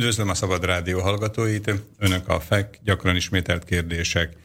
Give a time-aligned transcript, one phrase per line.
[0.00, 4.36] Üdvözlöm a Szabad Rádió hallgatóit, Önök a FEK gyakran ismételt kérdések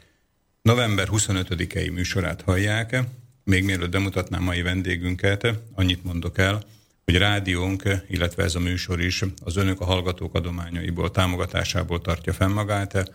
[0.62, 3.02] november 25-i műsorát hallják.
[3.44, 6.62] Még mielőtt bemutatnám mai vendégünket, annyit mondok el,
[7.04, 12.52] hogy rádiónk, illetve ez a műsor is az Önök a hallgatók adományaiból, támogatásából tartja fenn
[12.52, 13.12] magát.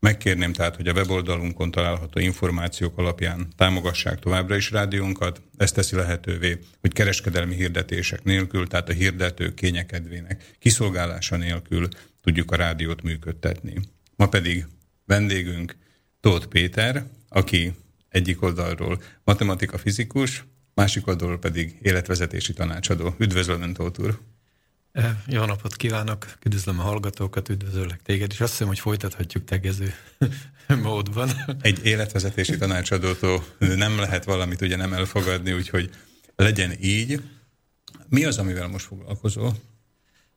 [0.00, 5.42] Megkérném tehát, hogy a weboldalunkon található információk alapján támogassák továbbra is rádiónkat.
[5.56, 11.88] Ez teszi lehetővé, hogy kereskedelmi hirdetések nélkül, tehát a hirdetők kényekedvének kiszolgálása nélkül
[12.22, 13.74] tudjuk a rádiót működtetni.
[14.16, 14.66] Ma pedig
[15.06, 15.76] vendégünk
[16.20, 17.72] Tóth Péter, aki
[18.08, 20.44] egyik oldalról matematika fizikus,
[20.74, 23.14] másik oldalról pedig életvezetési tanácsadó.
[23.18, 24.18] Üdvözlöm, Tóth úr!
[25.26, 29.94] Jó napot kívánok, üdvözlöm a hallgatókat, üdvözöllek téged, és azt hiszem, hogy folytathatjuk tegező
[30.82, 31.30] módban.
[31.60, 35.90] Egy életvezetési tanácsadótól nem lehet valamit ugye nem elfogadni, úgyhogy
[36.36, 37.22] legyen így.
[38.08, 39.54] Mi az, amivel most foglalkozol?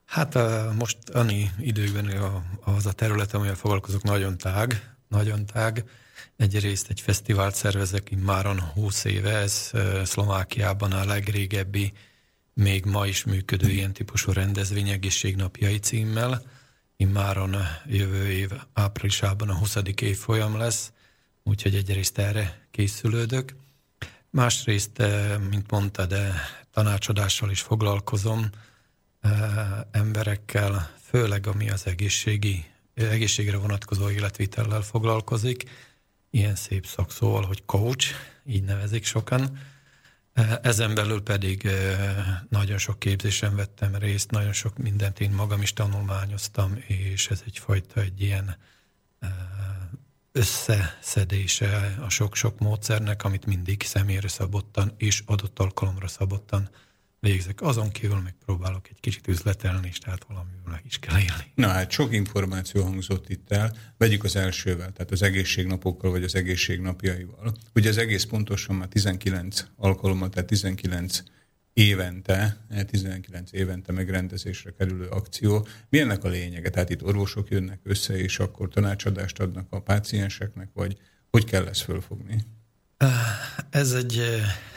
[0.05, 0.37] Hát
[0.77, 2.11] most annyi időkben
[2.61, 5.83] az a terület, amivel foglalkozok, nagyon tág, nagyon tág.
[6.37, 9.71] Egyrészt egy fesztivált szervezek immáron 20 éve, ez
[10.03, 11.93] Szlovákiában a legrégebbi
[12.53, 16.41] még ma is működő ilyen típusú rendezvény egészségnapjai címmel.
[16.97, 17.55] Immáron
[17.85, 19.77] jövő év áprilisában a 20.
[20.01, 20.91] évfolyam lesz,
[21.43, 23.55] úgyhogy egyrészt erre készülődök.
[24.29, 26.33] Másrészt, eh, mint mondtad, de
[26.71, 28.49] tanácsadással is foglalkozom
[29.21, 29.31] eh,
[29.91, 35.63] emberekkel, főleg ami az egészségi, egészségre vonatkozó életvitellel foglalkozik.
[36.29, 38.07] Ilyen szép szakszóval, hogy coach,
[38.45, 39.59] így nevezik sokan
[40.61, 41.69] ezen belül pedig
[42.49, 48.01] nagyon sok képzésen vettem részt, nagyon sok mindent én magam is tanulmányoztam, és ez egyfajta
[48.01, 48.57] egy ilyen
[50.31, 56.69] összeszedése a sok-sok módszernek, amit mindig személyre szabottan és adott alkalomra szabottan
[57.23, 57.61] végzek.
[57.61, 61.51] Azon kívül még próbálok egy kicsit üzletelni, és tehát valamiből is kell élni.
[61.55, 63.77] Na hát sok információ hangzott itt el.
[63.97, 67.53] Vegyük az elsővel, tehát az egészségnapokkal, vagy az egészségnapjaival.
[67.75, 71.23] Ugye az egész pontosan már 19 alkalommal, tehát 19
[71.73, 75.67] évente, 19 évente megrendezésre kerülő akció.
[75.89, 76.69] Mi ennek a lényege?
[76.69, 80.97] Tehát itt orvosok jönnek össze, és akkor tanácsadást adnak a pácienseknek, vagy
[81.29, 82.43] hogy kell ezt fölfogni?
[83.69, 84.17] Ez egy,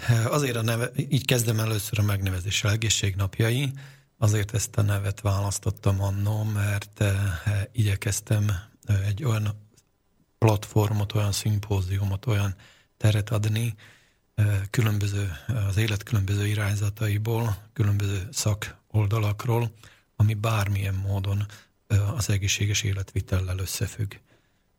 [0.09, 3.73] eh, azért a neve, így kezdem először a megnevezéssel egészségnapjai,
[4.19, 7.15] azért ezt a nevet választottam annó, mert eh,
[7.73, 8.51] igyekeztem
[8.85, 9.69] eh, egy olyan
[10.39, 12.55] platformot, olyan szimpóziumot, olyan
[12.97, 13.75] teret adni,
[14.71, 15.33] különböző,
[15.69, 19.73] az élet különböző irányzataiból, különböző szakoldalakról,
[20.17, 21.47] ami bármilyen módon
[22.17, 24.15] az egészséges életvitellel összefügg.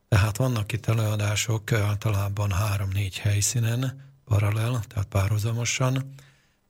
[0.08, 6.14] Tehát vannak itt előadások általában három-négy helyszínen, paralel, tehát párhuzamosan,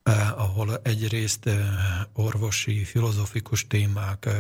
[0.04, 1.68] eh, ahol egyrészt eh,
[2.14, 4.34] orvosi, filozofikus témák, eh,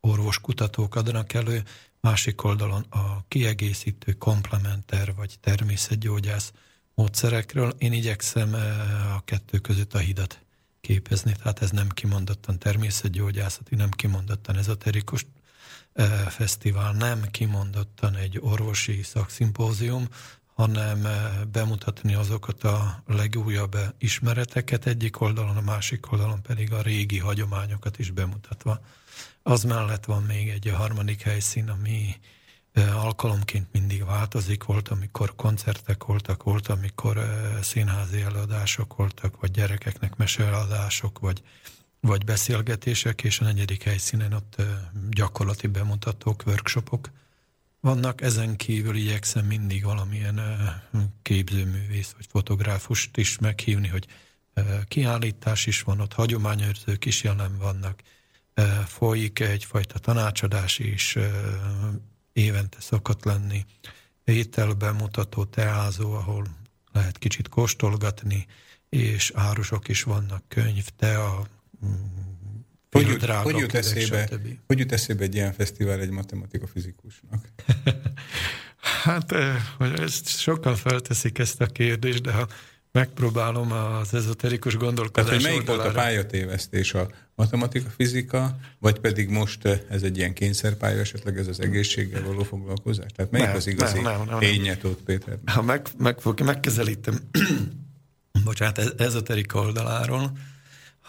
[0.00, 1.62] orvoskutatók adnak elő,
[2.00, 6.52] másik oldalon a kiegészítő, komplementer vagy természetgyógyász
[6.94, 7.74] módszerekről.
[7.78, 10.40] Én igyekszem eh, a kettő között a hidat
[10.80, 15.26] képezni, tehát ez nem kimondottan természetgyógyászati, nem kimondottan ezoterikus
[16.28, 20.08] fesztivál nem kimondottan egy orvosi szakszimpózium,
[20.54, 21.06] hanem
[21.52, 28.10] bemutatni azokat a legújabb ismereteket egyik oldalon, a másik oldalon pedig a régi hagyományokat is
[28.10, 28.80] bemutatva.
[29.42, 32.20] Az mellett van még egy harmadik helyszín, ami
[32.74, 34.64] alkalomként mindig változik.
[34.64, 41.42] Volt, amikor koncertek voltak, volt, amikor színházi előadások voltak, vagy gyerekeknek meseladások, vagy
[42.06, 44.62] vagy beszélgetések, és a negyedik helyszínen ott
[45.10, 47.10] gyakorlati bemutatók, workshopok
[47.80, 48.20] vannak.
[48.20, 50.40] Ezen kívül igyekszem mindig valamilyen
[51.22, 54.06] képzőművész vagy fotográfust is meghívni, hogy
[54.88, 58.02] kiállítás is van, ott hagyományőrzők is jelen vannak,
[58.86, 61.18] folyik egyfajta tanácsadás is,
[62.32, 63.64] évente szokott lenni,
[64.24, 66.46] ételbemutató, teázó, ahol
[66.92, 68.46] lehet kicsit kóstolgatni,
[68.88, 71.46] és árusok is vannak, könyv, tea,
[72.90, 74.28] hogy jut, hogy, jut eszébe,
[74.66, 77.48] hogy jut eszébe egy ilyen fesztivál egy matematika fizikusnak?
[79.04, 79.32] hát,
[79.96, 82.48] ezt sokan felteszik ezt a kérdést, de ha
[82.92, 85.82] megpróbálom az ezoterikus gondolkodás Tehát, hogy melyik oldalára...
[85.82, 91.46] volt a pályatévesztés, a matematika, fizika, vagy pedig most ez egy ilyen kényszerpálya, esetleg ez
[91.46, 93.12] az egészséggel való foglalkozás?
[93.16, 94.96] Tehát melyik nem, az igazi nem, nem, nem, nem.
[95.04, 95.38] Péter?
[95.44, 97.18] Ha meg, meg, megközelítem,
[98.44, 100.32] bocsánat, ez, ezoterika oldaláról,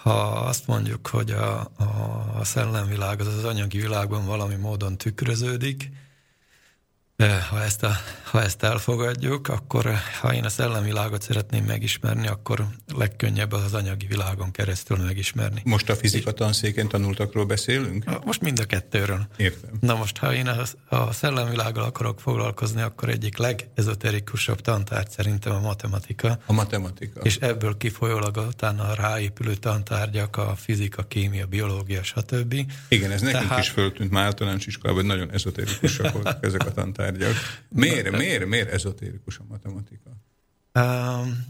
[0.04, 1.60] ha azt mondjuk, hogy a,
[2.40, 5.92] a, szellemvilág az az anyagi világban valami módon tükröződik,
[7.32, 7.92] ha ezt, a,
[8.24, 12.66] ha ezt elfogadjuk, akkor ha én a szellemvilágot szeretném megismerni, akkor
[12.96, 15.62] legkönnyebb az anyagi világon keresztül megismerni.
[15.66, 18.26] Most a fizika tanszéken tanultakról beszélünk?
[18.26, 19.28] Most mind a kettőről.
[19.38, 19.70] Értem.
[19.80, 25.60] Na most, ha én a, a szellemvilággal akarok foglalkozni, akkor egyik legezoterikusabb tantárgy szerintem a
[25.60, 26.40] matematika.
[26.46, 27.20] A matematika.
[27.22, 32.66] És ebből kifolyólag utána a ráépülő tantárgyak, a fizika, kémia, biológia, stb.
[32.88, 33.60] Igen, ez nekünk Tehát...
[33.60, 37.36] is föltűnt már általános iskolában, hogy nagyon ezoterikusak voltak ezek a tantárgyak tárgyak.
[37.70, 40.10] Miért, miért, miért ezotérikus a matematika?
[40.74, 41.46] Um,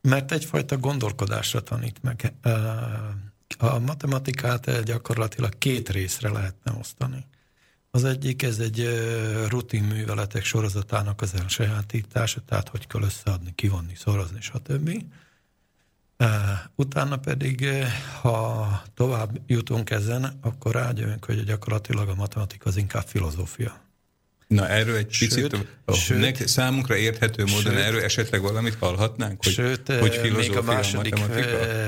[0.00, 2.32] mert egyfajta gondolkodásra tanít meg.
[3.58, 7.24] A matematikát gyakorlatilag két részre lehetne osztani.
[7.90, 8.88] Az egyik, ez egy
[9.48, 15.04] rutin műveletek sorozatának az elsajátítása, tehát hogy kell összeadni, kivonni, szorozni, stb.
[16.74, 17.66] Utána pedig,
[18.20, 23.89] ha tovább jutunk ezen, akkor rágyövünk, hogy gyakorlatilag a matematika az inkább filozófia.
[24.50, 29.44] Na erről egy sőt, picit, oh, sőt, számunkra érthető módon sőt, erről esetleg valamit hallhatnánk?
[29.44, 31.26] Hogy, sőt, hogy még a második a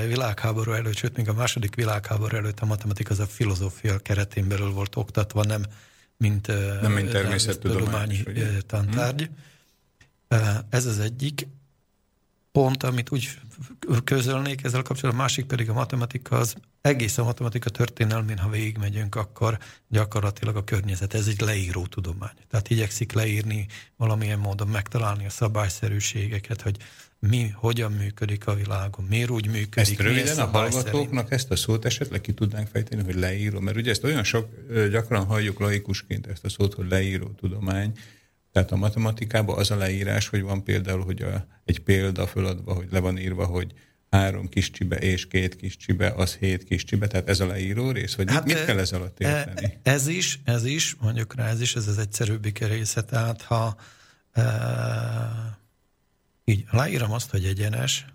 [0.07, 4.71] világháború előtt, sőt, még a második világháború előtt a matematika az a filozófia keretén belül
[4.71, 5.65] volt oktatva, nem
[6.17, 6.47] mint,
[6.81, 8.23] nem mint természettudományi
[8.65, 9.29] tantárgy.
[10.27, 10.59] Hmm.
[10.69, 11.47] Ez az egyik
[12.51, 13.39] pont, amit úgy
[14.03, 19.15] közölnék ezzel kapcsolatban, a másik pedig a matematika, az egész a matematika történelmén, ha végigmegyünk,
[19.15, 22.35] akkor gyakorlatilag a környezet, ez egy leíró tudomány.
[22.49, 26.77] Tehát igyekszik leírni valamilyen módon, megtalálni a szabályszerűségeket, hogy
[27.19, 29.77] mi, hogyan működik a világon, miért úgy működik.
[29.77, 31.31] Ezt röviden a hallgatóknak szerint.
[31.31, 34.49] ezt a szót esetleg ki tudnánk fejteni, hogy leíró, mert ugye ezt olyan sok,
[34.91, 37.91] gyakran halljuk laikusként ezt a szót, hogy leíró tudomány,
[38.51, 42.87] tehát a matematikában az a leírás, hogy van például, hogy a, egy példa föladva, hogy
[42.91, 43.73] le van írva, hogy
[44.13, 47.91] három kis csibe és két kis csibe, az hét kis csibe, tehát ez a leíró
[47.91, 49.79] rész, vagy hát mit, mit kell ez alatt érteni?
[49.83, 53.75] Ez is, ez is, mondjuk rá ez is, ez az egyszerűbbik része, tehát ha
[54.31, 54.43] e,
[56.45, 58.05] így leírom azt, hogy egyenes,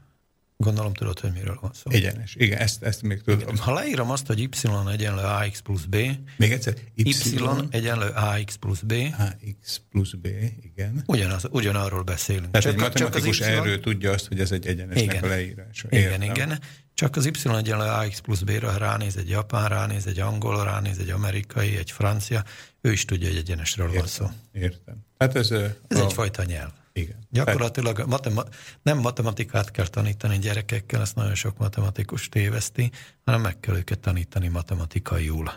[0.64, 1.90] Gondolom tudod, hogy miről van szó.
[1.90, 2.34] Egyenes.
[2.34, 3.40] Igen, ezt, ezt még tudom.
[3.40, 3.56] Igen.
[3.56, 4.48] Ha leírom azt, hogy y
[4.90, 5.96] egyenlő ax plusz b.
[6.36, 6.74] Még egyszer.
[6.94, 8.92] Y, y egyenlő ax plusz b.
[9.18, 10.26] ax plusz b,
[10.62, 11.02] igen.
[11.06, 12.50] Ugyanaz, ugyanarról beszélünk.
[12.50, 13.50] Tehát csak, egy matematikus csak y...
[13.50, 15.22] erről tudja azt, hogy ez egy egyenesnek igen.
[15.22, 15.88] a leírása.
[15.90, 16.22] Értem.
[16.22, 16.60] Igen, igen.
[16.94, 20.98] Csak az y egyenlő ax plusz b-re, ha ránéz egy japán, ránéz egy angol, ránéz
[20.98, 22.44] egy amerikai, egy francia,
[22.80, 24.00] ő is tudja, hogy egyenesről Értem.
[24.00, 24.26] van szó.
[24.52, 24.96] Értem.
[25.18, 26.04] Hát ez, ez a...
[26.04, 26.70] egyfajta nyelv.
[26.98, 27.16] Igen.
[27.30, 28.48] Gyakorlatilag matema-
[28.82, 32.90] nem matematikát kell tanítani gyerekekkel, ezt nagyon sok matematikus téveszti,
[33.24, 35.52] hanem meg kell őket tanítani matematikaiul.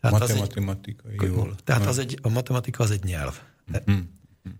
[0.00, 1.54] Tehát matematikaiul.
[1.64, 3.40] Tehát az egy, a matematika az egy nyelv.
[3.90, 4.00] Mm-hmm.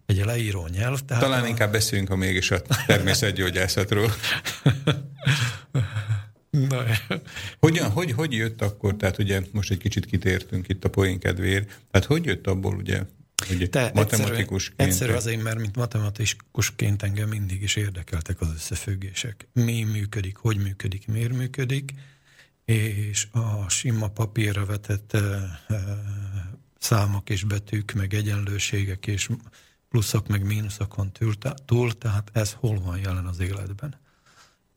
[0.07, 1.01] Egy leíró nyelv.
[1.01, 1.47] Tehát Talán a...
[1.47, 4.11] inkább beszéljünk a mégis a természetgyógyászatról.
[6.51, 6.85] Na,
[7.59, 11.81] Hogyan, hogy, hogy jött akkor, tehát ugye most egy kicsit kitértünk itt a poén kedvéért,
[11.91, 13.03] tehát hogy jött abból ugye
[13.51, 14.81] Ugye, Te matematikusként.
[14.81, 19.49] Egyszerű, azért, mert mint matematikusként engem mindig is érdekeltek az összefüggések.
[19.53, 21.93] Mi működik, hogy működik, miért működik,
[22.65, 25.19] és a sima papírra vetett e,
[25.69, 25.77] e,
[26.79, 29.29] számok és betűk, meg egyenlőségek és
[29.89, 31.13] pluszok, meg mínuszokon
[31.67, 34.01] túl, tehát ez hol van jelen az életben.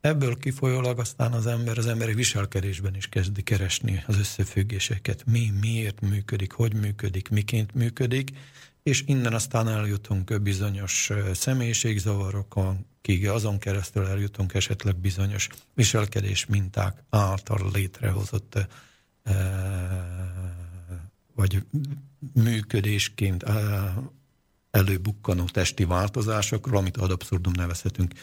[0.01, 5.23] Ebből kifolyólag aztán az ember az emberi viselkedésben is kezdi keresni az összefüggéseket.
[5.25, 8.29] Mi, miért működik, hogy működik, miként működik,
[8.83, 17.71] és innen aztán eljutunk bizonyos személyiségzavarokon, kig azon keresztül eljutunk esetleg bizonyos viselkedés minták által
[17.73, 18.67] létrehozott
[21.35, 21.63] vagy
[22.33, 23.45] működésként
[24.71, 28.13] előbukkanó testi változásokról, amit ad abszurdum nevezhetünk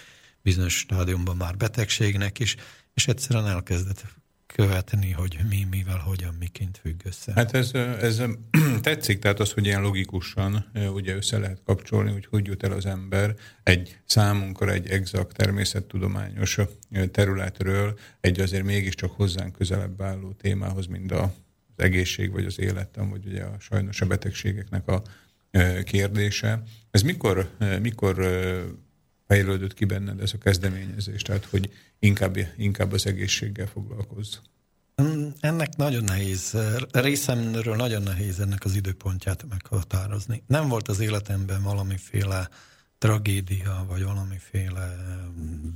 [0.48, 2.56] bizonyos stádiumban már betegségnek is,
[2.94, 4.04] és egyszerűen elkezdett
[4.46, 7.32] követni, hogy mi, mivel, hogyan, miként függ össze.
[7.34, 8.22] Hát ez, ez
[8.80, 12.86] tetszik, tehát az, hogy ilyen logikusan ugye össze lehet kapcsolni, hogy hogy jut el az
[12.86, 16.58] ember egy számunkra egy exakt természettudományos
[17.10, 21.22] területről egy azért mégiscsak hozzánk közelebb álló témához, mint a,
[21.76, 25.02] az egészség vagy az életem, vagy ugye a, sajnos a betegségeknek a
[25.84, 26.62] kérdése.
[26.90, 27.50] Ez mikor,
[27.82, 28.16] mikor
[29.28, 34.36] fejlődött ki benned ez a kezdeményezés, tehát hogy inkább, inkább az egészséggel foglalkozz?
[35.02, 36.56] Mm, ennek nagyon nehéz,
[36.90, 40.42] részemről nagyon nehéz ennek az időpontját meghatározni.
[40.46, 42.48] Nem volt az életemben valamiféle
[42.98, 44.96] tragédia, vagy valamiféle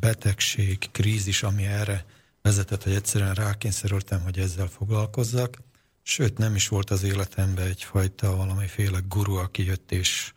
[0.00, 2.04] betegség, krízis, ami erre
[2.42, 5.58] vezetett, hogy egyszerűen rákényszerültem, hogy ezzel foglalkozzak.
[6.02, 10.32] Sőt, nem is volt az életemben egyfajta valamiféle guru, aki jött és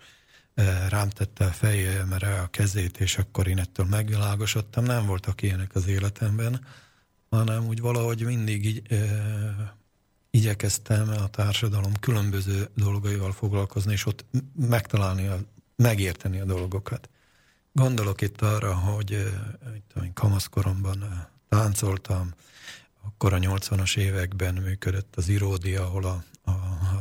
[0.90, 4.84] rám tette a fejemre a kezét, és akkor én ettől megvilágosodtam.
[4.84, 6.66] Nem voltak ilyenek az életemben,
[7.30, 9.78] hanem úgy valahogy mindig így, e,
[10.30, 15.40] igyekeztem a társadalom különböző dolgaival foglalkozni, és ott megtalálni, a,
[15.76, 17.10] megérteni a dolgokat.
[17.72, 19.12] Gondolok itt arra, hogy
[20.04, 22.34] én kamaszkoromban táncoltam,
[23.02, 26.54] akkor a 80-as években működött az iródia, ahol a, a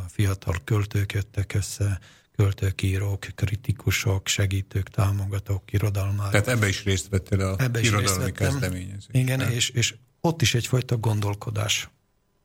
[0.09, 2.01] fiatal költők jöttek össze,
[2.37, 6.31] költők, írók, kritikusok, segítők, támogatók, irodalmárok.
[6.31, 9.07] Tehát ebbe is részt vettél a ebbe irodalmi kezdeményezés.
[9.11, 11.89] Igen, és, és ott is egyfajta gondolkodás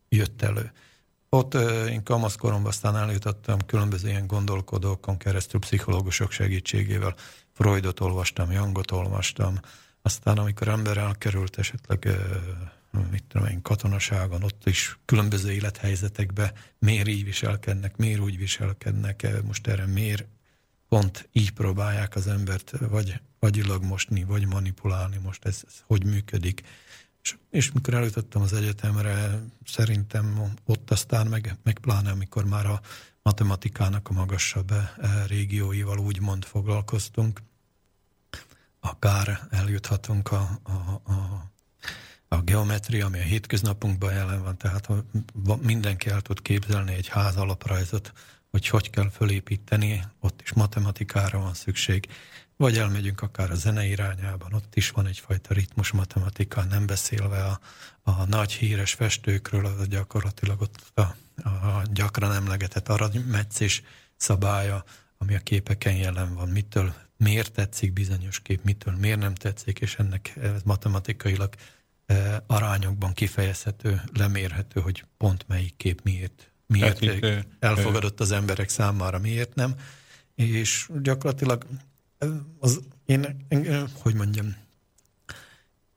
[0.10, 0.72] jött elő.
[1.30, 1.54] Ott
[1.90, 7.16] én kamaszkoromban aztán eljutottam különböző ilyen gondolkodókon keresztül, pszichológusok segítségével.
[7.52, 9.60] Freudot olvastam, Jangot olvastam.
[10.02, 12.08] Aztán amikor ember elkerült esetleg
[13.12, 19.68] mit tudom én, katonaságon, ott is különböző élethelyzetekbe miért így viselkednek, miért úgy viselkednek, most
[19.68, 20.26] erre miért
[20.88, 26.62] pont így próbálják az embert vagy agyilag mosni, vagy manipulálni, most ez, ez hogy működik.
[27.22, 32.82] És, és mikor eljutottam az egyetemre, szerintem ott aztán, meg, meg pláne amikor már a
[33.22, 34.88] matematikának a magasabb eh,
[35.28, 37.42] régióival úgymond foglalkoztunk,
[38.80, 40.72] akár eljuthatunk a, a,
[41.12, 41.52] a,
[42.32, 44.90] a geometria, ami a hétköznapunkban jelen van, tehát
[45.62, 48.14] mindenki el tud képzelni egy ház alaprajzot,
[48.52, 52.08] hogy hogy kell fölépíteni, ott is matematikára van szükség,
[52.56, 57.60] vagy elmegyünk akár a zene irányában, ott is van egyfajta ritmus matematika, nem beszélve a,
[58.04, 61.02] a nagy híres festőkről, gyakorlatilag ott a,
[61.42, 63.84] a gyakran emlegetett aranymetszés
[64.16, 64.84] szabálya,
[65.18, 69.96] ami a képeken jelen van, mitől, miért tetszik bizonyos kép, mitől, miért nem tetszik, és
[69.96, 71.54] ennek ez matematikailag
[72.48, 79.20] arányokban kifejezhető, lemérhető, hogy pont melyik kép miért, miért hát itt, elfogadott az emberek számára,
[79.20, 79.76] miért nem.
[80.36, 81.66] És gyakorlatilag
[82.60, 84.56] az én, én, hogy mondjam,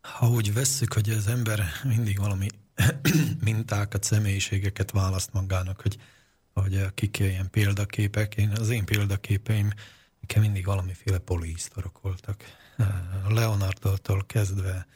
[0.00, 2.46] ha úgy vesszük, hogy az ember mindig valami
[3.44, 5.96] mintákat, személyiségeket választ magának, hogy,
[6.52, 9.72] hogy kik ilyen példaképek, én, az én példaképeim
[10.20, 12.44] nekem mindig valamiféle polihisztorok voltak.
[13.28, 14.86] Leonardo-tól kezdve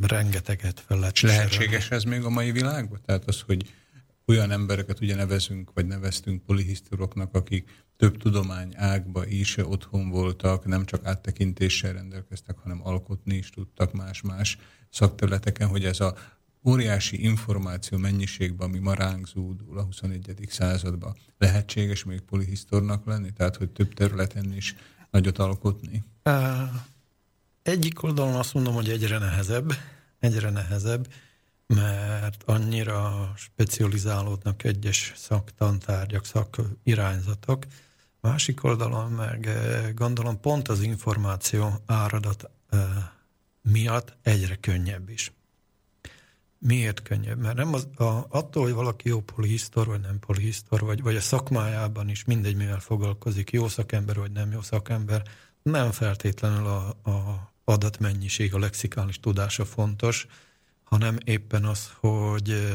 [0.00, 3.00] rengeteget fel lehet Lehetséges ez még a mai világban?
[3.04, 3.74] Tehát az, hogy
[4.26, 10.84] olyan embereket ugye nevezünk, vagy neveztünk polihisztoroknak, akik több tudomány ágba is otthon voltak, nem
[10.84, 14.58] csak áttekintéssel rendelkeztek, hanem alkotni is tudtak más-más
[14.90, 16.16] szakterületeken, hogy ez a
[16.64, 20.34] óriási információ mennyiségben, ami ma ránk zúdul a 21.
[20.48, 23.32] században, lehetséges még polihisztornak lenni?
[23.32, 24.76] Tehát, hogy több területen is
[25.10, 26.04] nagyot alkotni?
[27.66, 29.72] Egyik oldalon azt mondom, hogy egyre nehezebb,
[30.18, 31.12] egyre nehezebb,
[31.66, 37.64] mert annyira specializálódnak egyes szaktantárgyak, szakirányzatok.
[38.20, 42.80] Másik oldalon meg eh, gondolom pont az információ áradat eh,
[43.62, 45.32] miatt egyre könnyebb is.
[46.58, 47.38] Miért könnyebb?
[47.38, 51.20] Mert nem az, a, attól, hogy valaki jó polihisztor, vagy nem polihisztor, vagy, vagy a
[51.20, 55.22] szakmájában is mindegy, mivel foglalkozik, jó szakember, vagy nem jó szakember,
[55.62, 60.26] nem feltétlenül a, a adatmennyiség, a lexikális tudása fontos,
[60.84, 62.72] hanem éppen az, hogy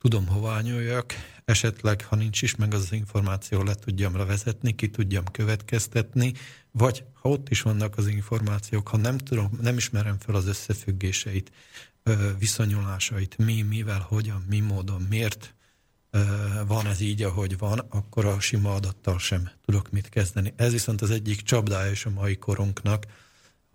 [0.00, 4.90] tudom hová nyúljak, esetleg, ha nincs is meg az, az információ, le tudjam vezetni, ki
[4.90, 6.32] tudjam következtetni,
[6.70, 11.52] vagy ha ott is vannak az információk, ha nem tudom, nem ismerem fel az összefüggéseit,
[12.38, 15.54] viszonyulásait, mi, mivel, hogyan, mi módon, miért
[16.66, 20.52] van ez így, ahogy van, akkor a sima adattal sem tudok mit kezdeni.
[20.56, 23.06] Ez viszont az egyik csapdája is a mai korunknak,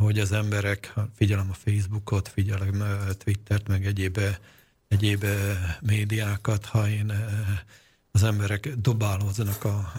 [0.04, 2.84] hogy az emberek, figyelem a Facebookot, figyelem
[3.18, 4.20] Twittert, meg egyéb,
[4.88, 5.26] egyéb
[5.82, 7.14] médiákat, ha én
[8.12, 9.94] az emberek dobálóznak a,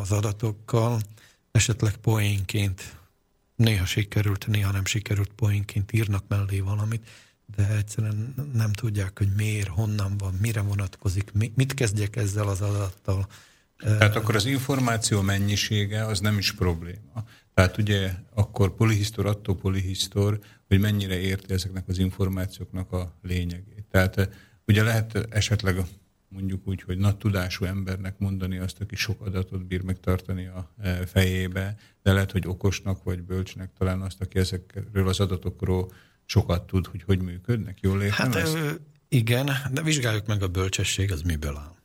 [0.00, 1.00] az adatokkal,
[1.52, 2.96] esetleg poénként,
[3.54, 7.06] néha sikerült, néha nem sikerült poénként írnak mellé valamit,
[7.56, 13.26] de egyszerűen nem tudják, hogy miért, honnan van, mire vonatkozik, mit kezdjek ezzel az adattal.
[13.76, 17.24] Tehát akkor az információ mennyisége az nem is probléma.
[17.56, 20.38] Tehát ugye akkor polihisztor attól polihisztor,
[20.68, 23.84] hogy mennyire érti ezeknek az információknak a lényegét.
[23.90, 24.26] Tehát eh,
[24.66, 25.76] ugye lehet esetleg
[26.28, 30.98] mondjuk úgy, hogy nagy tudású embernek mondani azt, aki sok adatot bír megtartani a eh,
[31.06, 35.92] fejébe, de lehet, hogy okosnak vagy bölcsnek talán azt, aki ezekről az adatokról
[36.24, 37.80] sokat tud, hogy hogy működnek.
[37.80, 38.80] Jól értem Hát ezt?
[39.08, 41.75] igen, de vizsgáljuk meg a bölcsesség, az miből áll.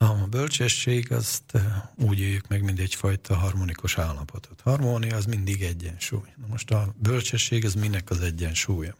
[0.00, 1.58] A bölcsesség azt
[1.96, 4.60] úgy éljük meg, mint egyfajta harmonikus állapotot.
[4.60, 6.32] Harmónia az mindig egyensúly.
[6.36, 8.96] Na most a bölcsesség az minek az egyensúlya?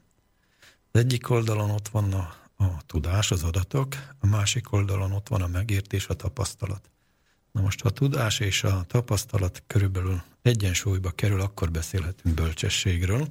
[0.93, 5.43] Az egyik oldalon ott van a, a tudás, az adatok, a másik oldalon ott van
[5.43, 6.91] a megértés, a tapasztalat.
[7.53, 13.29] Na most, ha a tudás és a tapasztalat körülbelül egyensúlyba kerül, akkor beszélhetünk bölcsességről.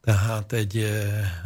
[0.00, 0.86] Tehát egy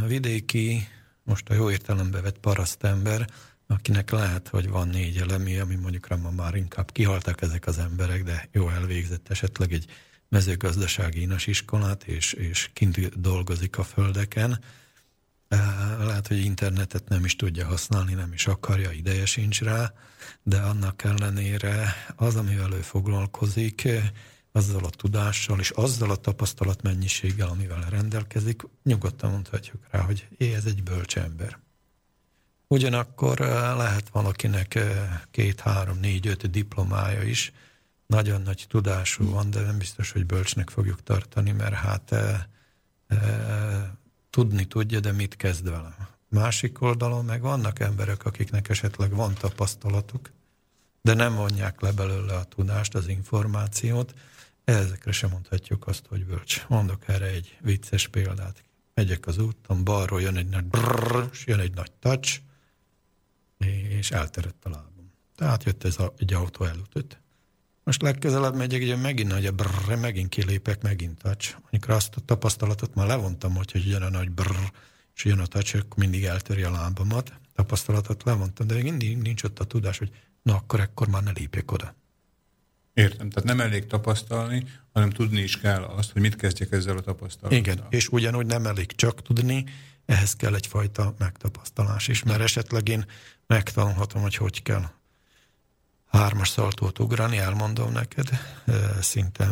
[0.07, 0.89] vidéki
[1.23, 3.29] most a jó értelembe vett parasztember,
[3.69, 8.23] akinek lehet, hogy van négy elemi, ami mondjuk ma már inkább kihaltak ezek az emberek,
[8.23, 9.87] de jó elvégzett esetleg egy
[10.29, 14.61] mezőgazdasági inas iskolát, és, és kint dolgozik a földeken.
[15.99, 19.93] Lehet, hogy internetet nem is tudja használni, nem is akarja, ideje sincs rá,
[20.43, 23.89] de annak ellenére az, amivel ő foglalkozik,
[24.53, 30.55] azzal a tudással és azzal a tapasztalat mennyiséggel, amivel rendelkezik, nyugodtan mondhatjuk rá, hogy é,
[30.55, 31.59] ez egy bölcs ember.
[32.69, 33.39] Ugyanakkor
[33.77, 34.79] lehet valakinek
[35.31, 37.53] két, három, négy, öt diplomája is,
[38.07, 42.49] nagyon nagy tudású van, de nem biztos, hogy bölcsnek fogjuk tartani, mert hát e,
[43.09, 43.17] e,
[44.31, 45.97] tudni tudja, de mit kezd vele.
[46.29, 50.31] Másik oldalon meg vannak emberek, akiknek esetleg van tapasztalatuk,
[51.03, 54.15] de nem vonják le belőle a tudást, az információt.
[54.65, 56.67] Ezekre sem mondhatjuk azt, hogy bölcs.
[56.69, 58.63] Mondok erre egy vicces példát.
[58.95, 62.41] Megyek az úton, balról jön egy nagy brrr, jön egy nagy touch,
[63.99, 65.13] és elterett a lábam.
[65.37, 67.21] Tehát jött ez a, egy autó elütött.
[67.85, 71.57] Most legközelebb megyek, ugye megint nagy a brrr, megint kilépek, megint touch.
[71.71, 74.73] Amikor azt a tapasztalatot már levontam, hogy, hogy jön a nagy brrr,
[75.15, 77.33] és jön a touch, akkor mindig eltöri a lábamat.
[77.55, 80.11] Tapasztalatot levontam, de még mindig nincs ott a tudás, hogy
[80.43, 81.95] na akkor ekkor már ne lépjek oda.
[82.93, 87.01] Értem, tehát nem elég tapasztalni, hanem tudni is kell azt, hogy mit kezdjek ezzel a
[87.01, 87.59] tapasztalattal.
[87.59, 89.65] Igen, és ugyanúgy nem elég csak tudni,
[90.07, 93.07] ehhez kell egyfajta megtapasztalás is, mert esetleg én
[93.49, 94.85] megtanulhatom, hogy hogy kell
[96.07, 98.29] hármas szaltót ugrani, elmondom neked,
[99.01, 99.49] szinte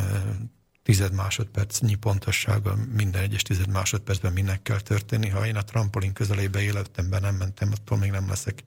[0.82, 5.28] tized másodpercnyi pontossággal minden egyes tized másodpercben minek kell történni.
[5.28, 8.64] Ha én a trampolin közelébe életemben nem mentem, attól még nem leszek.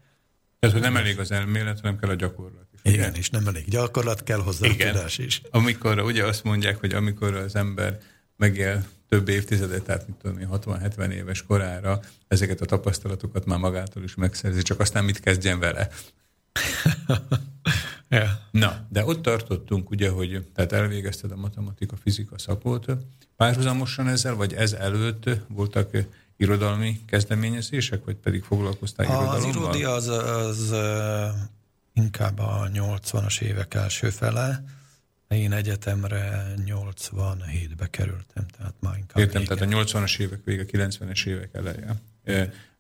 [0.59, 2.93] Ez, hogy nem elég az elmélet, hanem kell a gyakorlat is.
[2.93, 4.87] Igen, és nem elég gyakorlat, kell hozzá Igen.
[4.87, 5.41] a tudás is.
[5.51, 7.97] Amikor ugye azt mondják, hogy amikor az ember
[8.35, 14.15] megél több évtizedet, tehát mit tudom 60-70 éves korára, ezeket a tapasztalatokat már magától is
[14.15, 15.89] megszerzi, csak aztán mit kezdjen vele.
[18.09, 18.29] yeah.
[18.51, 22.85] Na, de ott tartottunk ugye, hogy tehát elvégezted a matematika, fizika szakot.
[23.35, 25.89] Párhuzamosan ezzel, vagy ez előtt voltak
[26.37, 29.35] irodalmi kezdeményezések, vagy pedig foglalkoztál irodalommal?
[29.35, 30.73] Az irodi az, az
[31.93, 34.63] inkább a 80-as évek első fele,
[35.35, 41.49] én egyetemre 87-be kerültem, tehát már inkább Értem, tehát a 80-as évek vége, 90-es évek
[41.53, 42.01] eleje.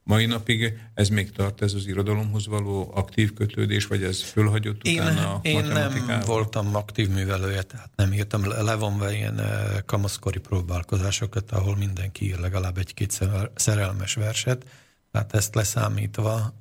[0.03, 5.01] Mai napig ez még tart, ez az irodalomhoz való aktív kötődés, vagy ez fölhagyott én,
[5.01, 9.41] utána Én nem voltam aktív művelője, tehát nem írtam levonva ilyen
[9.85, 13.19] kamaszkori próbálkozásokat, ahol mindenki ír legalább egy-két
[13.55, 14.65] szerelmes verset,
[15.11, 16.59] tehát ezt leszámítva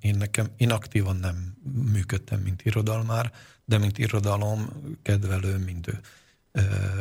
[0.00, 1.56] én nekem, én aktívan nem
[1.92, 3.32] működtem, mint irodalmár,
[3.64, 4.68] de mint irodalom
[5.02, 6.00] kedvelő, mint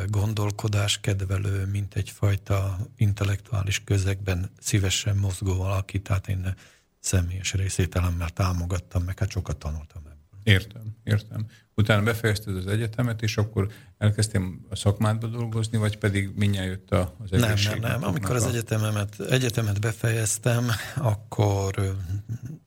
[0.07, 6.55] gondolkodás kedvelő, mint egyfajta intellektuális közegben szívesen mozgó valaki, tehát én
[6.99, 10.39] személyes részételemmel támogattam, meg hát sokat tanultam ebből.
[10.43, 11.45] Értem, értem.
[11.75, 17.31] Utána befejezted az egyetemet, és akkor elkezdtem a szakmádba dolgozni, vagy pedig mindjárt jött az
[17.31, 17.71] egészség?
[17.71, 18.09] Nem, nem, nem.
[18.09, 21.95] Amikor az egyetemet, egyetemet befejeztem, akkor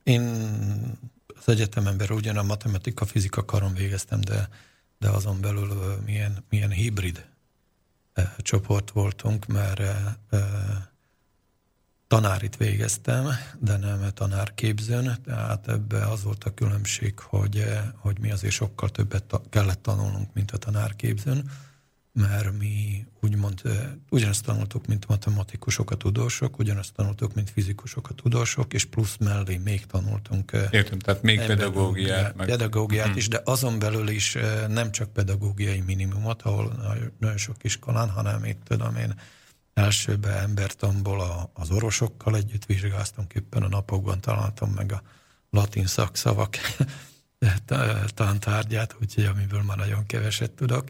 [0.03, 0.23] én
[1.47, 4.49] az egyetememben ugyan a matematika, fizika karon végeztem, de,
[4.99, 7.27] de azon belül milyen, milyen hibrid
[8.39, 9.83] csoport voltunk, mert
[12.09, 13.29] tanárit végeztem,
[13.59, 17.65] de nem tanárképzőn, tehát ebbe az volt a különbség, hogy,
[17.97, 21.51] hogy mi azért sokkal többet kellett tanulnunk, mint a tanárképzőn
[22.17, 23.63] mert mi úgymond
[24.11, 29.57] ugyanazt tanultuk, mint matematikusok a tudósok, ugyanazt tanultuk, mint fizikusok a tudósok, és plusz mellé
[29.57, 30.53] még tanultunk.
[30.71, 32.37] Értem, tehát még pedagógiát.
[32.37, 32.47] Meg...
[32.47, 33.17] Pedagógiát hmm.
[33.17, 34.37] is, de azon belül is
[34.69, 36.73] nem csak pedagógiai minimumot, ahol
[37.19, 39.15] nagyon sok iskolán, hanem itt tudom én
[39.75, 45.03] elsőbe embertamból az orosokkal együtt vizsgáztunk, éppen a napokban találtam meg a
[45.51, 46.57] latin szakszavak
[48.15, 50.89] tantárgyát, úgyhogy amiből már nagyon keveset tudok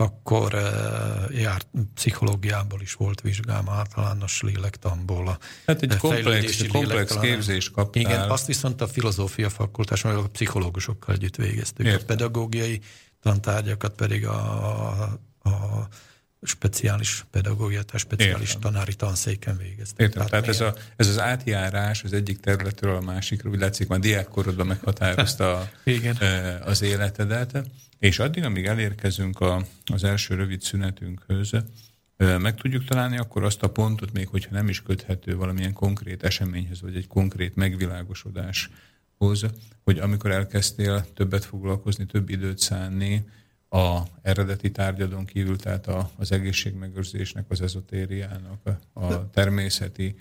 [0.00, 5.38] akkor uh, járt pszichológiából is volt vizsgám, általános lélektanból.
[5.66, 8.02] Hát egy komplex, komplex képzés kaptál.
[8.02, 11.86] Igen, azt viszont a filozófia fakultás, meg a pszichológusokkal együtt végeztük.
[11.86, 12.00] Értem.
[12.02, 12.80] A pedagógiai
[13.22, 15.02] tantárgyakat pedig a,
[15.42, 15.88] a
[16.42, 18.60] speciális pedagógia, tehát speciális Értem.
[18.60, 20.00] tanári tanszéken végeztek.
[20.00, 23.88] Értem, tehát, tehát ez, a, ez az átjárás az egyik területről a másikra, úgy látszik,
[23.88, 26.16] már diákkorodban meghatározta Igen.
[26.64, 27.62] az életedet,
[27.98, 31.50] és addig, amíg elérkezünk a, az első rövid szünetünkhöz,
[32.16, 36.80] meg tudjuk találni akkor azt a pontot, még hogyha nem is köthető valamilyen konkrét eseményhez,
[36.80, 39.44] vagy egy konkrét megvilágosodáshoz,
[39.84, 43.24] hogy amikor elkezdtél többet foglalkozni, több időt szánni
[43.70, 48.60] a eredeti tárgyadon kívül, tehát a, az egészségmegőrzésnek, az ezotériának,
[48.92, 50.18] a, a természeti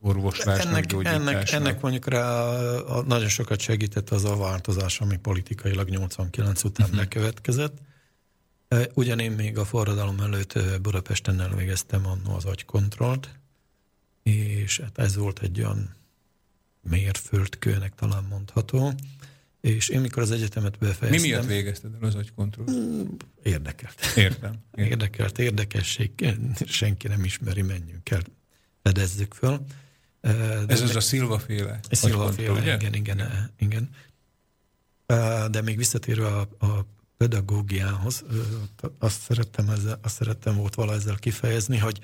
[0.00, 5.16] orvoslásnak, ennek, ennek, ennek mondjuk rá a, a, nagyon sokat segített az a változás, ami
[5.16, 7.02] politikailag 89 után uh-huh.
[7.02, 7.78] bekövetkezett.
[8.94, 13.28] Ugyan én még a forradalom előtt Budapesten elvégeztem annó az agykontrollt,
[14.22, 15.94] és hát ez volt egy olyan
[16.80, 18.92] mérföldkőnek talán mondható,
[19.62, 21.10] és én mikor az egyetemet befejeztem...
[21.10, 22.70] Mi miatt végezted el az agykontrollt?
[22.70, 23.02] Mm,
[23.42, 24.00] érdekelt.
[24.16, 24.16] Értem.
[24.16, 24.60] értem.
[24.74, 28.22] Érdekelt, érdekesség, senki nem ismeri, menjünk el,
[28.82, 29.64] fedezzük föl.
[30.20, 31.80] De Ez az a Szilva féle.
[31.90, 32.74] Szilva féle, ugye?
[32.74, 33.90] igen, igen, igen.
[35.50, 38.24] De még visszatérve a, a pedagógiához,
[38.98, 41.98] azt szerettem, ezzel, azt szerettem volt vala ezzel kifejezni, hogy,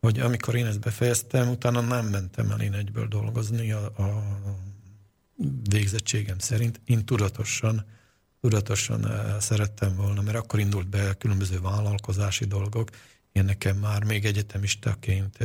[0.00, 4.24] hogy amikor én ezt befejeztem, utána nem mentem el én egyből dolgozni a, a
[5.68, 6.80] végzettségem szerint.
[6.84, 7.84] Én tudatosan,
[8.40, 9.06] tudatosan
[9.40, 12.90] szerettem volna, mert akkor indult be különböző vállalkozási dolgok.
[13.32, 15.38] Én nekem már még egyetemistaként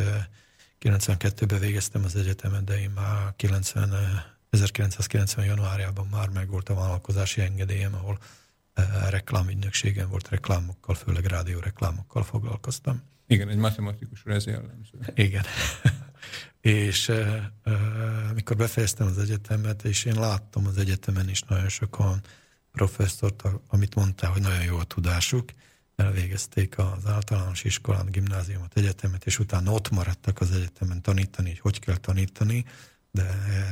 [0.80, 3.90] 92-ben végeztem az egyetemet, de én már 90,
[4.50, 8.20] 1990 januárjában már megvolt a vállalkozási engedélyem, ahol
[9.10, 13.02] reklámügynökségem volt, reklámokkal, főleg rádióreklámokkal foglalkoztam.
[13.28, 14.98] Igen, egy matematikusra ez jellemző.
[15.16, 15.44] Igen.
[16.64, 22.22] és uh, uh, mikor befejeztem az egyetemet, és én láttam az egyetemen is nagyon sokan
[22.72, 25.50] professzort, amit mondta, hogy nagyon jó a tudásuk,
[25.96, 31.80] elvégezték az általános iskolán, gimnáziumot, egyetemet, és utána ott maradtak az egyetemen tanítani, hogy hogy
[31.80, 32.66] kell tanítani,
[33.12, 33.26] de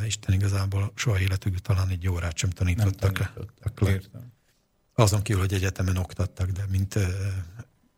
[0.06, 3.92] Isten igazából soha életükben talán egy órát sem tanítottak, nem tanítottak le.
[3.92, 4.32] Értem.
[4.94, 7.04] Azon kívül, hogy egyetemen oktattak, de mint uh,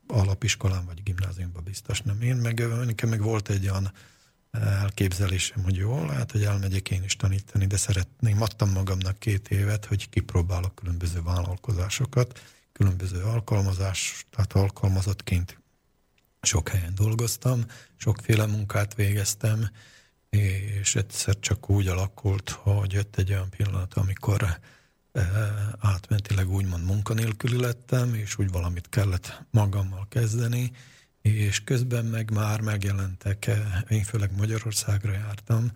[0.08, 2.22] alapiskolán vagy gimnáziumban biztos nem.
[2.22, 3.92] Én meg, nekem meg volt egy olyan
[4.62, 9.86] elképzelésem, hogy jó, lehet, hogy elmegyek én is tanítani, de szeretném, adtam magamnak két évet,
[9.86, 15.62] hogy kipróbálok különböző vállalkozásokat, különböző alkalmazás, tehát alkalmazottként
[16.42, 19.70] sok helyen dolgoztam, sokféle munkát végeztem,
[20.30, 24.60] és egyszer csak úgy alakult, hogy jött egy olyan pillanat, amikor
[25.12, 25.28] eh,
[25.80, 30.72] átmentileg úgymond munkanélküli lettem, és úgy valamit kellett magammal kezdeni,
[31.24, 33.52] és közben meg már megjelentek,
[33.90, 35.72] én főleg Magyarországra jártam,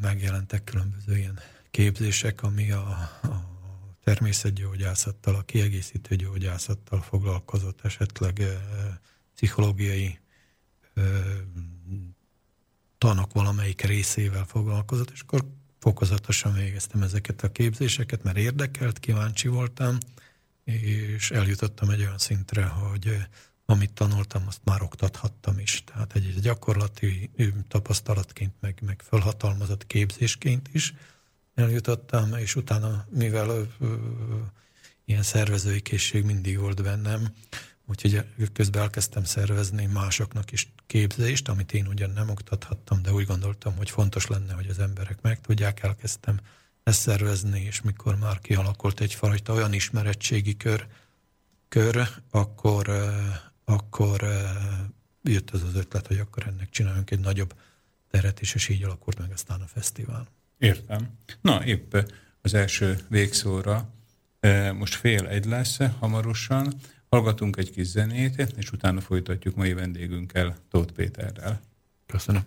[0.00, 1.38] megjelentek különböző ilyen
[1.70, 2.88] képzések, ami a,
[3.22, 3.54] a
[4.04, 8.42] természetgyógyászattal, a kiegészítő gyógyászattal foglalkozott, esetleg
[9.34, 10.18] pszichológiai
[12.98, 15.44] tanok valamelyik részével foglalkozott, és akkor
[15.78, 19.98] fokozatosan végeztem ezeket a képzéseket, mert érdekelt, kíváncsi voltam,
[20.64, 23.26] és eljutottam egy olyan szintre, hogy
[23.66, 25.84] amit tanultam, azt már oktathattam is.
[25.84, 27.30] Tehát egy gyakorlati
[27.68, 30.94] tapasztalatként, meg, meg felhatalmazott képzésként is
[31.54, 33.96] eljutottam, és utána, mivel ö, ö,
[35.04, 37.34] ilyen szervezői készség mindig volt bennem,
[37.86, 43.76] úgyhogy közben elkezdtem szervezni másoknak is képzést, amit én ugyan nem oktathattam, de úgy gondoltam,
[43.76, 46.40] hogy fontos lenne, hogy az emberek megtudják, elkezdtem
[46.82, 50.86] ezt szervezni, és mikor már kialakult egyfajta olyan ismerettségi kör,
[51.68, 52.90] kör akkor,
[53.64, 54.24] akkor
[55.22, 57.54] jött az az ötlet, hogy akkor ennek csináljunk egy nagyobb
[58.10, 60.26] teret is, és így alakult meg aztán a fesztivál.
[60.58, 61.08] Értem.
[61.40, 61.96] Na, épp
[62.42, 63.88] az első végszóra
[64.74, 66.74] most fél egy lesz hamarosan.
[67.08, 71.60] Hallgatunk egy kis zenét, és utána folytatjuk mai vendégünkkel, Tóth Péterrel.
[72.06, 72.42] Köszönöm.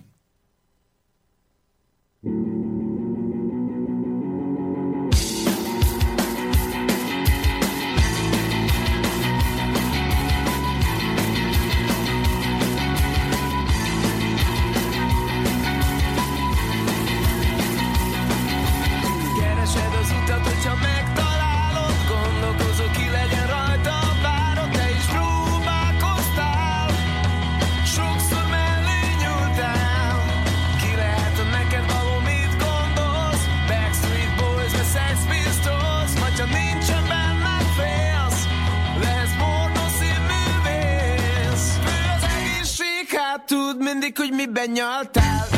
[43.77, 45.56] Mindig, hogy miben nyaltál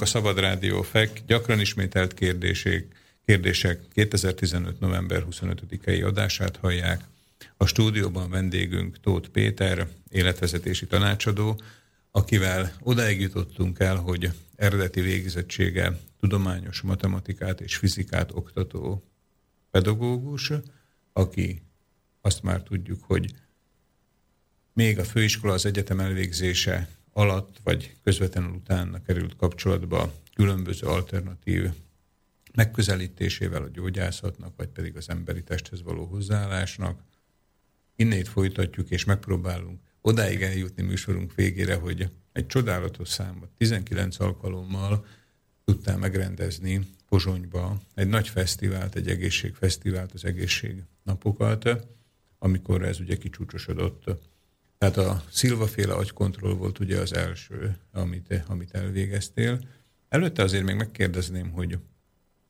[0.00, 2.86] Önök a Szabad Rádió FEK gyakran ismételt kérdések,
[3.24, 4.80] kérdések 2015.
[4.80, 7.04] november 25-i adását hallják.
[7.56, 11.60] A stúdióban vendégünk Tóth Péter, életvezetési tanácsadó,
[12.10, 19.04] akivel odáig jutottunk el, hogy eredeti végzettsége tudományos matematikát és fizikát oktató
[19.70, 20.52] pedagógus,
[21.12, 21.62] aki
[22.20, 23.34] azt már tudjuk, hogy
[24.72, 26.88] még a főiskola az egyetem elvégzése
[27.20, 31.70] alatt, vagy közvetlenül utána került kapcsolatba különböző alternatív
[32.54, 37.02] megközelítésével a gyógyászatnak, vagy pedig az emberi testhez való hozzáállásnak.
[37.96, 45.06] Innét folytatjuk, és megpróbálunk odáig eljutni műsorunk végére, hogy egy csodálatos számot 19 alkalommal
[45.64, 51.86] tudtál megrendezni Pozsonyba egy nagy fesztivált, egy egészségfesztivált, az egészségnapokat,
[52.38, 54.04] amikor ez ugye kicsúcsosodott.
[54.80, 59.60] Tehát a szilvaféle agykontroll volt ugye az első, amit, amit elvégeztél.
[60.08, 61.72] Előtte azért még megkérdezném, hogy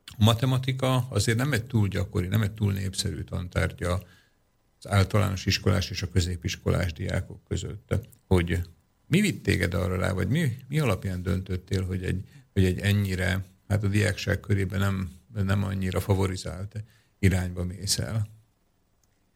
[0.05, 4.03] a matematika azért nem egy túl gyakori, nem egy túl népszerű tantárgya
[4.79, 7.95] az általános iskolás és a középiskolás diákok között.
[8.27, 8.61] Hogy
[9.07, 13.45] mi vitt téged arra rá, vagy mi, mi alapján döntöttél, hogy egy, hogy egy ennyire,
[13.69, 15.11] hát a diákság körében nem,
[15.45, 16.85] nem annyira favorizált
[17.19, 18.39] irányba mész el?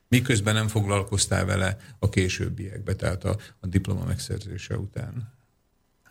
[0.09, 5.33] Miközben nem foglalkoztál vele a későbbiekbe, tehát a, a diploma megszerzése után?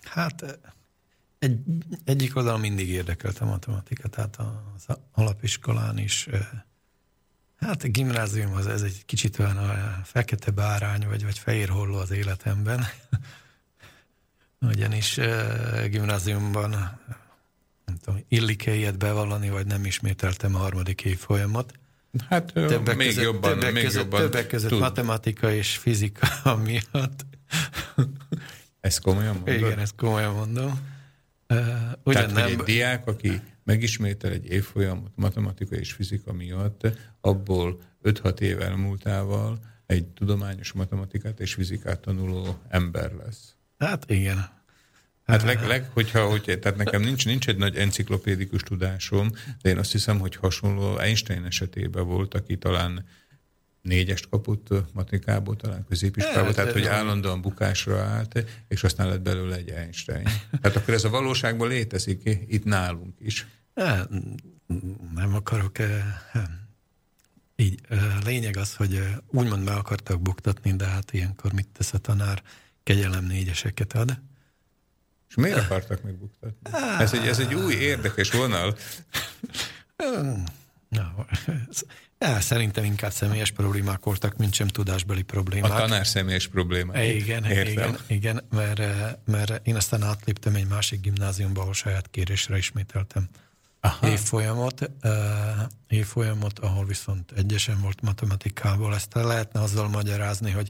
[0.03, 0.59] Hát
[1.39, 1.59] egy,
[2.03, 4.37] egyik oldalon mindig érdekelt a matematika, tehát
[4.75, 6.27] az alapiskolán is.
[7.55, 11.95] Hát a gimnázium az ez egy kicsit olyan a fekete bárány, vagy, vagy fehér holló
[11.95, 12.85] az életemben.
[14.61, 15.19] Ugyanis
[15.89, 16.69] gimnáziumban
[17.85, 21.73] nem tudom, illik-e ilyet bevallani, vagy nem ismételtem a harmadik év folyamat.
[22.29, 24.79] Hát többek még között, jobban, többek még között, jobban többek között tud.
[24.79, 27.25] matematika és fizika miatt.
[28.79, 29.53] Ezt komolyan mondod?
[29.55, 30.79] Igen, ezt komolyan mondom.
[31.49, 31.57] Uh,
[32.03, 32.45] ugyan Tehát, nem...
[32.45, 36.87] egy diák, aki megismétel egy évfolyamot matematika és fizika miatt,
[37.21, 43.55] abból 5-6 év elmúltával egy tudományos matematikát és fizikát tanuló ember lesz.
[43.77, 44.49] Hát igen.
[45.25, 49.77] Hát leg, leg, hogyha, hogy, tehát nekem nincs, nincs egy nagy enciklopédikus tudásom, de én
[49.77, 53.05] azt hiszem, hogy hasonló Einstein esetében volt, aki talán
[53.81, 59.69] négyest kapott matikából, talán középiskolából, tehát hogy állandóan bukásra állt, és aztán lett belőle egy
[59.69, 60.27] Einstein.
[60.61, 63.47] Tehát akkor ez a valóságban létezik itt nálunk is.
[65.15, 65.77] Nem akarok
[67.55, 67.79] így.
[68.25, 72.43] Lényeg az, hogy úgymond meg akartak buktatni, de hát ilyenkor mit tesz a tanár?
[72.83, 74.21] Kegyelem négyeseket ad.
[75.35, 76.77] És miért akartak megbuktatni?
[76.99, 78.77] Ez egy, ez egy új érdekes vonal.
[80.89, 81.25] Na,
[82.19, 85.71] Ja, szerintem inkább személyes problémák voltak, mint sem tudásbeli problémák.
[85.71, 87.05] A tanár személyes problémák.
[87.05, 87.71] Igen, Értem.
[87.71, 88.81] igen, igen mert,
[89.25, 93.27] mert én aztán átléptem egy másik gimnáziumba, ahol saját kérésre ismételtem
[93.79, 94.07] Aha.
[94.07, 94.89] évfolyamot,
[95.87, 98.95] évfolyamot, ahol viszont egyesen volt matematikából.
[98.95, 100.69] Ezt lehetne azzal magyarázni, hogy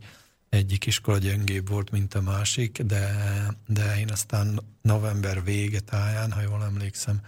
[0.53, 3.15] egyik iskola gyengébb volt, mint a másik, de,
[3.67, 7.21] de én aztán november vége táján, ha jól emlékszem,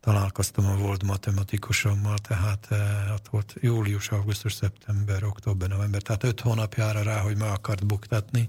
[0.00, 6.40] találkoztam a volt matematikusommal, tehát eh, ott volt július, augusztus, szeptember, október, november, tehát öt
[6.40, 8.48] hónapjára rá, hogy meg akart buktatni,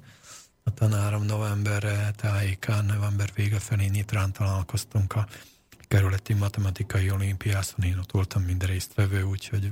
[0.63, 5.28] a tanárom november tájékán, november vége felé Nyitrán találkoztunk a
[5.88, 9.72] kerületi matematikai olimpiászon, én ott voltam mind résztvevő, úgyhogy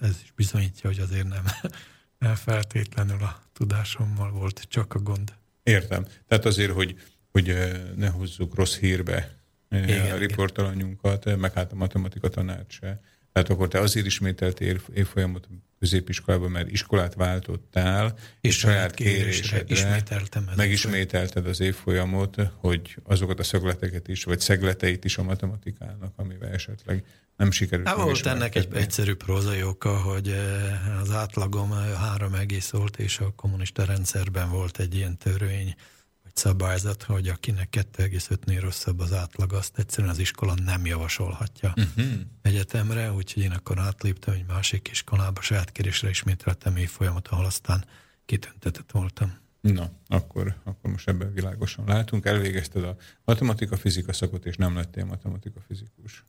[0.00, 1.44] ez is bizonyítja, hogy azért nem
[2.36, 5.32] feltétlenül a tudásommal volt csak a gond.
[5.62, 6.06] Értem.
[6.28, 6.96] Tehát azért, hogy,
[7.32, 7.56] hogy
[7.96, 9.36] ne hozzuk rossz hírbe
[9.70, 13.00] igen, a riportalanyunkat, meg hát a matematika tanács se.
[13.32, 15.48] Tehát akkor te azért ismételtél évfolyamot
[15.78, 23.42] középiskolában, mert iskolát váltottál, és, és saját kérésedre ismételtem megismételted az évfolyamot, hogy azokat a
[23.42, 27.04] szögleteket is, vagy szegleteit is a matematikának, amivel esetleg
[27.36, 27.88] nem sikerült.
[27.88, 32.98] Hát volt ennek egy egyszerű prózai oka, hogy eh, az átlagom eh, három egész volt,
[32.98, 35.74] és a kommunista rendszerben volt egy ilyen törvény,
[36.22, 42.12] vagy szabályzat, hogy akinek 2,5-nél rosszabb az átlag, azt egyszerűen az iskola nem javasolhatja uh-huh.
[42.42, 47.84] egyetemre, úgyhogy én akkor átléptem egy másik iskolába, saját kérésre ismételtem folyamat, ahol aztán
[48.24, 49.40] kitüntetett voltam.
[49.60, 52.26] Na, akkor, akkor most ebben világosan látunk.
[52.26, 56.24] Elvégezted a matematika-fizika szakot, és nem lettél matematika-fizikus.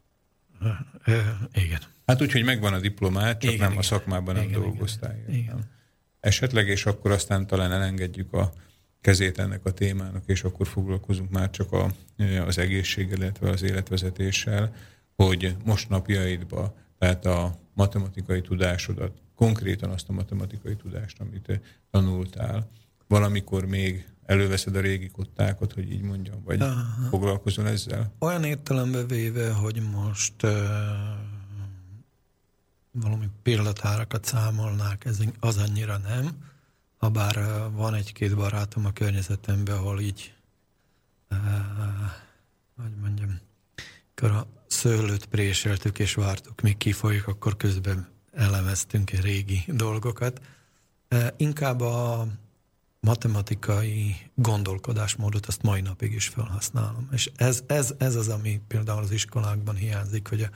[1.54, 1.80] Igen.
[2.06, 3.84] Hát úgy, hogy megvan a diplomát, csak igen, nem igen.
[3.84, 5.18] a szakmában nem igen, dolgoztál.
[5.18, 5.36] Igen.
[5.36, 5.72] igen.
[6.20, 8.54] Esetleg, és akkor aztán talán elengedjük a
[9.02, 11.92] kezét ennek a témának, és akkor foglalkozunk már csak a,
[12.46, 14.76] az egészséggel, illetve az életvezetéssel,
[15.16, 21.60] hogy most napjaidban, tehát a matematikai tudásodat, konkrétan azt a matematikai tudást, amit
[21.92, 22.70] tanultál,
[23.08, 27.08] valamikor még előveszed a régi kottákat, hogy így mondjam, vagy Aha.
[27.10, 28.14] foglalkozol ezzel?
[28.20, 30.52] Olyan értelembe véve, hogy most uh,
[32.92, 36.30] valami példatárakat számolnák, ez az annyira nem,
[36.98, 40.34] ha bár uh, van egy-két barátom a környezetemben, ahol így
[41.32, 41.38] uh,
[42.82, 43.40] hogy mondjam,
[44.16, 50.42] akkor a szőlőt préseltük és vártuk, míg kifolyik, akkor közben elemeztünk régi dolgokat.
[51.38, 52.28] Inkább a
[53.04, 57.10] matematikai gondolkodásmódot azt mai napig is felhasználom.
[57.12, 60.50] És ez, ez, ez az, ami például az iskolákban hiányzik, hogy,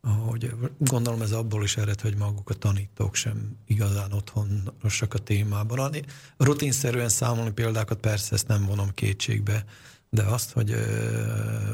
[0.00, 5.18] a, hogy gondolom ez abból is ered, hogy maguk a tanítók sem igazán otthonosak a
[5.18, 5.94] témában.
[6.36, 9.64] Rutinszerűen számolni példákat persze ezt nem vonom kétségbe,
[10.10, 10.74] de azt, hogy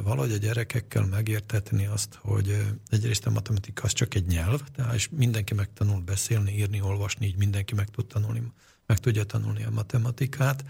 [0.02, 5.08] valahogy a gyerekekkel megértetni azt, hogy egyrészt a matematika az csak egy nyelv, tehát és
[5.16, 8.42] mindenki megtanul beszélni, írni, olvasni, így mindenki meg tud tanulni
[8.86, 10.64] meg tudja tanulni a matematikát,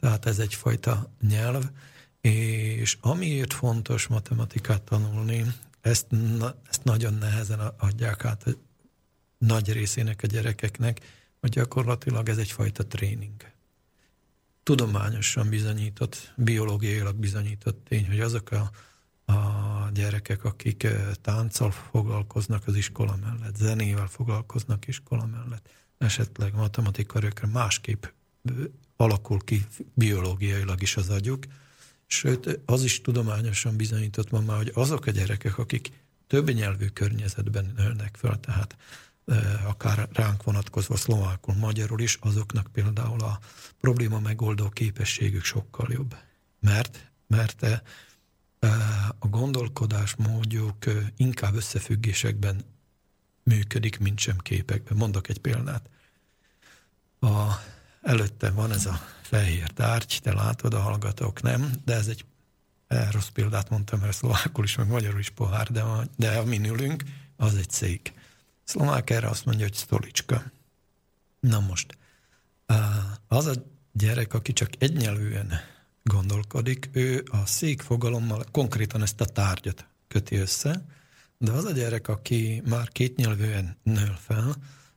[0.00, 1.64] tehát ez egyfajta nyelv,
[2.20, 5.44] és amiért fontos matematikát tanulni,
[5.80, 6.06] ezt,
[6.68, 8.50] ezt nagyon nehezen adják át a
[9.38, 11.00] nagy részének a gyerekeknek,
[11.40, 13.52] hogy gyakorlatilag ez egyfajta tréning.
[14.62, 18.70] Tudományosan bizonyított, biológiailag bizonyított tény, hogy azok a,
[19.32, 25.68] a gyerekek, akik eh, tánccal foglalkoznak az iskola mellett, zenével foglalkoznak iskola mellett,
[26.00, 27.20] esetleg matematika
[27.52, 28.04] másképp
[28.96, 31.44] alakul ki biológiailag is az agyuk,
[32.06, 35.90] sőt, az is tudományosan bizonyított ma már, hogy azok a gyerekek, akik
[36.26, 38.76] több nyelvű környezetben nőnek fel, tehát
[39.66, 43.38] akár ránk vonatkozva szlovákul, magyarul is, azoknak például a
[43.80, 46.16] probléma megoldó képességük sokkal jobb.
[46.60, 47.66] Mert, mert
[49.18, 50.76] a gondolkodás módjuk
[51.16, 52.64] inkább összefüggésekben
[53.42, 54.96] működik, mint sem képekben.
[54.96, 55.88] Mondok egy példát.
[57.20, 57.46] A,
[58.02, 62.24] előtte van ez a fehér tárgy, te látod, a hallgatók nem, de ez egy
[62.86, 66.64] eh, rossz példát mondtam, mert szlovákul is, meg magyarul is pohár, de, a, de amin
[66.64, 67.02] ülünk,
[67.36, 68.12] az egy szék.
[68.64, 70.42] Szlovák erre azt mondja, hogy stolicska.
[71.40, 71.98] Na most,
[73.28, 73.52] az a
[73.92, 75.52] gyerek, aki csak egynyelvűen
[76.02, 80.84] gondolkodik, ő a szék fogalommal konkrétan ezt a tárgyat köti össze,
[81.44, 84.54] de az a gyerek, aki már kétnyelvűen nő fel,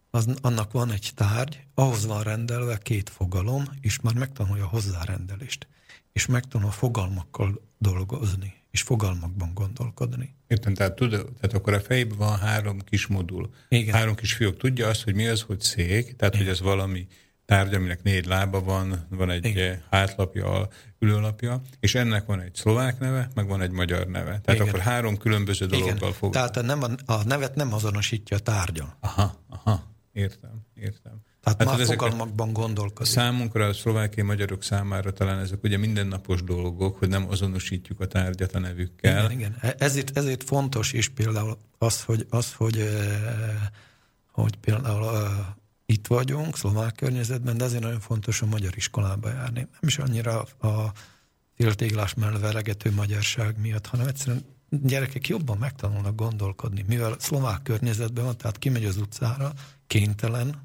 [0.10, 5.68] az, annak van egy tárgy, ahhoz van rendelve két fogalom, és már megtanulja a hozzárendelést.
[6.12, 10.36] És megtanul fogalmakkal dolgozni, és fogalmakban gondolkodni.
[10.48, 13.54] Értem, tehát, tud, tehát akkor a fejében van három kis modul.
[13.70, 13.94] Igen.
[13.94, 16.46] Három kis fiúk tudja azt, hogy mi az, hogy szék, tehát Igen.
[16.46, 17.08] hogy ez valami
[17.46, 19.82] tárgy, aminek négy lába van, van egy Igen.
[19.90, 20.68] hátlapja,
[21.00, 24.40] ülőlapja, és ennek van egy szlovák neve, meg van egy magyar neve.
[24.44, 24.68] Tehát Igen.
[24.68, 26.34] akkor három különböző dologgal fog.
[26.34, 28.94] Tehát a, nem a, a nevet nem azonosítja a tárgyon.
[29.00, 31.22] Aha, aha, értem, értem.
[31.44, 33.12] Tehát hát már fogalmakban gondolkodik.
[33.12, 38.56] Számunkra, a szlovákiai magyarok számára talán ezek ugye mindennapos dolgok, hogy nem azonosítjuk a tárgyat
[38.56, 39.26] a nevükkel.
[39.26, 39.56] Igen, igen.
[39.62, 42.88] E- ezért, ezért fontos is például az, hogy, az, hogy, eh,
[44.32, 45.22] hogy például eh,
[45.86, 49.60] itt vagyunk, szlovák környezetben, de azért nagyon fontos a magyar iskolába járni.
[49.60, 50.92] Nem is annyira a
[51.56, 58.38] féltéglás mellett veregető magyarság miatt, hanem egyszerűen gyerekek jobban megtanulnak gondolkodni, mivel szlovák környezetben van,
[58.38, 59.54] tehát kimegy az utcára,
[59.88, 60.62] kénytelen,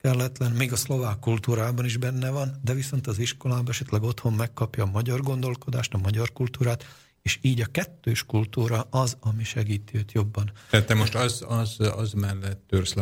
[0.00, 4.84] kelletlen, még a szlovák kultúrában is benne van, de viszont az iskolában esetleg otthon megkapja
[4.84, 6.84] a magyar gondolkodást, a magyar kultúrát,
[7.22, 10.52] és így a kettős kultúra az, ami segíti őt jobban.
[10.70, 12.94] Tehát te most az, az, az mellett törsz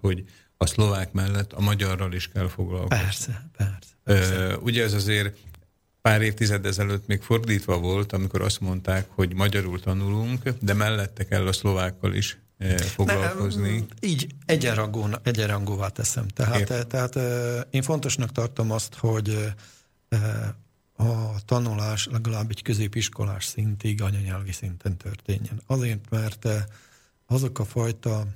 [0.00, 0.24] hogy
[0.60, 3.04] a szlovák mellett a magyarral is kell foglalkozni.
[3.04, 3.92] Persze, persze.
[4.04, 4.56] persze.
[4.56, 5.36] Ugye ez azért
[6.00, 11.46] pár évtized ezelőtt még fordítva volt, amikor azt mondták, hogy magyarul tanulunk, de mellette kell
[11.46, 12.38] a szlovákkal is
[12.78, 13.78] foglalkozni.
[13.78, 16.28] Ne, így egyenrangú, egyenrangúvá teszem.
[16.28, 17.18] Tehát, tehát
[17.70, 19.54] én fontosnak tartom azt, hogy
[20.96, 25.62] a tanulás legalább egy középiskolás szintig anyanyelvi szinten történjen.
[25.66, 26.48] Azért, mert
[27.26, 28.26] azok a fajta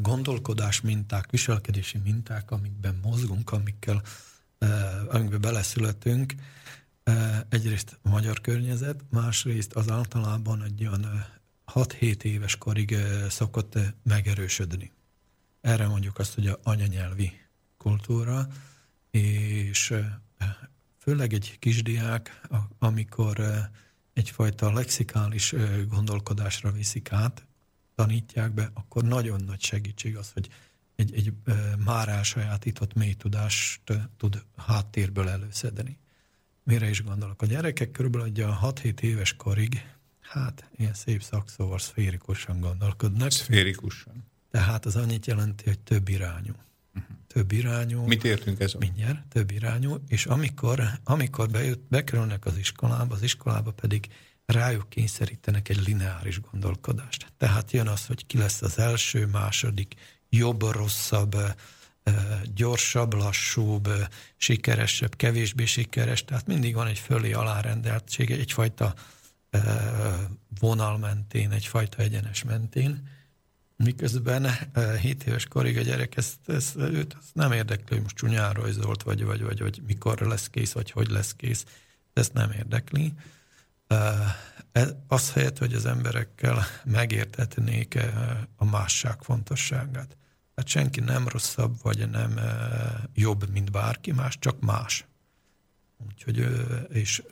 [0.00, 4.02] gondolkodás minták, viselkedési minták, amikben mozgunk, amikkel,
[5.08, 6.34] amikben beleszületünk,
[7.48, 11.26] egyrészt a magyar környezet, másrészt az általában egy olyan
[11.72, 12.96] 6-7 éves korig
[13.28, 14.92] szokott megerősödni.
[15.60, 17.32] Erre mondjuk azt, hogy a anyanyelvi
[17.78, 18.46] kultúra,
[19.10, 19.94] és
[20.98, 22.40] főleg egy kisdiák,
[22.78, 23.44] amikor
[24.12, 25.54] egyfajta lexikális
[25.88, 27.46] gondolkodásra viszik át,
[27.94, 30.48] tanítják be, akkor nagyon nagy segítség az, hogy
[30.96, 31.32] egy, egy
[31.84, 33.80] már elsajátított mély tudást
[34.16, 35.98] tud háttérből előszedni.
[36.62, 37.42] Mire is gondolok?
[37.42, 43.30] A gyerekek körülbelül a 6-7 éves korig, hát ilyen szép szakszóval szférikusan gondolkodnak.
[43.30, 44.24] Szférikusan.
[44.50, 46.52] Tehát az annyit jelenti, hogy több irányú.
[46.94, 47.16] Uh-huh.
[47.26, 48.02] Több irányú.
[48.02, 48.72] Mit értünk ez?
[48.72, 54.08] Mindjárt, több irányú, és amikor, amikor bejött, bekerülnek az iskolába, az iskolába pedig
[54.46, 57.32] rájuk kényszerítenek egy lineáris gondolkodást.
[57.36, 59.94] Tehát jön az, hogy ki lesz az első, második,
[60.28, 61.36] jobb, rosszabb,
[62.54, 63.88] gyorsabb, lassúbb,
[64.36, 68.94] sikeresebb, kevésbé sikeres, tehát mindig van egy fölé alárendeltség, egyfajta
[70.60, 73.08] vonal mentén, egyfajta egyenes mentén,
[73.76, 74.50] miközben
[75.00, 79.02] 7 éves korig a gyerek ezt, ezt, őt ezt nem érdekli, hogy most csúnyán rajzolt,
[79.02, 81.64] vagy, vagy, vagy, vagy mikor lesz kész, vagy hogy lesz kész,
[82.12, 83.12] ezt nem érdekli.
[85.06, 87.98] Az helyett, hogy az emberekkel megértetnék
[88.56, 90.16] a másság fontosságát.
[90.56, 92.40] Hát senki nem rosszabb, vagy nem
[93.14, 95.06] jobb, mint bárki más, csak más.
[96.06, 96.46] Úgyhogy,
[96.88, 97.22] és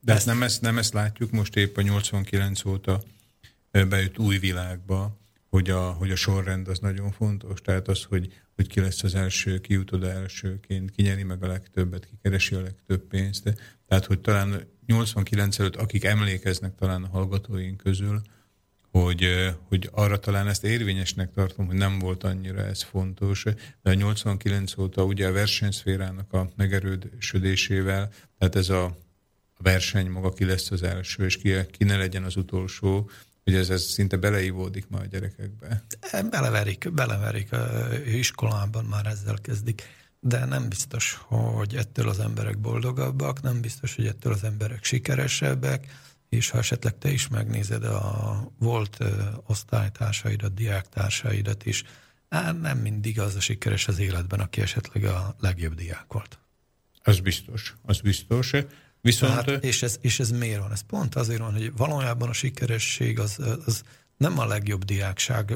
[0.00, 3.02] De ezt, nem, ezt, nem ezt látjuk most épp a 89 óta
[3.70, 7.60] bejött új világba, hogy a, hogy a sorrend az nagyon fontos.
[7.60, 11.42] Tehát az, hogy, hogy ki lesz az első, ki jut oda elsőként, ki nyeri meg
[11.42, 13.54] a legtöbbet, ki keresi a legtöbb pénzt.
[13.88, 18.22] Tehát, hogy talán 89 előtt, akik emlékeznek talán a hallgatóink közül,
[18.90, 19.26] hogy,
[19.68, 23.44] hogy arra talán ezt érvényesnek tartom, hogy nem volt annyira ez fontos,
[23.82, 28.96] de a 89 óta ugye a versenyszférának a megerődösödésével, tehát ez a
[29.58, 33.10] verseny maga ki lesz az első, és ki, ki ne legyen az utolsó,
[33.44, 35.84] hogy ez, ez szinte beleívódik ma a gyerekekbe.
[36.30, 37.48] Beleverik, beleverik.
[38.06, 39.82] Iskolában már ezzel kezdik
[40.24, 45.86] de nem biztos, hogy ettől az emberek boldogabbak, nem biztos, hogy ettől az emberek sikeresebbek,
[46.28, 48.98] és ha esetleg te is megnézed a volt
[49.46, 51.84] osztálytársaidat, diáktársaidat is,
[52.30, 56.38] hát nem mindig az a sikeres az életben, aki esetleg a legjobb diák volt.
[57.02, 58.52] Az biztos, az biztos.
[59.00, 59.32] Viszont...
[59.32, 60.72] Hát, és, ez, és ez miért van?
[60.72, 63.82] Ez pont azért van, hogy valójában a sikeresség az, az
[64.16, 65.54] nem a legjobb diákság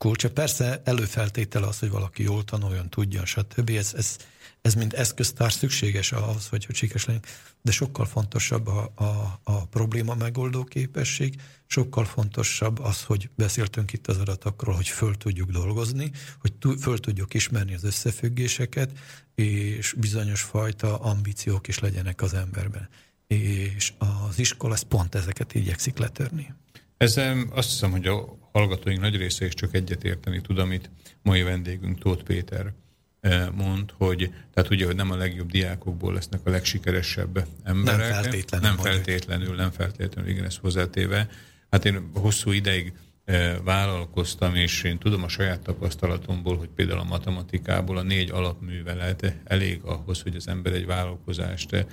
[0.00, 0.30] kulcsa.
[0.30, 3.70] Persze előfeltétele az, hogy valaki jól tanuljon, tudjon, stb.
[3.70, 4.16] Ez, ez,
[4.62, 7.22] ez mind eszköztár szükséges ahhoz, hogy, hogy sikeres legyen.
[7.62, 11.34] De sokkal fontosabb a, a, a probléma megoldó képesség,
[11.66, 17.34] sokkal fontosabb az, hogy beszéltünk itt az adatokról, hogy föl tudjuk dolgozni, hogy föl tudjuk
[17.34, 18.90] ismerni az összefüggéseket,
[19.34, 22.88] és bizonyos fajta ambíciók is legyenek az emberben.
[23.26, 26.54] És az iskola ezt pont ezeket igyekszik letörni.
[26.96, 28.06] Ezzel azt hiszem, hogy
[28.52, 30.90] hallgatóink nagy része is csak egyet érteni tud, amit
[31.22, 32.72] mai vendégünk Tóth Péter
[33.20, 38.12] eh, mond, hogy tehát ugye, hogy nem a legjobb diákokból lesznek a legsikeresebb emberek.
[38.12, 38.68] Nem feltétlenül.
[38.68, 41.28] Nem feltétlenül, nem feltétlenül, igen, ezt hozzátéve.
[41.70, 42.92] Hát én hosszú ideig
[43.24, 49.34] eh, vállalkoztam, és én tudom a saját tapasztalatomból, hogy például a matematikából a négy alapművelet
[49.44, 51.86] elég ahhoz, hogy az ember egy vállalkozást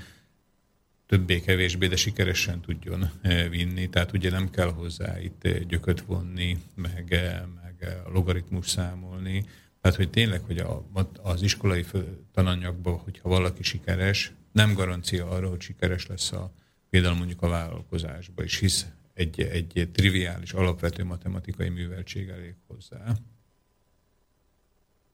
[1.07, 3.89] többé-kevésbé, de sikeresen tudjon eh, vinni.
[3.89, 9.45] Tehát ugye nem kell hozzá itt eh, gyököt vonni, meg, eh, meg logaritmus számolni.
[9.81, 10.87] Tehát, hogy tényleg, hogy a,
[11.21, 11.85] az iskolai
[12.33, 16.51] tananyagban, hogyha valaki sikeres, nem garancia arra, hogy sikeres lesz a,
[16.89, 23.15] például mondjuk a vállalkozásban is, hisz egy, egy triviális, alapvető matematikai műveltség elég hozzá.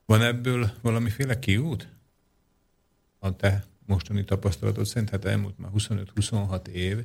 [0.06, 1.88] Van ebből valamiféle kiút?
[3.20, 6.98] A te mostani tapasztalatot szerint, hát elmúlt már 25-26 év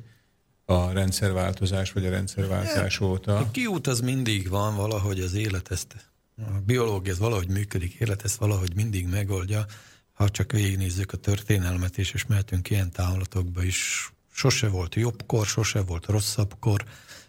[0.64, 3.36] a rendszerváltozás vagy a rendszerváltás óta.
[3.36, 8.24] A kiút az mindig van, valahogy az élet ezt a biológia ez valahogy működik, élet
[8.24, 9.66] ezt valahogy mindig megoldja,
[10.12, 15.46] ha csak végignézzük a történelmet, és, és mehetünk ilyen távolatokba is, sose volt jobb kor,
[15.46, 16.84] sose volt rosszabb kor,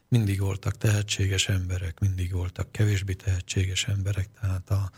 [0.08, 4.92] mindig voltak tehetséges emberek, mindig voltak kevésbé tehetséges emberek, tehát a,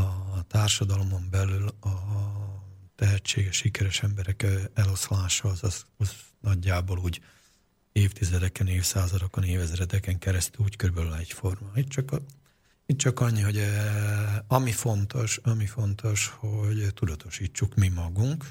[0.00, 1.88] a társadalomon belül a
[3.00, 7.20] tehetséges, sikeres emberek eloszlása az, az, az nagyjából úgy
[7.92, 11.70] évtizedeken, évszázadokon, évezredeken keresztül úgy körülbelül egyforma.
[11.74, 12.20] Itt csak, a,
[12.86, 13.62] itt csak annyi, hogy
[14.46, 18.44] ami fontos, ami fontos, hogy tudatosítsuk mi magunk,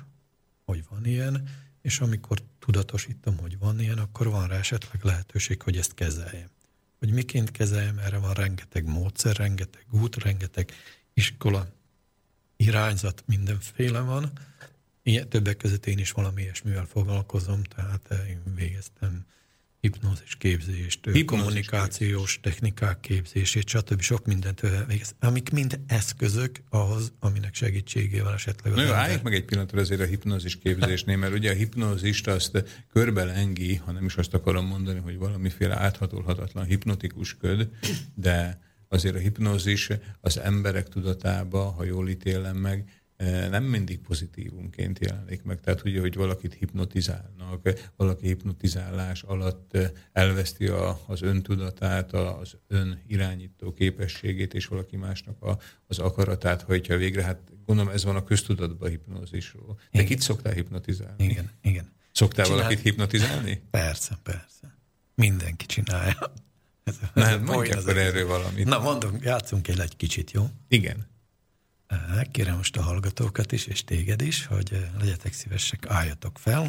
[0.66, 1.50] hogy van ilyen,
[1.82, 6.50] és amikor tudatosítom, hogy van ilyen, akkor van rá esetleg lehetőség, hogy ezt kezeljem.
[7.00, 10.72] Hogy miként kezeljem, erre van rengeteg módszer, rengeteg út, rengeteg
[11.14, 11.79] iskola,
[12.60, 14.32] irányzat, mindenféle van.
[15.04, 19.26] Ilyen, többek között én is valami ilyesmivel foglalkozom, tehát én végeztem
[19.82, 22.54] hipnózis képzést, hipnózis kommunikációs képzés.
[22.54, 24.02] technikák képzését, stb.
[24.02, 28.74] sok mindent végez, amik mind eszközök ahhoz, aminek segítségével esetleg...
[28.74, 32.64] Na jó, álljunk meg egy pillanatra azért a hipnózis képzésnél, mert ugye a hipnózist azt
[32.92, 37.70] körbelengi, ha nem is azt akarom mondani, hogy valamiféle áthatolhatatlan hipnotikus köd,
[38.14, 39.90] de azért a hipnózis
[40.22, 43.00] az emberek tudatába, ha jól ítélem meg,
[43.50, 45.60] nem mindig pozitívumként jelenik meg.
[45.60, 49.78] Tehát ugye, hogy valakit hipnotizálnak, valaki hipnotizálás alatt
[50.12, 56.98] elveszti a, az öntudatát, az ön irányító képességét, és valaki másnak a, az akaratát hajtja
[56.98, 57.24] végre.
[57.24, 59.76] Hát gondolom ez van a köztudatban a hipnózisról.
[59.76, 60.06] De igen.
[60.06, 61.24] kit szoktál hipnotizálni?
[61.24, 61.92] Igen, igen.
[62.12, 62.60] Szoktál Csinál...
[62.60, 63.62] valakit hipnotizálni?
[63.70, 64.78] Persze, persze.
[65.16, 66.34] Mindenki csinálja.
[67.14, 68.66] Na, hát mondj akkor erről valamit.
[68.66, 70.50] Na, mondom, játszunk el egy kicsit, jó?
[70.68, 71.08] Igen.
[72.32, 76.62] Kérem most a hallgatókat is, és téged is, hogy legyetek szívesek, álljatok fel.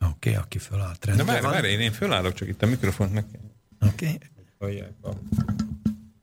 [0.00, 3.12] Oké, okay, aki fölállt rendben De várj, várj, én, én fölállok, csak itt a mikrofont
[3.12, 3.40] meg kell.
[3.90, 4.18] Oké.
[4.58, 4.84] Okay.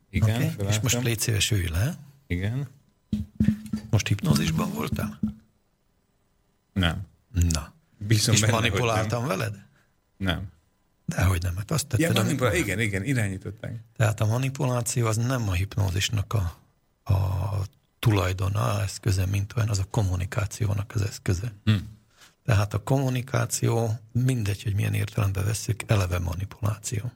[0.10, 0.68] Igen, okay.
[0.68, 1.98] És most légy szíves, ülj le.
[2.28, 2.68] Igen.
[3.90, 5.20] Most hipnózisban voltál?
[6.74, 7.08] Nem.
[7.32, 7.74] Na.
[7.98, 9.66] Bízom és benne, manipuláltam veled?
[10.18, 10.52] Nem.
[11.16, 12.16] Dehogy nem, hát azt tetted.
[12.16, 13.84] Ja, manipul- igen, igen, irányították.
[13.98, 16.58] Tehát a manipuláció az nem a hipnózisnak a,
[17.14, 17.50] a
[18.00, 21.54] tulajdona, eszköze, mint olyan, az a kommunikációnak az eszköze.
[21.64, 21.76] Hm.
[22.46, 27.12] Tehát a kommunikáció, mindegy, hogy milyen értelemben veszük, eleve manipuláció.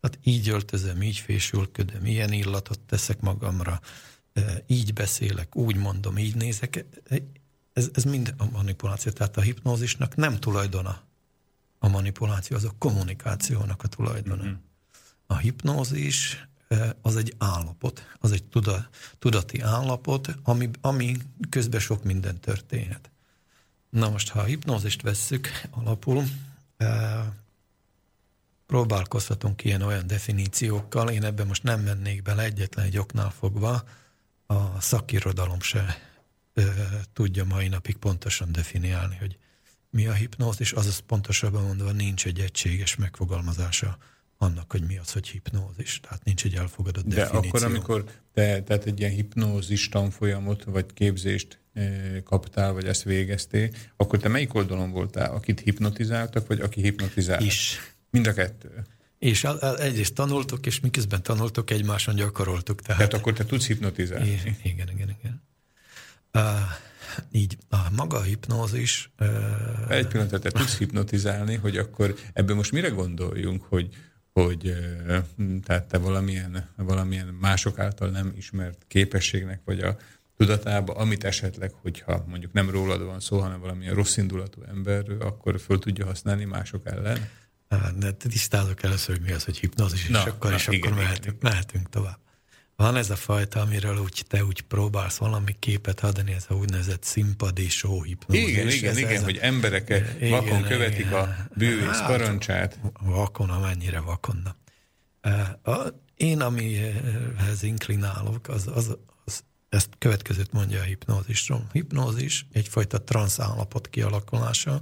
[0.00, 3.80] Tehát így öltözöm, így fésülködöm, ilyen illatot teszek magamra,
[4.66, 6.84] így beszélek, úgy mondom, így nézek.
[7.72, 9.12] Ez, ez mind a manipuláció.
[9.12, 11.07] Tehát a hipnózisnak nem tulajdona
[11.78, 14.42] a manipuláció, az a kommunikációnak a tulajdona.
[14.42, 14.54] Mm-hmm.
[15.26, 16.48] A hipnózis
[17.02, 21.16] az egy állapot, az egy tuda, tudati állapot, ami, ami
[21.50, 23.10] közben sok minden történhet.
[23.90, 26.24] Na most, ha a hipnózist vesszük alapul,
[28.66, 33.84] próbálkozhatunk ilyen olyan definíciókkal, én ebben most nem mennék bele egyetlen egy oknál fogva,
[34.46, 35.98] a szakirodalom se
[37.12, 39.38] tudja mai napig pontosan definiálni, hogy
[39.90, 43.98] mi a hipnózis, azaz pontosabban mondva nincs egy egységes megfogalmazása
[44.38, 46.00] annak, hogy mi az, hogy hipnózis.
[46.00, 47.48] Tehát nincs egy elfogadott De definíció.
[47.48, 53.70] akkor, amikor te tehát egy ilyen hipnózis tanfolyamot, vagy képzést e, kaptál, vagy ezt végeztél,
[53.96, 55.34] akkor te melyik oldalon voltál?
[55.34, 57.42] Akit hipnotizáltak, vagy aki hipnotizált?
[57.42, 57.78] Is.
[58.10, 58.86] Mind a kettő?
[59.18, 59.46] És
[59.78, 62.82] egyrészt tanultuk, és miközben tanultuk, egymáson gyakoroltuk.
[62.82, 64.40] Tehát, tehát akkor te tudsz hipnotizálni?
[64.62, 65.42] Igen, igen, igen.
[66.32, 66.42] Uh,
[67.30, 69.10] így a maga a hipnózis...
[69.20, 69.90] Uh...
[69.90, 73.88] Egy pillanat, te tudsz hipnotizálni, hogy akkor ebből most mire gondoljunk, hogy
[74.32, 74.76] hogy
[75.64, 79.96] tehát te valamilyen, valamilyen mások által nem ismert képességnek vagy a
[80.36, 85.60] tudatába, amit esetleg, hogyha mondjuk nem rólad van szó, hanem valamilyen rossz indulatú emberről, akkor
[85.60, 87.28] föl tudja használni mások ellen?
[87.96, 90.92] De tisztázok először, hogy mi az, hogy hipnózis, na, és akkor, na, és igen, akkor
[90.92, 91.50] igen, mehetünk, igen.
[91.52, 92.18] mehetünk tovább.
[92.82, 97.02] Van ez a fajta, amiről úgy te úgy próbálsz valami képet adni, ez a úgynevezett
[97.02, 98.48] színpadi show hipnózis.
[98.48, 99.88] Igen, igen, ez, igen, ez hogy emberek
[100.20, 101.12] igen, vakon követik igen.
[101.12, 102.78] a bűvész hát, parancsát.
[103.00, 104.56] Vakon, amennyire vakonna.
[106.16, 111.66] Én, amihez inklinálok, az, az, az ezt következőt mondja a hipnózisról.
[111.72, 114.80] Hipnózis egyfajta transz állapot kialakulása,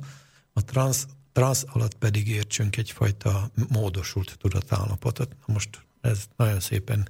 [0.52, 5.36] a transz, transz alatt pedig értsünk egyfajta módosult tudatállapotot.
[5.46, 7.08] Most ez nagyon szépen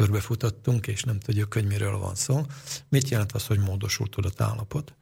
[0.00, 2.46] körbefutottunk, és nem tudjuk, hogy miről van szó.
[2.88, 4.94] Mit jelent az, hogy módosult tudatállapot?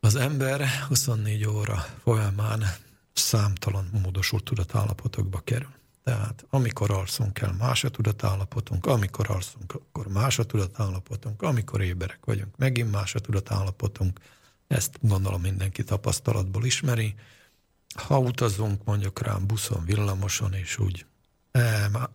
[0.00, 2.64] Az ember 24 óra folyamán
[3.12, 5.74] számtalan módosult tudatállapotokba kerül.
[6.04, 12.24] Tehát amikor alszunk el, más a tudatállapotunk, amikor alszunk, akkor más a tudatállapotunk, amikor éberek
[12.24, 14.20] vagyunk, megint más a tudatállapotunk.
[14.66, 17.14] Ezt gondolom mindenki tapasztalatból ismeri.
[17.94, 21.04] Ha utazunk mondjuk rá buszon, villamoson, és úgy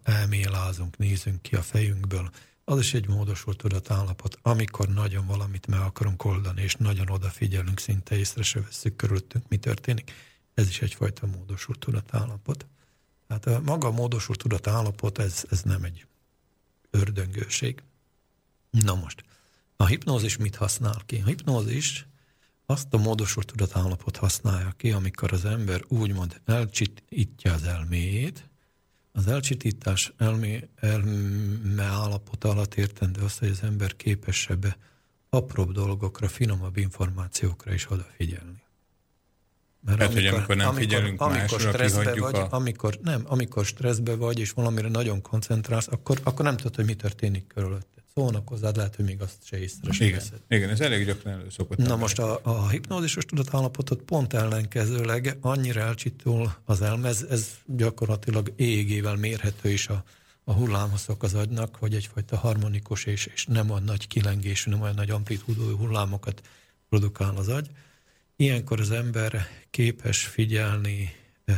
[0.03, 2.29] elmélázunk, nézünk ki a fejünkből,
[2.67, 8.17] az is egy módosult tudatállapot, amikor nagyon valamit meg akarunk oldani, és nagyon odafigyelünk, szinte
[8.17, 10.11] észre se veszük körülöttünk, mi történik.
[10.53, 12.65] Ez is egyfajta módosult tudatállapot.
[13.27, 16.05] Tehát a maga a módosult tudatállapot, ez, ez nem egy
[16.89, 17.83] ördöngőség.
[18.69, 19.23] Na most,
[19.75, 21.21] a hipnózis mit használ ki?
[21.21, 22.07] A hipnózis
[22.65, 28.49] azt a módosult tudatállapot használja ki, amikor az ember úgymond elcsitítja az elméjét,
[29.16, 34.76] az elcsitítás elmé, elme állapot alatt értendő azt, hogy az ember képesebb
[35.30, 38.63] apróbb dolgokra, finomabb információkra is odafigyelni.
[39.80, 42.47] Mert Tehát, amikor, hogy amikor nem amikor, figyelünk amikor másra, stresszbe vagy, a...
[42.51, 46.93] amikor, nem, amikor stresszbe vagy, és valamire nagyon koncentrálsz, akkor, akkor nem tudod, hogy mi
[46.93, 50.39] történik körülött szólnak hozzád, lehet, hogy még azt se észre igen, veszed.
[50.49, 51.78] igen, ez elég gyakran elő szokott.
[51.78, 58.53] Na most a, a hipnózisos tudatállapotot pont ellenkezőleg annyira elcsitul az elme, ez, ez gyakorlatilag
[58.55, 60.03] égével mérhető is a,
[60.43, 64.95] a hullámhosszok az agynak, hogy egyfajta harmonikus és, és nem olyan nagy kilengésű, nem olyan
[64.95, 66.41] nagy amplitúdói hullámokat
[66.89, 67.70] produkál az agy.
[68.36, 71.55] Ilyenkor az ember képes figyelni eh,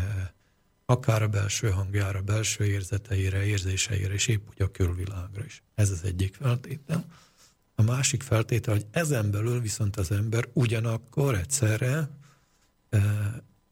[0.89, 5.63] akár a belső hangjára, belső érzeteire, érzéseire, és épp úgy a külvilágra is.
[5.75, 7.05] Ez az egyik feltétel.
[7.75, 12.09] A másik feltétel, hogy ezen belül viszont az ember ugyanakkor egyszerre
[12.89, 12.99] e,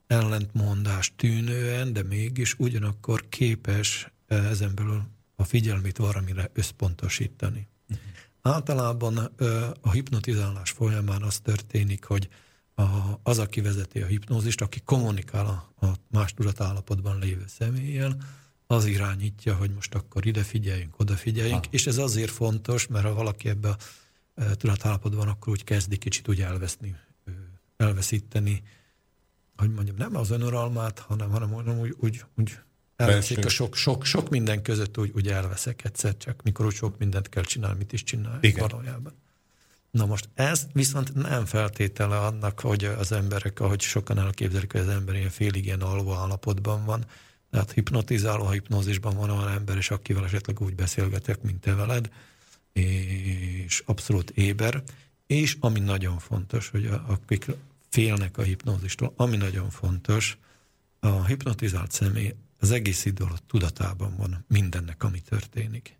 [0.07, 5.03] ellentmondás tűnően, de mégis ugyanakkor képes e, ezen belül
[5.35, 7.67] a figyelmét valamire összpontosítani.
[7.89, 8.05] Uh-huh.
[8.41, 9.45] Általában e,
[9.81, 12.29] a hipnotizálás folyamán az történik, hogy
[12.75, 18.17] a, az, aki vezeti a hipnózist, aki kommunikál a, a más tudatállapotban lévő személlyel,
[18.67, 21.71] az irányítja, hogy most akkor ide figyeljünk, oda figyeljünk, ha.
[21.71, 23.77] és ez azért fontos, mert ha valaki ebbe a
[24.35, 26.95] e, tudatállapotban, akkor úgy kezdi kicsit úgy elveszni,
[27.77, 28.63] elveszíteni,
[29.55, 32.59] hogy mondjam, nem az önuralmát, hanem, hanem, hanem úgy, úgy, úgy
[32.95, 36.97] elveszik a sok, sok, sok minden között úgy, úgy elveszek egyszer csak, mikor úgy sok
[36.97, 39.13] mindent kell csinálni, mit is csinálni valójában.
[39.95, 44.87] Na most ez viszont nem feltétele annak, hogy az emberek, ahogy sokan elképzelik, hogy az
[44.87, 47.05] ember ilyen félig ilyen alvó állapotban van,
[47.51, 52.09] tehát hipnotizáló, ha hipnózisban van olyan ember, és akivel esetleg úgy beszélgetek, mint te veled,
[52.73, 54.83] és abszolút éber,
[55.27, 57.45] és ami nagyon fontos, hogy akik
[57.89, 60.37] félnek a hipnózistól, ami nagyon fontos,
[60.99, 65.97] a hipnotizált személy az egész idő alatt tudatában van mindennek, ami történik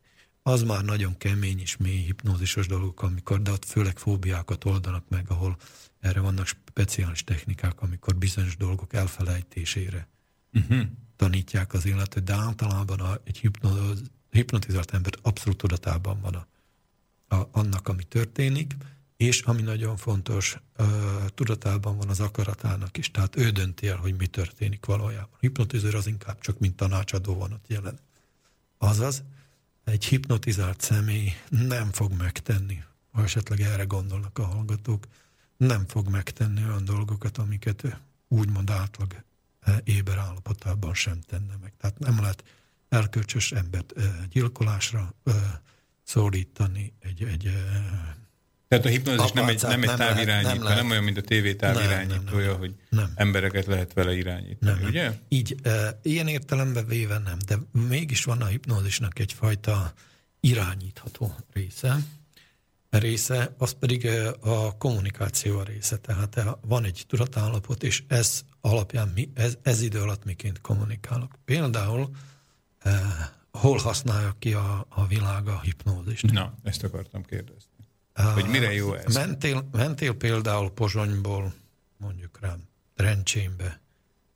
[0.47, 5.25] az már nagyon kemény és mély hipnózisos dolgok, amikor, de ott főleg fóbiákat oldanak meg,
[5.29, 5.57] ahol
[5.99, 10.07] erre vannak speciális technikák, amikor bizonyos dolgok elfelejtésére
[10.53, 10.81] uh-huh.
[11.15, 16.47] tanítják az életet, de általában a, egy hipnoz, hipnotizált ember abszolút tudatában van a,
[17.35, 18.75] a, annak, ami történik,
[19.17, 20.87] és ami nagyon fontos, uh,
[21.33, 25.29] tudatában van az akaratának is, tehát ő dönti el, hogy mi történik valójában.
[25.31, 27.99] A hipnotizőr az inkább csak mint tanácsadó van ott jelen.
[28.77, 29.23] Azaz,
[29.85, 35.07] egy hipnotizált személy nem fog megtenni, ha esetleg erre gondolnak a hallgatók,
[35.57, 39.23] nem fog megtenni olyan dolgokat, amiket úgymond átlag
[39.59, 41.73] e, éber állapotában sem tenne meg.
[41.77, 42.43] Tehát nem lehet
[42.89, 45.61] elkölcsös embert e, gyilkolásra e,
[46.03, 47.53] szólítani egy, egy
[48.67, 51.53] tehát a hipnózis nem egy, nem egy nem távirányító, nem, nem olyan, mint a tévé
[51.53, 53.11] távirányítója, hogy nem.
[53.15, 55.11] embereket lehet vele irányítani, nem, ugye?
[55.27, 57.57] Így, e, ilyen értelemben véve nem, de
[57.87, 59.93] mégis van a hipnózisnak egyfajta
[60.39, 61.97] irányítható része,
[62.89, 64.07] része, az pedig
[64.39, 65.97] a kommunikáció a része.
[65.97, 71.35] Tehát van egy tudatállapot, és ez alapján mi, ez, ez idő alatt miként kommunikálok.
[71.45, 72.09] Például
[72.79, 73.01] eh,
[73.51, 76.31] hol használja ki a, a világ a hipnózist?
[76.31, 77.74] Na, ezt akartam kérdezni.
[78.23, 79.13] Hogy mire jó ez?
[79.13, 81.53] Mentél, mentél például Pozsonyból,
[81.97, 83.81] mondjuk rám, Trencsénbe,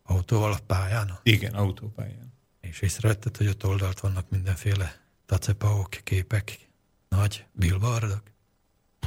[0.03, 1.19] autóval a pályán?
[1.23, 2.33] Igen, autópályán.
[2.61, 6.69] És észrevetted, hogy ott oldalt vannak mindenféle tacepaok, képek,
[7.09, 8.23] nagy billboardok?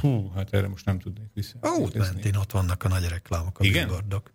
[0.01, 1.57] Hú, hát erre most nem tudnék vissza.
[1.77, 3.87] Út mentén ott vannak a nagy reklámok, a igen?
[3.87, 4.31] billboardok.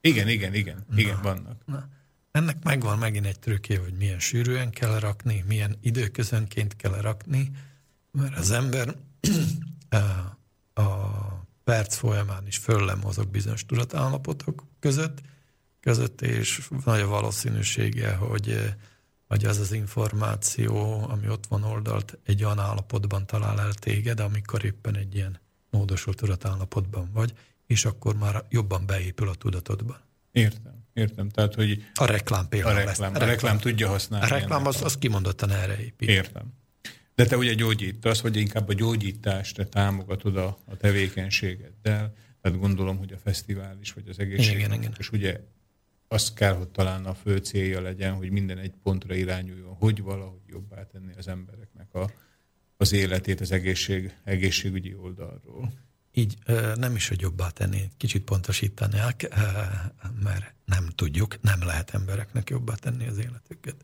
[0.00, 1.66] Igen, igen, igen, igen, na, vannak.
[1.66, 1.88] Na.
[2.30, 7.50] Ennek megvan megint egy trükkje, hogy milyen sűrűen kell rakni, milyen időközönként kell rakni,
[8.10, 8.94] mert az ember
[10.74, 10.84] a
[11.64, 15.18] perc folyamán is fölle mozog bizonyos tudatállapotok között,
[15.80, 18.74] között, és nagy a valószínűsége, hogy,
[19.26, 24.64] hogy az az információ, ami ott van oldalt, egy olyan állapotban talál el téged, amikor
[24.64, 27.32] éppen egy ilyen módosult tudatállapotban vagy,
[27.66, 30.00] és akkor már jobban beépül a tudatodban.
[30.32, 31.28] Értem, értem.
[31.28, 32.74] Tehát, hogy a reklám például.
[32.74, 34.26] A reklám, ezt, a reklám, a reklám tudja használni.
[34.26, 36.08] A reklám az, az kimondottan erre épít.
[36.08, 36.59] Értem.
[37.20, 42.14] De te ugye gyógyítasz, vagy inkább a gyógyítást te támogatod a, a tevékenységeddel.
[42.40, 44.56] Tehát gondolom, hogy a fesztivál is, vagy az egészség.
[44.56, 44.94] Igen, igen.
[44.98, 45.40] És ugye
[46.08, 50.40] az kell, hogy talán a fő célja legyen, hogy minden egy pontra irányuljon, hogy valahogy
[50.46, 52.10] jobbá tenni az embereknek a,
[52.76, 55.72] az életét az egészség, egészségügyi oldalról.
[56.12, 56.36] Így
[56.74, 59.28] nem is, hogy jobbá tenni, kicsit pontosítanák,
[60.22, 63.76] mert nem tudjuk, nem lehet embereknek jobbá tenni az életüket.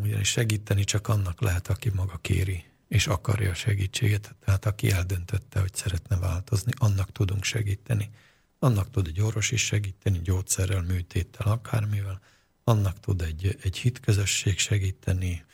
[0.00, 4.34] Ugyanis segíteni csak annak lehet, aki maga kéri és akarja a segítséget.
[4.44, 8.10] Tehát aki eldöntötte, hogy szeretne változni, annak tudunk segíteni.
[8.58, 12.20] Annak tud egy orvos is segíteni, gyógyszerrel, műtéttel, akármivel.
[12.64, 15.44] Annak tud egy, egy hitközösség segíteni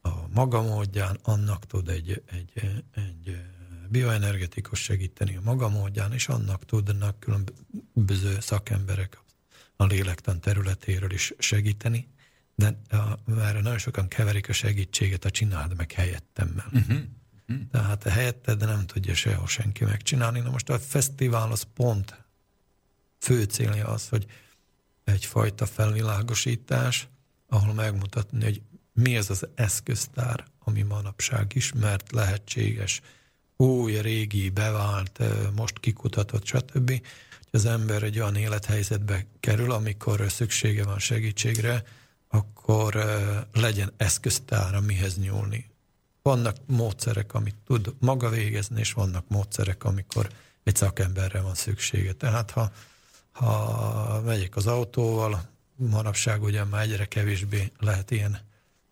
[0.00, 2.52] a maga módján, annak tud egy, egy,
[2.94, 3.42] egy
[3.88, 9.20] bioenergetikus segíteni a maga módján, és annak tudnak különböző szakemberek
[9.76, 12.08] a lélektan területéről is segíteni,
[12.54, 12.78] de
[13.38, 16.66] erre nagyon sokan keverik a segítséget a csináld meg helyettemmel.
[16.72, 16.98] Uh-huh.
[17.48, 17.66] Uh-huh.
[17.70, 20.40] Tehát a helyetted nem tudja sehol senki megcsinálni.
[20.40, 22.24] Na most a fesztivál az pont
[23.18, 24.26] fő célja az, hogy
[25.04, 27.08] egyfajta felvilágosítás,
[27.48, 33.00] ahol megmutatni, hogy mi az az eszköztár, ami manapság ismert, lehetséges,
[33.56, 35.20] új, régi, bevált,
[35.56, 36.88] most kikutatott, stb.
[36.90, 41.82] Hogy az ember egy olyan élethelyzetbe kerül, amikor szüksége van segítségre,
[42.34, 42.94] akkor
[43.52, 45.70] legyen eszköztára mihez nyúlni.
[46.22, 50.28] Vannak módszerek, amit tud maga végezni, és vannak módszerek, amikor
[50.62, 52.12] egy szakemberre van szüksége.
[52.12, 52.72] Tehát ha,
[53.32, 55.42] ha megyek az autóval,
[55.76, 58.38] manapság ugye már egyre kevésbé lehet ilyen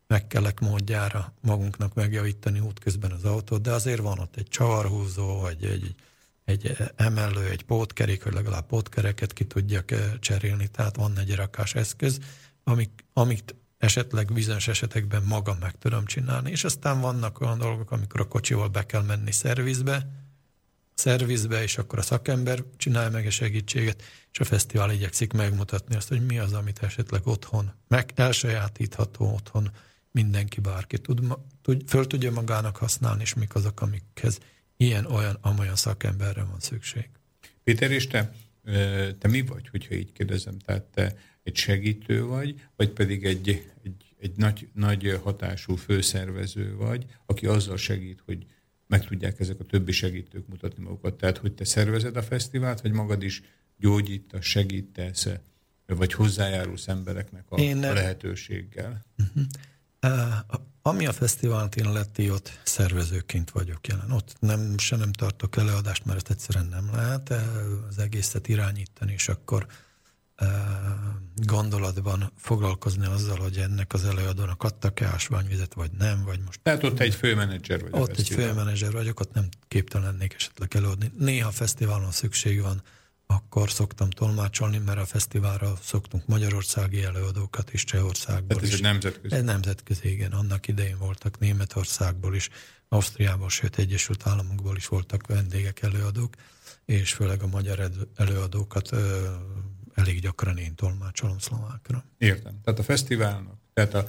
[0.06, 5.94] megkelek módjára magunknak megjavítani útközben az autót, de azért van ott egy csavarhúzó, vagy egy,
[6.44, 12.18] egy emelő, egy pótkerék, hogy legalább pótkereket ki tudjak cserélni, tehát van egy rakás eszköz,
[12.64, 18.20] amik, amit esetleg bizonyos esetekben magam meg tudom csinálni, és aztán vannak olyan dolgok, amikor
[18.20, 20.20] a kocsival be kell menni szervizbe,
[20.94, 24.02] szervizbe, és akkor a szakember csinálja meg a segítséget,
[24.32, 29.70] és a fesztivál igyekszik megmutatni azt, hogy mi az, amit esetleg otthon, meg elsajátítható otthon
[30.10, 31.20] mindenki, bárki tud,
[31.62, 34.38] tud, föl tudja magának használni, és mik azok, amikhez
[34.76, 37.08] ilyen, olyan, amolyan szakemberre van szükség.
[37.64, 38.32] Péter, és te,
[39.18, 40.58] te mi vagy, hogyha így kérdezem?
[40.58, 43.48] Tehát te egy segítő vagy, vagy pedig egy,
[43.82, 48.46] egy, egy nagy, nagy hatású főszervező vagy, aki azzal segít, hogy
[48.86, 51.14] meg tudják ezek a többi segítők mutatni magukat.
[51.14, 53.42] Tehát, hogy te szervezed a fesztivált, vagy magad is
[53.76, 55.28] gyógyítasz, segítesz,
[55.86, 59.04] vagy hozzájárulsz embereknek a, Én, a lehetőséggel.
[59.18, 59.44] Uh-huh.
[60.82, 64.10] Ami a fesztivált illeti, ott szervezőként vagyok jelen.
[64.10, 67.30] Ott nem, se nem tartok előadást, mert ezt egyszerűen nem lehet
[67.88, 69.66] az egészet irányítani, és akkor
[71.34, 76.60] gondolatban foglalkozni azzal, hogy ennek az előadónak adtak-e ásványvizet, vagy nem, vagy most...
[76.62, 78.00] Tehát ott egy főmenedzser vagy.
[78.00, 81.12] Ott egy főmenedzser vagyok, ott nem képtelen lennék esetleg előadni.
[81.18, 82.82] Néha fesztiválon szükség van
[83.30, 88.74] akkor szoktam tolmácsolni, mert a fesztiválra szoktunk magyarországi előadókat is, Csehországból Tehát ez is.
[88.74, 89.34] egy nemzetközi?
[89.34, 90.32] Egy nemzetközi, igen.
[90.32, 92.48] Annak idején voltak Németországból is,
[92.88, 96.34] Ausztriából, sőt Egyesült Államokból is voltak vendégek, előadók,
[96.84, 99.28] és főleg a magyar előadókat ö,
[99.94, 102.04] elég gyakran én tolmácsolom szlovákra.
[102.18, 102.60] Értem.
[102.64, 104.04] Tehát a fesztiválnak, tehát a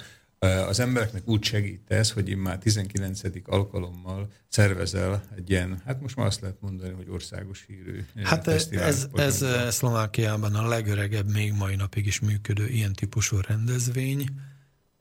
[0.48, 3.22] az embereknek úgy segítesz, hogy már 19.
[3.46, 8.70] alkalommal szervezel egy ilyen, hát most már azt lehet mondani, hogy országos hírű Hát ez,
[9.14, 14.26] ez Szlovákiában a legöregebb, még mai napig is működő ilyen típusú rendezvény.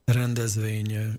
[0.04, 1.18] Rendezvény,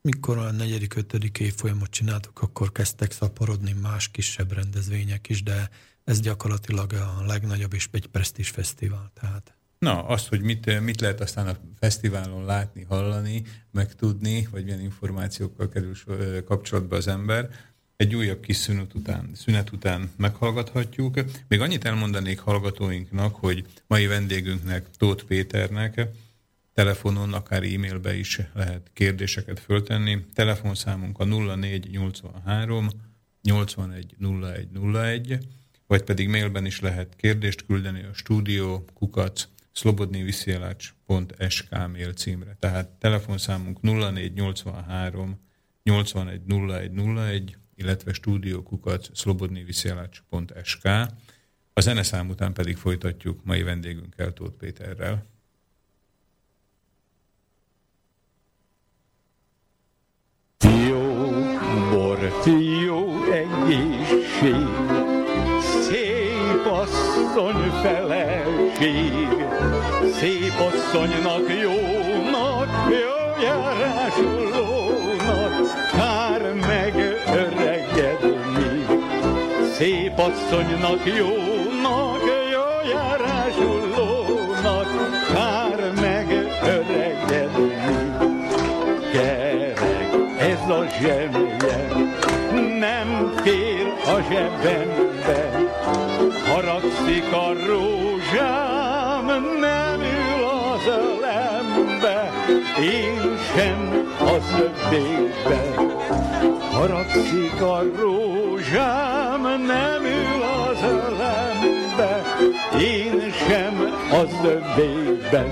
[0.00, 5.70] mikor a negyedik, ötödik évfolyamot csináltuk, akkor kezdtek szaporodni más kisebb rendezvények is, de
[6.08, 9.12] ez gyakorlatilag a legnagyobb és egy presztis fesztivál.
[9.20, 14.80] Tehát Na, azt, hogy mit, mit lehet aztán a fesztiválon látni, hallani, megtudni, vagy milyen
[14.80, 15.94] információkkal kerül
[16.44, 17.50] kapcsolatba az ember,
[17.96, 21.14] egy újabb kis szünet után, szünet után meghallgathatjuk.
[21.48, 26.08] Még annyit elmondanék hallgatóinknak, hogy mai vendégünknek, Tóth Péternek
[26.74, 30.24] telefonon, akár e-mailbe is lehet kérdéseket föltenni.
[30.34, 32.88] Telefonszámunk a 0483
[33.42, 35.38] 81 0101,
[35.88, 42.56] vagy pedig mailben is lehet kérdést küldeni a stúdió kukac szlobodnyviszielacs.sk mail címre.
[42.58, 45.40] Tehát telefonszámunk 0483
[45.82, 50.86] 81 0101, illetve stúdiókukat szlobodnyviszielacs.sk.
[51.72, 55.26] A zeneszám után pedig folytatjuk mai vendégünkkel, Tóth Péterrel.
[60.88, 61.00] Jó
[61.90, 62.18] bor,
[62.86, 64.87] jó egészség,
[66.92, 69.28] asszony feleség.
[70.18, 75.52] Szép asszonynak, jónak, jó járásolónak,
[75.92, 78.86] kár megöregedni.
[79.74, 82.22] Szép asszonynak, jónak,
[82.52, 84.88] jó járásolónak,
[85.32, 87.72] kár megöregedni.
[89.12, 91.78] Kerek ez a zsemje,
[92.78, 95.07] nem fér a zsebem,
[97.08, 99.26] haragszik a rózsám,
[99.60, 102.32] nem ül az ölembe,
[102.80, 105.74] én sem a szövébe.
[106.72, 112.24] Haragszik a rózsám, nem ül az ölembe,
[112.80, 115.46] én sem a szövébe.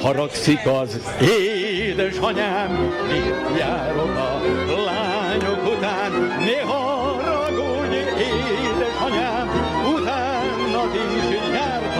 [0.00, 4.40] Haragszik az édesanyám, miért járok a
[4.84, 6.83] lányok után, ne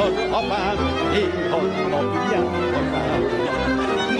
[0.05, 0.77] az apám,
[1.13, 2.47] néha napján
[2.81, 3.23] apám.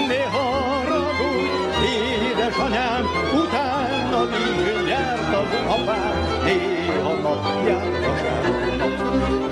[0.09, 1.85] Ne haragudj,
[2.29, 3.05] édesanyám,
[3.43, 8.93] utánad is járt az apám, néha napján vasárnap.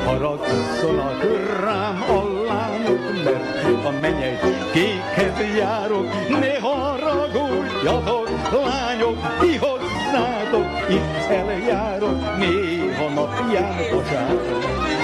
[0.05, 1.23] Haragszanak
[1.61, 8.29] rám a lányok, mert a menyecskékhez járok, ne haragudjatok,
[8.65, 15.02] lányok, ti hozzátok, itt eljárok, néha napján vasárnap.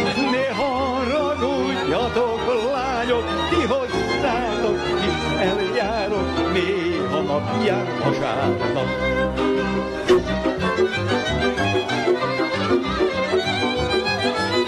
[1.39, 8.89] Ne haragudjatok, lányok, ti hozzátok, itt eljárok, néha napján vasárnap.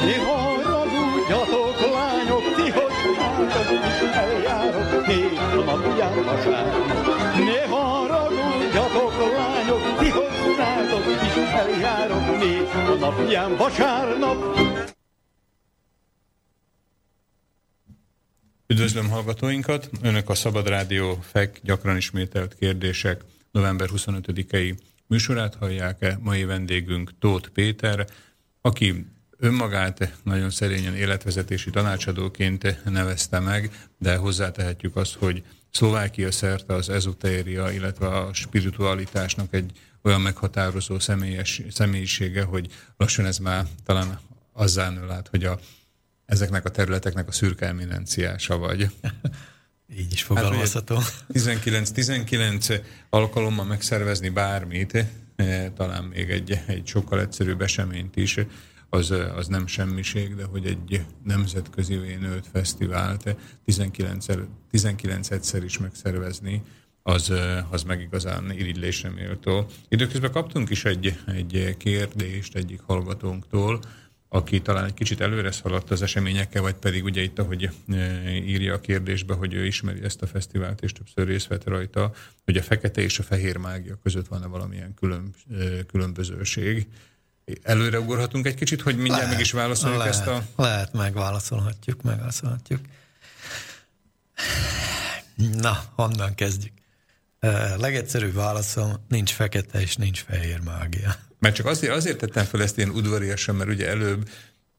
[0.05, 7.35] Ne haragudjatok, lányok, ti hozzátok, is eljárok, néha napján vasárnap.
[7.35, 14.99] Ne haragudjatok, lányok, ti hozzátok, is eljárok, néha napján vasárnap.
[18.71, 19.91] Üdvözlöm hallgatóinkat!
[20.03, 26.19] Önök a Szabad Rádió FEK gyakran ismételt kérdések november 25-i műsorát hallják-e.
[26.23, 28.07] Mai vendégünk Tóth Péter,
[28.61, 29.07] aki
[29.39, 37.71] önmagát nagyon szerényen életvezetési tanácsadóként nevezte meg, de hozzátehetjük azt, hogy Szlovákia szerte az ezotéria,
[37.71, 39.71] illetve a spiritualitásnak egy
[40.03, 42.67] olyan meghatározó személyes, személyisége, hogy
[42.97, 44.21] lassan ez már talán
[44.53, 45.61] azzá nő át, hogy a
[46.31, 48.91] ezeknek a területeknek a szürke eminenciása vagy.
[49.99, 50.95] Így is fogalmazható.
[50.95, 55.07] Hát, 19-19 alkalommal megszervezni bármit,
[55.37, 58.39] eh, talán még egy, egy sokkal egyszerűbb eseményt is,
[58.89, 64.27] az, az nem semmiség, de hogy egy nemzetközi nőtt fesztivált 19,
[64.71, 66.63] 19 egyszer is megszervezni,
[67.03, 67.33] az,
[67.71, 69.67] az meg igazán irigylésre méltó.
[69.89, 73.81] Időközben kaptunk is egy, egy kérdést egyik hallgatónktól,
[74.33, 77.71] aki talán egy kicsit előre szaladt az eseményekkel, vagy pedig ugye itt, ahogy
[78.27, 82.13] írja a kérdésbe, hogy ő ismeri ezt a fesztivált, és többször részt vett rajta,
[82.45, 85.35] hogy a fekete és a fehér mágia között van-e valamilyen külön,
[85.87, 86.87] különbözőség.
[87.63, 90.45] Előre ugorhatunk egy kicsit, hogy mindjárt lehet, mégis válaszoljuk lehet, ezt a...
[90.57, 92.81] Lehet, megválaszolhatjuk, megválaszolhatjuk.
[95.37, 96.73] Na, honnan kezdjük?
[97.77, 101.15] Legegyszerűbb válaszom, nincs fekete és nincs fehér mágia.
[101.39, 104.29] Mert csak azért, azért tettem fel ezt ilyen udvariasan, mert ugye előbb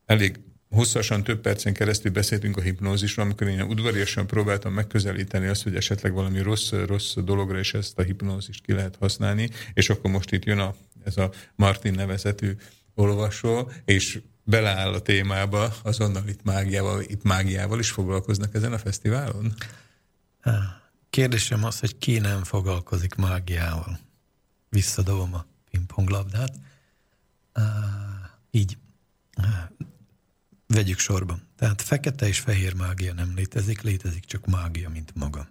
[0.06, 0.40] elég
[0.70, 6.14] hosszasan, több percen keresztül beszéltünk a hipnózisról, amikor én udvariasan próbáltam megközelíteni azt, hogy esetleg
[6.14, 10.46] valami rossz, rossz dologra is ezt a hipnózist ki lehet használni, és akkor most itt
[10.46, 12.56] jön a, ez a Martin nevezetű
[12.96, 19.54] olvasó, és beleáll a témába, azonnal itt mágiával, itt mágiával is foglalkoznak ezen a fesztiválon?
[21.12, 24.00] Kérdésem az, hogy ki nem foglalkozik mágiával.
[24.70, 26.60] Visszadobom a pingponglabdát.
[28.52, 28.78] Így
[30.68, 31.40] vegyük sorba.
[31.56, 35.48] Tehát fekete és fehér mágia nem létezik, létezik csak mágia, mint maga.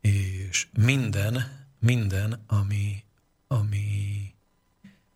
[0.00, 3.04] És minden, minden, ami,
[3.46, 4.34] ami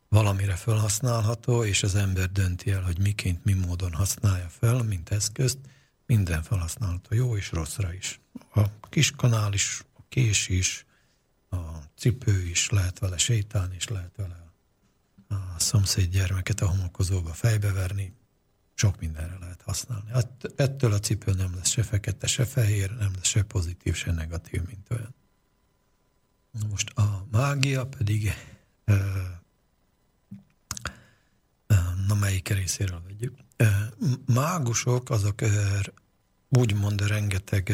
[0.08, 5.58] valamire felhasználható, és az ember dönti el, hogy miként, mi módon használja fel, mint eszközt,
[6.08, 8.20] minden felhasználható, jó és rosszra is.
[8.54, 10.86] A kiskanál is, a kés is,
[11.50, 11.56] a
[11.96, 14.46] cipő is, lehet vele sétálni, és lehet vele
[15.28, 18.12] a szomszéd gyermeket a homokozóba fejbeverni,
[18.74, 20.10] sok mindenre lehet használni.
[20.56, 24.62] Ettől a cipő nem lesz se fekete, se fehér, nem lesz se pozitív, se negatív,
[24.66, 25.14] mint olyan.
[26.70, 28.32] Most a mágia pedig
[32.06, 33.38] na melyik részéről vegyük.
[34.26, 35.40] Mágusok azok
[36.48, 37.72] úgymond rengeteg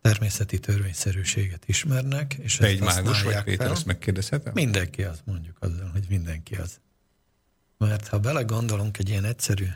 [0.00, 2.34] természeti törvényszerűséget ismernek.
[2.34, 3.70] És Te egy mágus vagy, Péter, fel.
[3.70, 4.52] azt megkérdezhetem?
[4.54, 6.80] Mindenki az, mondjuk azzal, hogy mindenki az.
[7.78, 9.66] Mert ha belegondolunk egy ilyen egyszerű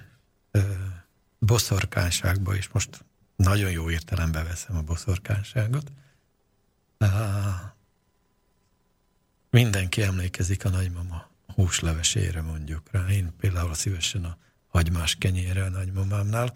[0.50, 0.60] ö,
[1.38, 3.04] boszorkánságba, és most
[3.36, 5.92] nagyon jó értelembe veszem a boszorkánságot,
[9.50, 13.06] mindenki emlékezik a nagymama húslevesére mondjuk rá.
[13.08, 14.38] Én például szívesen a
[14.68, 16.52] hagymás kenyére a nagymamámnál.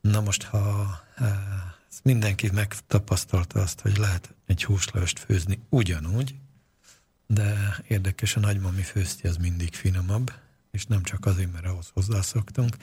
[0.00, 1.00] Na most, ha
[1.90, 6.34] ezt mindenki megtapasztalta azt, hogy lehet egy húslevest főzni ugyanúgy,
[7.26, 10.32] de érdekes, a nagymami főzti az mindig finomabb,
[10.70, 12.76] és nem csak azért, mert ahhoz hozzászoktunk,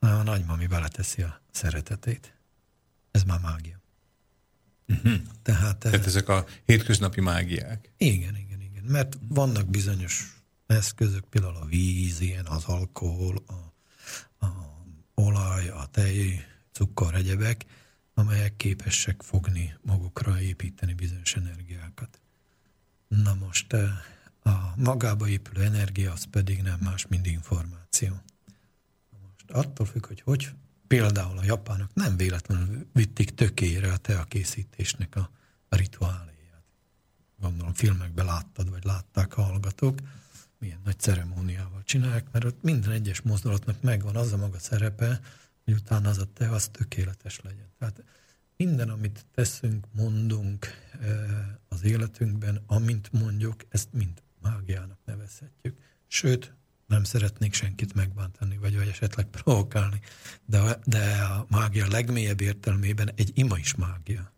[0.00, 2.34] hanem a nagymami beleteszi a szeretetét.
[3.10, 3.80] Ez már mágia.
[4.88, 5.12] Uh-huh.
[5.42, 7.90] Tehát, Tehát ezek a hétköznapi mágiák.
[7.96, 8.84] Igen, igen, igen.
[8.84, 10.35] Mert vannak bizonyos
[10.66, 13.52] eszközök, például a víz, ilyen az alkohol, a,
[14.46, 14.76] a
[15.14, 17.64] olaj, a tej, cukor, egyebek,
[18.14, 22.20] amelyek képesek fogni magukra, építeni bizonyos energiákat.
[23.08, 23.90] Na most eh,
[24.42, 28.20] a magába épülő energia az pedig nem más, mint információ.
[29.22, 30.50] Most attól függ, hogy hogy
[30.86, 35.30] például a japánok nem véletlenül vitték tökére a teakészítésnek a,
[35.68, 36.64] a rituáléját.
[37.40, 39.98] Gondolom filmekben láttad, vagy látták a hallgatók,
[40.66, 45.20] milyen nagy ceremóniával csinálják, mert ott minden egyes mozdulatnak megvan az a maga szerepe,
[45.64, 47.68] hogy utána az a te az tökéletes legyen.
[47.78, 48.04] Tehát
[48.56, 50.66] minden, amit teszünk, mondunk
[51.68, 55.76] az életünkben, amint mondjuk, ezt mind mágiának nevezhetjük.
[56.06, 56.54] Sőt,
[56.86, 60.00] nem szeretnék senkit megbántani, vagy, vagy esetleg provokálni,
[60.44, 64.32] de, de a mágia legmélyebb értelmében egy ima is mágia.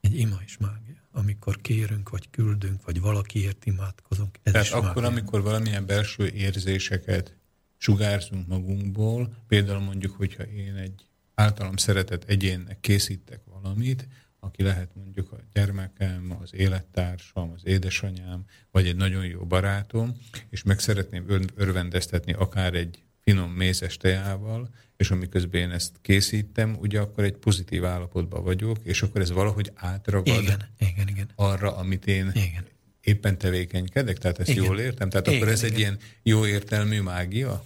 [0.00, 1.03] Egy ima is mágia.
[1.16, 5.08] Amikor kérünk, vagy küldünk, vagy valakiért imádkozunk, ez Tehát akkor, mágia.
[5.08, 7.36] amikor valamilyen belső érzéseket
[7.76, 14.08] sugárzunk magunkból, például mondjuk, hogyha én egy általam szeretett egyénnek készítek valamit,
[14.40, 20.16] aki lehet mondjuk a gyermekem, az élettársam, az édesanyám, vagy egy nagyon jó barátom,
[20.48, 27.00] és meg szeretném örvendeztetni akár egy finom mézes teával, és amiközben én ezt készítem, ugye
[27.00, 31.30] akkor egy pozitív állapotban vagyok, és akkor ez valahogy átragad igen, igen, igen.
[31.34, 32.66] arra, amit én igen.
[33.00, 34.64] éppen tevékenykedek, tehát ezt igen.
[34.64, 35.08] jól értem?
[35.08, 35.72] Tehát igen, akkor ez igen.
[35.72, 37.64] egy ilyen jó értelmű mágia?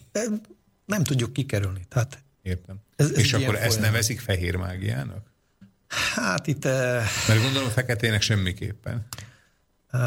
[0.84, 1.80] Nem tudjuk kikerülni.
[1.88, 2.76] Tehát Értem.
[2.96, 3.80] Ez, ez és akkor ezt folyamat.
[3.80, 5.32] nevezik fehér mágiának?
[6.14, 6.64] Hát itt...
[6.64, 6.72] Uh,
[7.28, 9.06] Mert gondolom feketének semmiképpen.
[9.92, 10.00] Uh,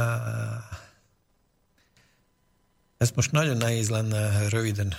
[2.98, 4.96] ezt most nagyon nehéz lenne röviden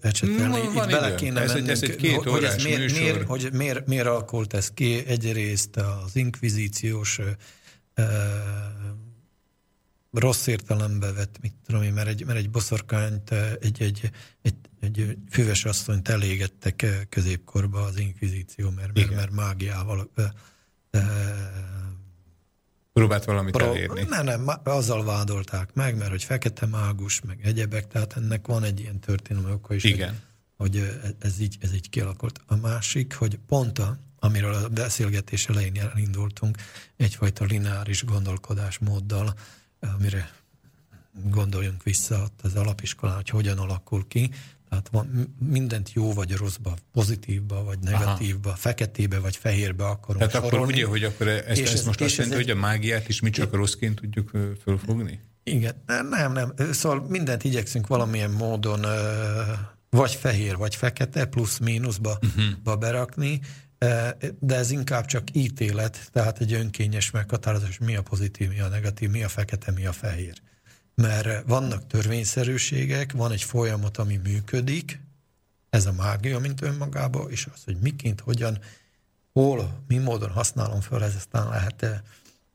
[0.00, 0.58] ecsetelni.
[0.58, 4.06] Itt bele kéne ez, mennünk, ez egy két hogy, ez miért, miért, hogy miért, miért
[4.06, 5.06] alakult ez ki?
[5.06, 8.04] Egyrészt az inkvizíciós uh,
[10.12, 14.10] rossz értelembe vett, mit tudom én, mert egy, mert egy boszorkányt, egy, egy,
[14.42, 20.32] egy, egy füves asszonyt elégettek középkorba az inkvizíció, mert, mert, mert mágiával e,
[22.92, 24.06] próbált valamit Pro, elérni.
[24.08, 28.80] Nem, nem, azzal vádolták meg, mert hogy fekete mágus, meg egyebek, tehát ennek van egy
[28.80, 30.20] ilyen történelmi oka is, Igen.
[30.56, 32.40] Hogy, hogy ez, így, ez így kialakult.
[32.46, 36.56] A másik, hogy pont a, amiről a beszélgetés elején elindultunk,
[36.96, 39.34] egyfajta lineáris gondolkodásmóddal,
[39.96, 40.30] amire
[41.12, 44.30] gondoljunk vissza az alapiskolán, hogy hogyan alakul ki.
[44.70, 48.58] Tehát van, mindent jó vagy rosszba, pozitívba vagy negatívba, Aha.
[48.58, 50.56] feketébe vagy fehérbe akarunk Tehát sorolni.
[50.56, 53.20] akkor ugye, hogy akkor ezt, és ezt ez, most azt jelenti, hogy a mágiát is
[53.20, 54.30] mi csak rosszként tudjuk
[54.62, 55.20] fölfogni?
[55.42, 56.52] Igen, nem, nem, nem.
[56.72, 58.86] Szóval mindent igyekszünk valamilyen módon
[59.90, 62.78] vagy fehér, vagy fekete, plusz-mínuszba uh-huh.
[62.78, 63.40] berakni,
[64.38, 69.10] de ez inkább csak ítélet, tehát egy önkényes meghatározás, mi a pozitív, mi a negatív,
[69.10, 70.34] mi a fekete, mi a fehér.
[70.94, 75.00] Mert vannak törvényszerűségek, van egy folyamat, ami működik,
[75.70, 78.58] ez a mágia, mint önmagába, és az, hogy miként, hogyan,
[79.32, 82.02] hol, mi módon használom föl, ez aztán lehet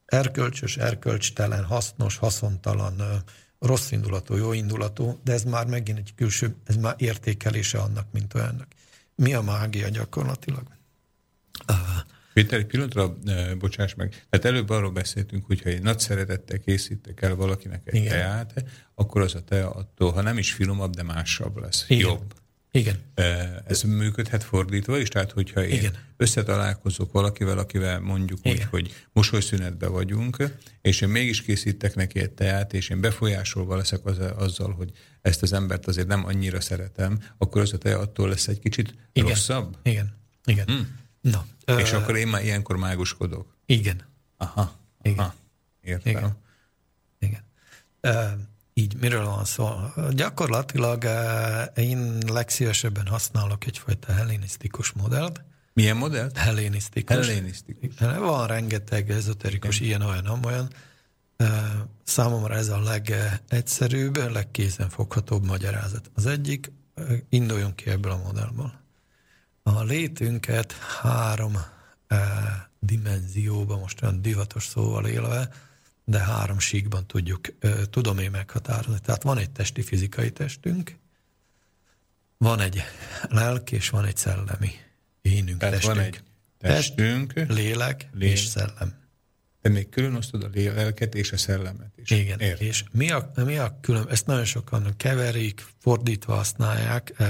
[0.06, 3.24] erkölcsös, erkölcstelen, hasznos, haszontalan,
[3.60, 8.34] rossz indulatú, jó indulatú, de ez már megint egy külső, ez már értékelése annak, mint
[8.34, 8.68] olyannak.
[9.16, 10.64] Mi a mágia gyakorlatilag?
[12.36, 17.22] Péter, egy pillanatra, e, bocsáss meg, tehát előbb arról beszéltünk, hogyha egy nagy szeretettel készítek
[17.22, 18.10] el valakinek egy Igen.
[18.10, 22.08] teát, akkor az a tea attól, ha nem is finomabb, de másabb lesz, Igen.
[22.08, 22.34] jobb.
[22.72, 22.96] Igen.
[23.14, 23.24] E,
[23.68, 25.94] ez működhet fordítva is, tehát hogyha én Igen.
[26.18, 28.58] összetalálkozok valakivel, akivel mondjuk Igen.
[28.58, 30.38] úgy, hogy mosolyszünetben vagyunk,
[30.82, 34.92] és én mégis készítek neki egy teát, és én befolyásolva leszek az, azzal, hogy
[35.22, 38.94] ezt az embert azért nem annyira szeretem, akkor az a tea attól lesz egy kicsit
[39.14, 39.30] Igen.
[39.30, 39.78] rosszabb?
[39.84, 40.16] Igen.
[40.46, 40.66] Igen.
[40.66, 41.04] Hmm.
[41.22, 43.56] Na, És uh, akkor én már ilyenkor máguskodok?
[43.66, 44.02] Igen.
[44.38, 45.34] Aha, aha igen.
[45.82, 46.12] értem.
[46.12, 46.38] Igen.
[47.20, 47.44] igen.
[48.02, 48.40] Uh,
[48.74, 49.70] így miről van szó?
[50.12, 55.44] Gyakorlatilag uh, én legszívesebben használok egyfajta hellenisztikus modellt.
[55.74, 56.38] Milyen modellt?
[56.38, 57.16] Hellenisztikus.
[57.16, 57.90] Hellenisztikus.
[58.00, 60.70] Van rengeteg ezoterikus, ilyen, olyan, olyan.
[61.40, 61.48] Uh,
[62.04, 66.12] számomra ez a legegyszerűbb, legkézenfoghatóbb magyarázat.
[66.14, 66.72] Az egyik,
[67.30, 68.85] induljunk ki ebből a modellből
[69.68, 70.72] a létünket
[71.02, 71.58] három
[72.08, 72.18] e,
[72.80, 75.50] dimenzióban, most olyan divatos szóval élve,
[76.04, 79.00] de három síkban tudjuk, e, tudom én meghatározni.
[79.00, 80.98] Tehát van egy testi fizikai testünk,
[82.38, 82.84] van egy
[83.30, 84.72] lelki és van egy szellemi
[85.22, 85.96] énünk, Tehát testünk.
[85.96, 86.24] van egy
[86.58, 88.34] Testünk, lélek Lélek.
[88.34, 89.05] és szellem.
[89.66, 92.10] Te még külön osztod a léleket és a szellemet is.
[92.10, 92.68] Igen, Értem.
[92.68, 97.28] és mi a, mi a külön, ezt nagyon sokan keverik, fordítva használják, eh,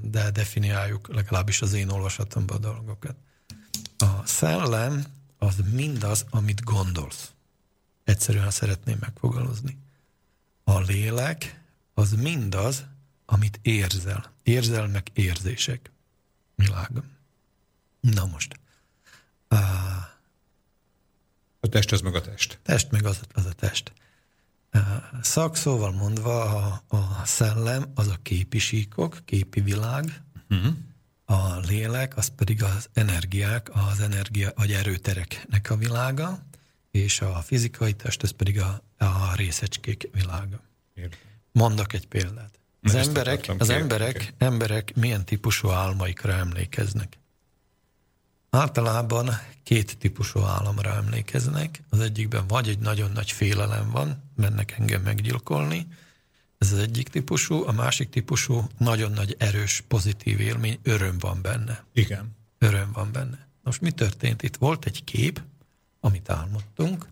[0.00, 3.16] de definiáljuk legalábbis az én olvasatomban a dolgokat.
[3.98, 5.04] A szellem
[5.38, 7.32] az mindaz, amit gondolsz.
[8.04, 9.78] Egyszerűen szeretném megfogalmazni.
[10.64, 11.60] A lélek
[11.94, 12.84] az mindaz,
[13.26, 14.32] amit érzel.
[14.42, 15.90] Érzelmek, érzések.
[16.54, 17.04] Világom.
[18.00, 18.60] Na most.
[19.50, 19.60] Uh,
[21.64, 22.58] A test az meg a test.
[22.62, 23.92] test meg az, az a test.
[25.22, 30.74] Szakszóval mondva a, a szellem az a képi síkok, képi világ, uh-huh.
[31.24, 36.46] a lélek az pedig az energiák, az energia vagy erőtereknek a világa,
[36.90, 40.60] és a fizikai test az pedig a, a részecskék világa.
[40.94, 41.18] Értem.
[41.52, 42.58] Mondok egy példát.
[42.82, 47.18] Az emberek, az emberek, emberek milyen típusú álmaikra emlékeznek?
[48.54, 49.30] Általában
[49.62, 51.82] két típusú álomra emlékeznek.
[51.88, 55.86] Az egyikben vagy egy nagyon nagy félelem van, mennek engem meggyilkolni,
[56.58, 61.84] ez az egyik típusú, a másik típusú nagyon nagy erős pozitív élmény, öröm van benne.
[61.92, 62.36] Igen.
[62.58, 63.48] Öröm van benne.
[63.62, 64.56] Most mi történt itt?
[64.56, 65.42] Volt egy kép,
[66.00, 67.08] amit álmodtunk,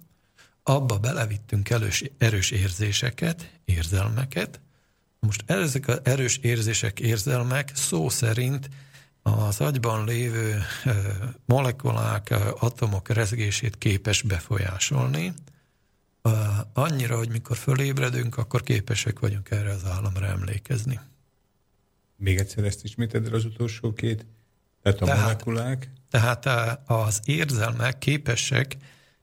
[0.63, 4.61] abba belevittünk erős, erős érzéseket, érzelmeket.
[5.21, 8.69] Most ezek az erős érzések, érzelmek szó szerint
[9.23, 10.63] az agyban lévő
[11.45, 15.35] molekulák, atomok rezgését képes befolyásolni.
[16.73, 21.01] Annyira, hogy mikor fölébredünk, akkor képesek vagyunk erre az államra emlékezni.
[22.17, 24.27] Még egyszer ezt isméted el az utolsó két.
[24.83, 25.91] Tehát a Tehát- molekulák.
[26.11, 26.47] Tehát
[26.87, 28.77] az érzelmek képesek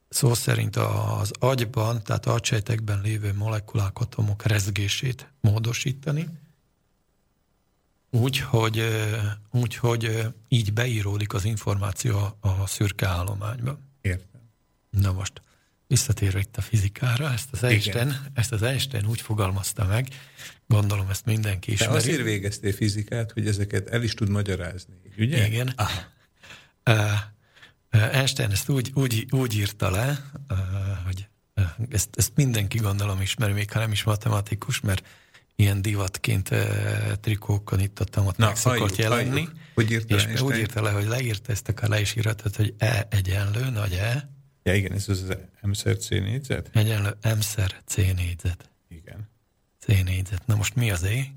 [0.10, 6.28] szó szerint az agyban, tehát agysejtekben lévő molekulák, atomok rezgését módosítani,
[8.12, 9.18] úgy, hogy, ö,
[9.52, 13.80] úgy, hogy ö, így beíródik az információ a- szürke állományba.
[14.02, 14.42] Értem.
[14.90, 15.42] Na most,
[15.88, 20.08] visszatérve itt a fizikára, ezt az Einstein, ezt az Einstein úgy fogalmazta meg,
[20.68, 21.96] gondolom ezt mindenki ismeri.
[21.96, 25.48] azért végeztél fizikát, hogy ezeket el is tud magyarázni, ugye?
[25.48, 25.74] Igen.
[25.76, 25.90] Ah,
[27.94, 30.58] Uh, Einstein ezt úgy, úgy, úgy írta le, uh,
[31.06, 31.28] hogy
[31.90, 35.08] ezt, ezt mindenki gondolom ismeri, még ha nem is matematikus, mert
[35.60, 36.50] ilyen divatként
[37.22, 39.30] trikókon itt ott, ott Na, meg szokott halljuk, jelenni.
[39.30, 39.52] halljuk.
[39.74, 40.52] Hogy írta és Einstein?
[40.52, 44.30] úgy írta le, hogy leírta ezt, akár le is írhatod, hogy E egyenlő, nagy E,
[44.64, 45.26] ja, igen, ez az
[45.62, 46.70] M-szer C négyzet?
[46.74, 48.70] egyenlő M-szer C négyzet.
[48.90, 49.30] Igen.
[49.80, 50.42] C négyzet.
[50.46, 51.34] Na most mi az E?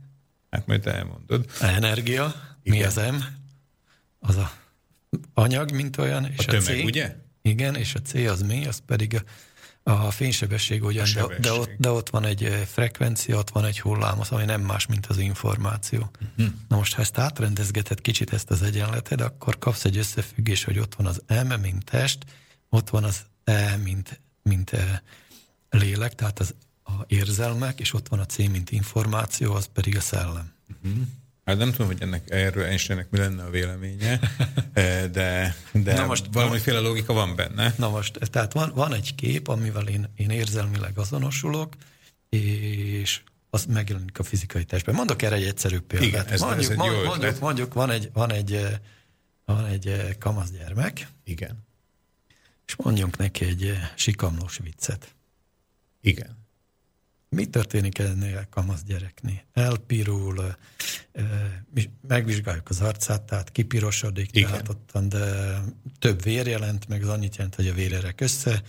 [0.50, 1.50] Hát majd elmondod.
[1.60, 2.34] Energia.
[2.62, 2.86] Mi Igen.
[2.88, 3.16] az M?
[4.18, 4.52] Az a
[5.34, 6.26] anyag, mint olyan.
[6.26, 7.16] És A tömeg, C, ugye?
[7.42, 8.66] Igen, és a C az mi?
[8.66, 9.22] Az pedig a,
[9.82, 13.64] a fénysebesség ugyan, A de, de, ott, de ott van egy eh, frekvencia, ott van
[13.64, 16.10] egy hullám, az, ami nem más, mint az információ.
[16.20, 16.54] Uh-huh.
[16.68, 20.94] Na most, ha ezt átrendezgeted kicsit ezt az egyenleted, akkor kapsz egy összefüggés, hogy ott
[20.94, 22.24] van az M, mint test,
[22.68, 24.98] ott van az E, mint, mint eh,
[25.70, 26.54] lélek, tehát az
[26.84, 30.52] a érzelmek, és ott van a C, mint információ, az pedig a szellem.
[31.44, 34.20] Hát nem tudom, hogy ennek erről Einsteinnek mi lenne a véleménye,
[34.72, 37.74] eh, de, de Na most- valamiféle logika van benne.
[37.78, 41.74] Na most, tehát van, van egy kép, amivel én, én érzelmileg azonosulok,
[42.28, 43.20] és
[43.50, 44.94] az megjelenik a fizikai testben.
[44.94, 46.08] Mondok erre egy egyszerű példát.
[46.08, 47.40] Igen, ez- ez mondjuk, egy jó mond- ötlet.
[47.40, 48.72] mondjuk, mondjuk van egy, van egy, eh,
[49.44, 51.66] van egy eh, kamasz gyermek, Igen.
[52.66, 55.14] és mondjunk neki egy sikamlós viccet.
[56.00, 56.40] Igen.
[57.34, 59.42] Mi történik ennél a kamasz gyereknél?
[59.52, 60.56] Elpirul,
[61.74, 64.50] mi- megvizsgáljuk az arcát, tehát kipirosodik, Igen.
[64.50, 65.54] tehát ottan, de
[65.98, 68.62] több vér jelent, meg az annyit jelent, hogy a vérerek össze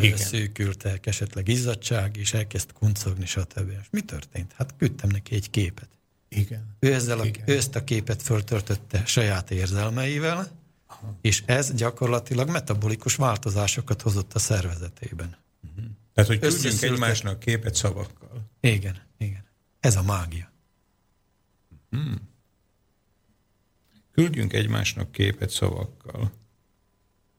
[0.00, 0.16] Igen.
[0.16, 3.70] szűkültek, esetleg izzadság, és elkezd kuncogni, stb.
[3.80, 4.52] És mi történt?
[4.56, 5.88] Hát küldtem neki egy képet.
[6.28, 6.76] Igen.
[6.78, 7.42] Ő, ezzel a, Igen.
[7.46, 10.48] ő ezt a képet föltöltötte saját érzelmeivel,
[11.20, 15.36] és ez gyakorlatilag metabolikus változásokat hozott a szervezetében.
[16.26, 18.50] Tehát, hogy küldjünk egymásnak képet szavakkal.
[18.60, 19.44] Igen, igen.
[19.80, 20.52] Ez a mágia.
[24.12, 26.32] Küldjünk egymásnak képet szavakkal.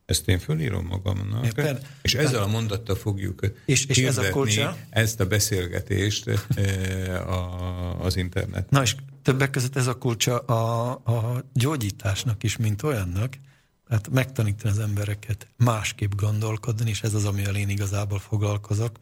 [0.06, 1.88] Ezt én fölírom magamnak, Érted?
[2.02, 4.78] és ezzel a mondattal fogjuk És- és ez a kulcsa?
[4.90, 8.70] ezt a beszélgetést eh, a, az internet.
[8.70, 13.38] Na és többek között ez a kulcsa a, a gyógyításnak is, mint olyannak.
[13.91, 18.99] Tehát megtanítani az embereket másképp gondolkodni, és ez az, amivel én igazából foglalkozok.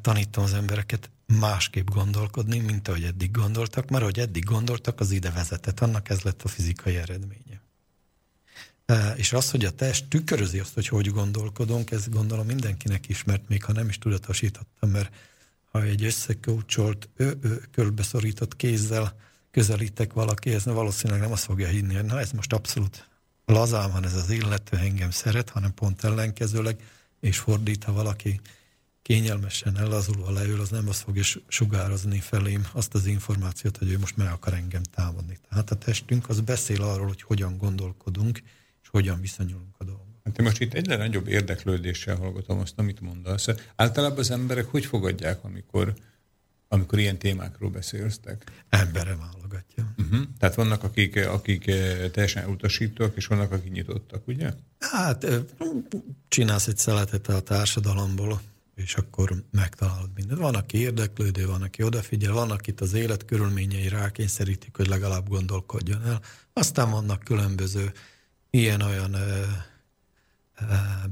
[0.00, 5.30] Tanítom az embereket másképp gondolkodni, mint ahogy eddig gondoltak, mert ahogy eddig gondoltak, az ide
[5.30, 5.80] vezetett.
[5.80, 7.60] Annak ez lett a fizikai eredménye.
[9.16, 13.64] És az, hogy a test tükrözi azt, hogy hogy gondolkodunk, ez gondolom mindenkinek ismert, még
[13.64, 15.14] ha nem is tudatosítottam, mert
[15.70, 17.08] ha egy összekócsolt,
[17.70, 19.16] körülbeszorított kézzel
[19.50, 23.08] közelítek valakihez, valószínűleg nem azt fogja hinni, hogy na ez most abszolút
[23.46, 26.76] lazán van ez az illető, engem szeret, hanem pont ellenkezőleg,
[27.20, 28.40] és fordít, ha valaki
[29.02, 34.16] kényelmesen ellazulva leül, az nem azt fogja sugározni felém azt az információt, hogy ő most
[34.16, 35.38] meg akar engem támadni.
[35.48, 38.42] Tehát a testünk az beszél arról, hogy hogyan gondolkodunk,
[38.82, 40.20] és hogyan viszonyulunk a dolgokhoz.
[40.24, 43.48] Hát én most itt egyre nagyobb érdeklődéssel hallgatom azt, amit mondasz.
[43.76, 45.94] Általában az emberek hogy fogadják, amikor,
[46.68, 48.64] amikor ilyen témákról beszéltek?
[48.68, 49.14] Embere
[49.56, 49.94] válogatja.
[49.98, 50.28] Uh-huh.
[50.38, 54.52] Tehát vannak, akik, akik eh, teljesen utasítóak, és vannak, akik nyitottak, ugye?
[54.78, 55.40] Hát eh,
[56.28, 58.40] csinálsz egy szeletet a társadalomból,
[58.74, 60.40] és akkor megtalálod mindent.
[60.40, 66.02] Van, aki érdeklődő, van, aki odafigyel, van, akit az élet körülményei rákényszerítik, hogy legalább gondolkodjon
[66.02, 66.20] el.
[66.52, 67.92] Aztán vannak különböző
[68.50, 69.22] ilyen-olyan eh,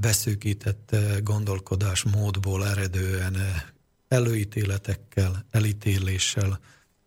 [0.00, 3.36] beszűkített gondolkodásmódból eredően
[4.08, 6.60] előítéletekkel, elítéléssel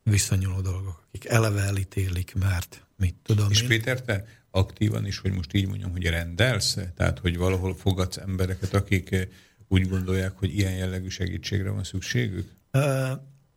[0.10, 3.68] viszonyuló dolgok, akik eleve elítélik, mert mit tudom És én.
[3.68, 6.78] Péter, te aktívan is, hogy most így mondjam, hogy rendelsz?
[6.96, 9.28] Tehát, hogy valahol fogadsz embereket, akik
[9.68, 12.52] úgy gondolják, hogy ilyen jellegű segítségre van szükségük?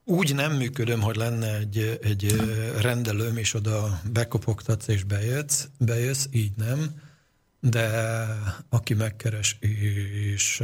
[0.05, 2.37] Úgy nem működöm, hogy lenne egy, egy
[2.81, 6.95] rendelőm, és oda bekopogtatsz és bejössz, bejössz, így nem
[7.61, 8.27] de
[8.69, 10.63] aki megkeres és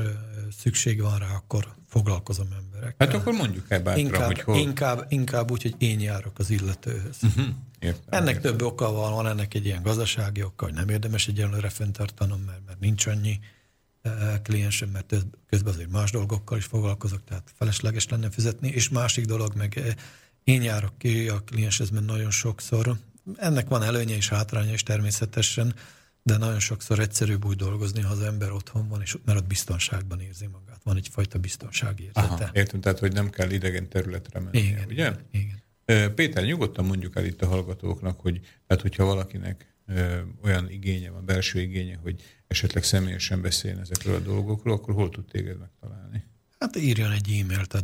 [0.59, 3.07] szükség van rá, akkor foglalkozom emberekkel.
[3.07, 4.57] Hát akkor mondjuk el bátran, inkább, hogy hol...
[4.57, 7.17] Inkább, inkább úgy, hogy én járok az illetőhöz.
[7.23, 7.47] Uh-huh.
[7.79, 8.51] Értem, ennek értem.
[8.51, 12.61] több oka van, van ennek egy ilyen gazdasági oka, hogy nem érdemes egyenlőre fenntartanom, mert,
[12.67, 13.39] mert nincs annyi
[14.43, 15.15] kliensem, mert
[15.49, 19.97] közben azért más dolgokkal is foglalkozok, tehát felesleges lenne fizetni, és másik dolog, meg
[20.45, 22.97] én járok ki a klienshez, mert nagyon sokszor,
[23.37, 25.75] ennek van előnye és hátránya is természetesen,
[26.27, 30.21] de nagyon sokszor egyszerűbb úgy dolgozni, ha az ember otthon van, és mert ott biztonságban
[30.21, 30.81] érzi magát.
[30.83, 32.21] Van egyfajta biztonságérzete.
[32.21, 35.17] Aha, értem, tehát hogy nem kell idegen területre menni, igen, ugye?
[35.31, 35.63] Igen.
[36.15, 39.75] Péter, nyugodtan mondjuk el itt a hallgatóknak, hogy hát hogyha valakinek
[40.43, 45.25] olyan igénye van, belső igénye, hogy esetleg személyesen beszéljen ezekről a dolgokról, akkor hol tud
[45.25, 46.25] téged megtalálni?
[46.59, 47.81] Hát írjon egy e-mailt a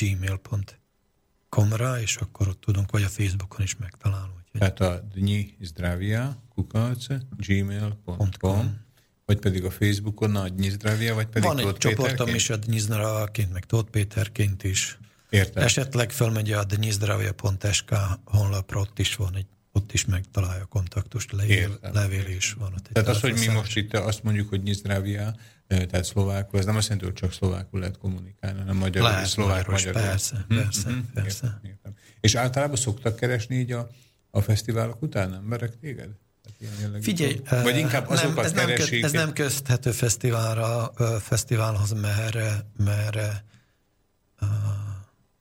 [0.00, 4.38] gmail.com-ra, és akkor ott tudunk, vagy a Facebookon is megtalálni.
[4.58, 7.06] Tehát a Dnyi Zdravia, kukac,
[7.36, 8.80] gmail.com,
[9.24, 12.78] vagy pedig a Facebookon a Dnyi Zdravia, vagy pedig Van egy csoportom is a Dnyi
[12.78, 14.98] Zdravaként, meg Tóth Péterként is.
[15.30, 15.62] Értem.
[15.62, 17.94] Esetleg felmegy a dnyizdravia.sk
[18.24, 22.88] honlapra, ott is van egy ott is megtalálja a kontaktust, levél, levél is van ott.
[22.92, 25.34] Tehát az, hogy mi most itt azt mondjuk, hogy Nyizdrávia,
[25.66, 29.66] tehát szlovákul, ez nem azt jelenti, hogy csak szlovákul lehet kommunikálni, hanem magyarul, lehet, szlovák,
[29.66, 30.02] magyarul.
[30.02, 31.46] Persze, persze, hm, persze.
[31.46, 31.94] Értem, értem.
[32.20, 33.90] És általában szoktak keresni így a
[34.30, 36.08] a fesztiválok után emberek téged?
[36.44, 39.00] Hát Figyelj, Vagy inkább azokat nem, ez, keresik.
[39.00, 43.42] Nem, ez nem közthető fesztiválra, fesztiválhoz, mert, mert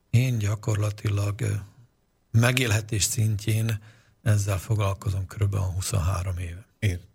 [0.10, 1.61] én gyakorlatilag
[2.32, 3.80] megélhetés szintjén
[4.24, 5.56] ezzel foglalkozom kb.
[5.56, 6.66] 23 éve.
[6.80, 7.07] Értem.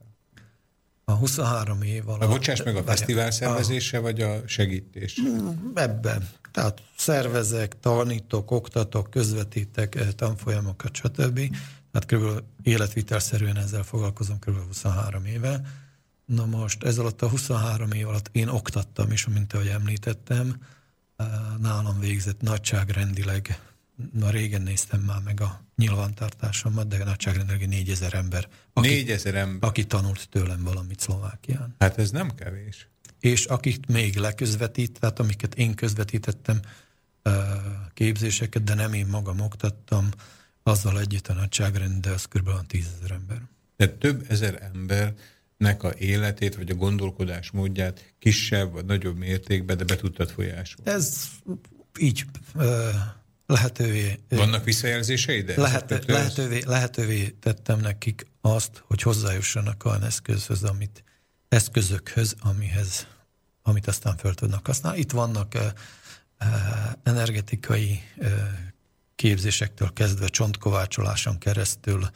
[1.04, 2.22] A 23 év alatt...
[2.22, 5.20] A bocsáss meg, a fesztivál szervezése, a, vagy a segítés?
[5.74, 6.28] Ebben.
[6.52, 11.56] Tehát szervezek, tanítok, oktatok, közvetítek eh, tanfolyamokat, stb.
[11.92, 12.42] Tehát kb.
[12.62, 14.66] életvitelszerűen ezzel foglalkozom kb.
[14.66, 15.60] 23 éve.
[16.24, 20.56] Na most ez alatt a 23 év alatt én oktattam is, mint ahogy említettem,
[21.16, 21.26] eh,
[21.60, 23.60] nálam végzett nagyságrendileg,
[24.12, 28.48] na régen néztem már meg a nyilvántartásomat, de nagyságrendileg 4000 ember.
[28.72, 29.68] Aki, 4000 ember?
[29.68, 31.74] Aki tanult tőlem valamit Szlovákián.
[31.78, 32.88] Hát ez nem kevés
[33.24, 36.60] és akik még leközvetít, tehát amiket én közvetítettem
[37.94, 40.08] képzéseket, de nem én magam oktattam,
[40.62, 42.66] azzal együtt a nagyságrend, de az kb.
[42.66, 43.42] 10 ezer ember.
[43.76, 49.84] Tehát több ezer embernek a életét, vagy a gondolkodás módját kisebb vagy nagyobb mértékben, de
[49.84, 50.90] be tudtad folyásolni.
[50.90, 51.28] Ez
[51.98, 52.24] így
[53.46, 54.20] lehetővé...
[54.28, 55.56] Vannak visszajelzéseid?
[55.56, 61.04] Lehet, lehetővé, lehetővé tettem nekik azt, hogy hozzájussanak olyan eszközhöz, amit,
[61.48, 63.06] eszközökhöz, amihez
[63.66, 64.98] amit aztán föl tudnak használni.
[64.98, 65.52] Itt vannak
[67.02, 68.02] energetikai
[69.14, 72.10] képzésektől kezdve csontkovácsoláson keresztül,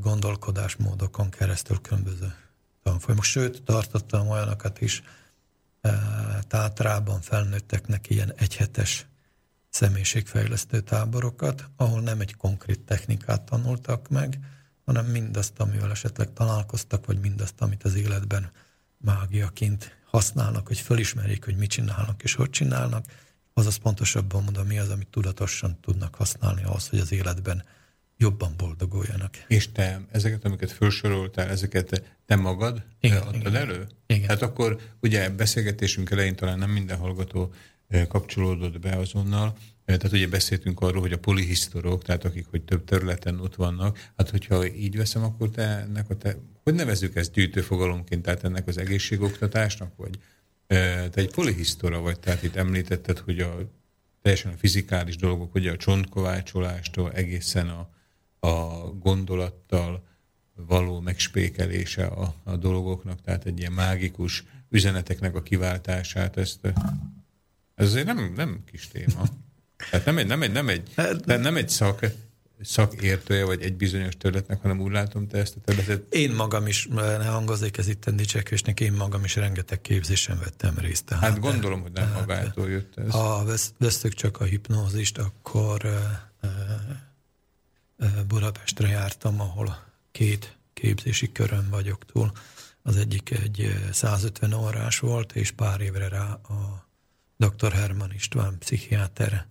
[0.00, 2.34] gondolkodásmódokon keresztül különböző
[2.82, 3.24] tanfolyamok.
[3.24, 5.02] Sőt, tartottam olyanokat is,
[6.48, 9.06] Tátrában felnőtteknek ilyen egyhetes
[9.76, 14.38] személyiségfejlesztő táborokat, ahol nem egy konkrét technikát tanultak meg,
[14.84, 18.50] hanem mindazt, amivel esetleg találkoztak, vagy mindazt, amit az életben
[18.98, 23.04] mágiaként használnak, hogy fölismerjék, hogy mit csinálnak és hogy csinálnak,
[23.54, 27.64] azaz pontosabban mondom, mi az, amit tudatosan tudnak használni ahhoz, hogy az életben
[28.16, 29.44] jobban boldoguljanak.
[29.48, 33.86] És te ezeket, amiket felsoroltál, ezeket te magad igen, adtad igen, elő?
[34.06, 34.28] Igen.
[34.28, 37.52] Hát akkor ugye beszélgetésünk elején talán nem minden hallgató
[38.08, 39.56] kapcsolódott be azonnal,
[39.86, 44.30] Tehát ugye beszéltünk arról, hogy a polihisztorok, tehát akik hogy több területen ott vannak, hát
[44.30, 48.78] hogyha így veszem, akkor te ennek a te, hogy nevezzük ezt gyűjtőfogalomként, tehát ennek az
[48.78, 50.18] egészségoktatásnak, vagy
[50.66, 53.58] te egy polihisztora vagy, tehát itt említetted, hogy a
[54.22, 57.88] teljesen a fizikális dolgok, ugye a csontkovácsolástól egészen a,
[58.46, 60.06] a gondolattal
[60.54, 66.60] való megspékelése a, a dolgoknak, tehát egy ilyen mágikus üzeneteknek a kiváltását, ezt,
[67.76, 69.22] ez azért nem, nem kis téma.
[69.90, 70.90] Tehát nem egy, nem egy, nem egy,
[71.26, 72.06] nem egy szak,
[72.62, 76.14] szakértője, vagy egy bizonyos területnek, hanem úgy látom te ezt a területet.
[76.14, 81.04] Én magam is, ne hangozik ez itt dicsekvésnek, én magam is rengeteg képzésen vettem részt.
[81.04, 83.10] Tehát, hát gondolom, hogy nem magától jött ez.
[83.10, 83.44] Ha
[83.78, 86.50] vesztük csak a hipnózist, akkor uh,
[87.98, 92.32] uh, Budapestre jártam, ahol két képzési körön vagyok túl.
[92.82, 96.85] Az egyik egy 150 órás volt, és pár évre rá a
[97.36, 97.72] dr.
[97.72, 99.46] Herman István, pszichiáter,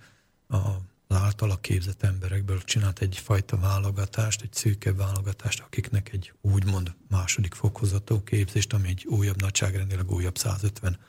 [0.47, 8.23] az általa képzett emberekből csinált egyfajta válogatást, egy szűkebb válogatást, akiknek egy úgymond második fokozatú
[8.23, 10.99] képzést, ami egy újabb nagyságrendileg újabb 150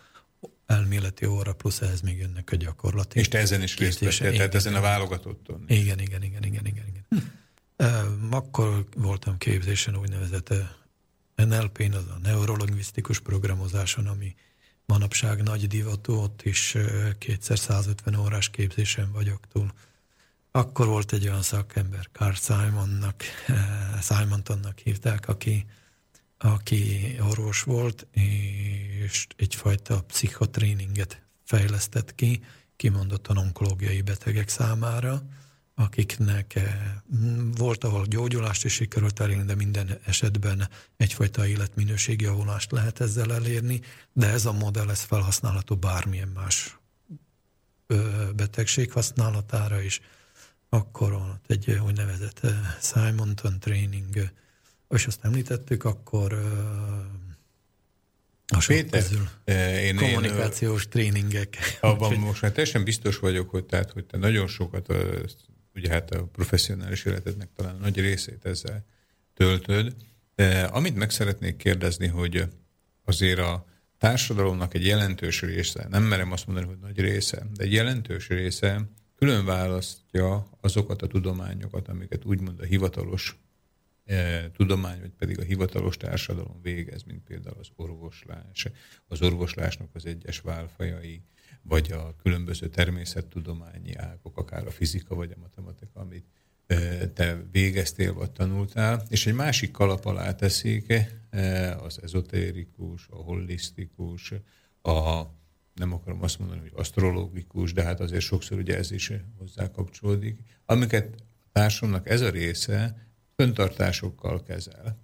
[0.66, 3.18] elméleti óra, plusz ehhez még jönnek a gyakorlati.
[3.18, 5.64] És te ezen is részt vettél, tehát ezen a válogatotton.
[5.66, 6.84] Igen, igen, igen, igen, igen.
[6.86, 7.06] igen.
[7.08, 8.32] Hm.
[8.34, 10.54] Akkor voltam képzésen úgynevezett
[11.36, 14.34] NLP-n, az a neurolingvisztikus programozáson, ami
[14.86, 16.76] manapság nagy divatú, ott is
[17.18, 19.72] kétszer 150 órás képzésen vagyok túl.
[20.50, 23.22] Akkor volt egy olyan szakember, Carl Simonnak,
[24.02, 25.66] Simontonnak hívták, aki,
[26.38, 28.06] aki orvos volt,
[29.04, 32.44] és egyfajta pszichotréninget fejlesztett ki,
[32.76, 35.22] kimondottan onkológiai betegek számára,
[35.78, 36.64] akiknek eh,
[37.56, 43.80] volt, ahol gyógyulást is sikerült elérni, de minden esetben egyfajta életminőségi javulást lehet ezzel elérni,
[44.12, 46.78] de ez a modell ez felhasználható bármilyen más
[48.34, 50.00] betegség használatára is.
[50.68, 52.50] Akkor van egy úgynevezett eh,
[52.80, 54.30] Simonton training,
[54.88, 56.32] és azt említettük, akkor
[58.46, 59.28] a Péter, közül.
[59.44, 61.78] Én, kommunikációs én, tréningek.
[61.80, 64.88] Abban most már teljesen biztos vagyok, hogy, tehát, hogy te nagyon sokat
[65.76, 68.84] ugye hát a professzionális életednek talán nagy részét ezzel
[69.34, 69.94] töltöd.
[70.34, 72.48] De amit meg szeretnék kérdezni, hogy
[73.04, 73.66] azért a
[73.98, 78.88] társadalomnak egy jelentős része, nem merem azt mondani, hogy nagy része, de egy jelentős része
[79.16, 83.38] külön választja azokat a tudományokat, amiket úgymond a hivatalos
[84.04, 88.66] e, tudomány, vagy pedig a hivatalos társadalom végez, mint például az orvoslás,
[89.08, 91.22] az orvoslásnak az egyes válfajai,
[91.68, 96.24] vagy a különböző természettudományi ágok, akár a fizika vagy a matematika, amit
[97.14, 100.93] te végeztél vagy tanultál, és egy másik kalap alá teszik
[101.78, 104.32] az ezotérikus, a holisztikus,
[104.82, 105.22] a
[105.74, 110.38] nem akarom azt mondani, hogy asztrológikus, de hát azért sokszor ugye ez is hozzá kapcsolódik,
[110.64, 114.98] amiket a társadalomnak ez a része föntartásokkal kezel.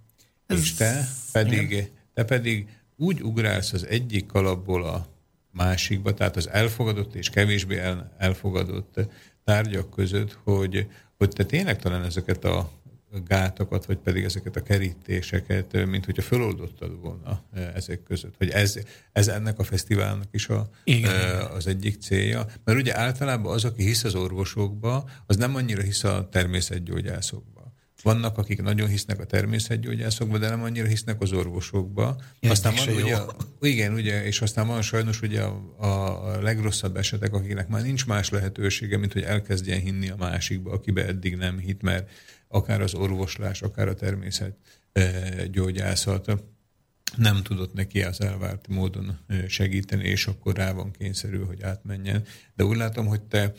[0.45, 5.07] Ez és te pedig, te pedig úgy ugrálsz az egyik kalapból a
[5.53, 7.81] másikba, tehát az elfogadott és kevésbé
[8.17, 8.99] elfogadott
[9.43, 12.71] tárgyak között, hogy, hogy te tényleg talán ezeket a
[13.25, 17.43] gátakat, vagy pedig ezeket a kerítéseket, mint hogyha föloldottad volna
[17.73, 18.33] ezek között.
[18.37, 18.79] Hogy ez,
[19.11, 21.45] ez ennek a fesztiválnak is a, Igen.
[21.45, 22.45] az egyik célja.
[22.63, 27.52] Mert ugye általában az, aki hisz az orvosokba, az nem annyira hisz a természetgyógyászokba.
[28.03, 32.15] Vannak, akik nagyon hisznek a természetgyógyászokba, de nem annyira hisznek az orvosokba.
[32.39, 33.17] Ilyen aztán van, ugye,
[33.61, 38.29] igen, ugye, és aztán van sajnos ugye a, a legrosszabb esetek, akiknek már nincs más
[38.29, 42.09] lehetősége, mint hogy elkezdjen hinni a másikba, akibe eddig nem hit, mert
[42.47, 46.31] akár az orvoslás, akár a természetgyógyászat
[47.17, 52.23] nem tudott neki az elvárt módon segíteni, és akkor rá van kényszerű, hogy átmenjen.
[52.55, 53.53] De úgy látom, hogy te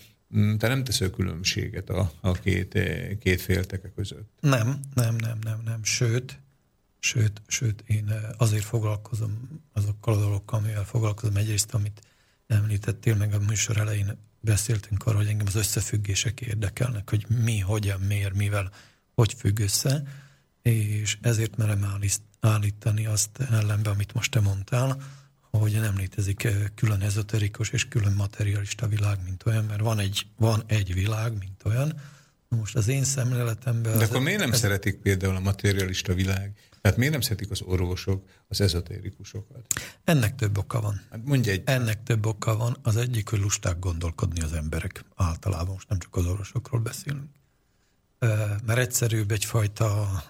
[0.58, 4.28] te nem teszel különbséget a, a két, eh, két félteke között.
[4.40, 5.84] Nem, nem, nem, nem, nem.
[5.84, 6.38] Sőt,
[6.98, 11.36] sőt, sőt, én eh, azért foglalkozom azokkal a dolgokkal, amivel foglalkozom.
[11.36, 12.00] Egyrészt, amit
[12.46, 18.00] említettél, meg a műsor elején beszéltünk arról, hogy engem az összefüggések érdekelnek, hogy mi, hogyan,
[18.00, 18.70] miért, mivel,
[19.14, 20.02] hogy függ össze,
[20.62, 21.86] és ezért merem
[22.40, 24.96] állítani azt ellenbe, amit most te mondtál,
[25.58, 30.26] hogy nem létezik eh, külön ezoterikus és külön materialista világ, mint olyan, mert van egy,
[30.36, 32.00] van egy világ, mint olyan.
[32.48, 33.98] Most az én szemléletemben...
[33.98, 34.58] De akkor miért nem ez...
[34.58, 36.52] szeretik például a materialista világ?
[36.80, 39.66] Tehát miért nem szeretik az orvosok az ezoterikusokat?
[40.04, 41.00] Ennek több oka van.
[41.10, 41.62] Hát mondj egy.
[41.64, 42.76] Ennek több oka van.
[42.82, 47.30] Az egyik, hogy lusták gondolkodni az emberek általában, most nem csak az orvosokról beszélünk.
[48.66, 50.22] Mert egyszerűbb egyfajta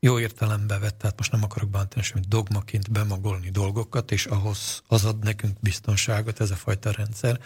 [0.00, 5.04] jó értelembe vett, tehát most nem akarok bántani semmit, dogmaként bemagolni dolgokat, és ahhoz az
[5.04, 7.40] ad nekünk biztonságot, ez a fajta rendszer,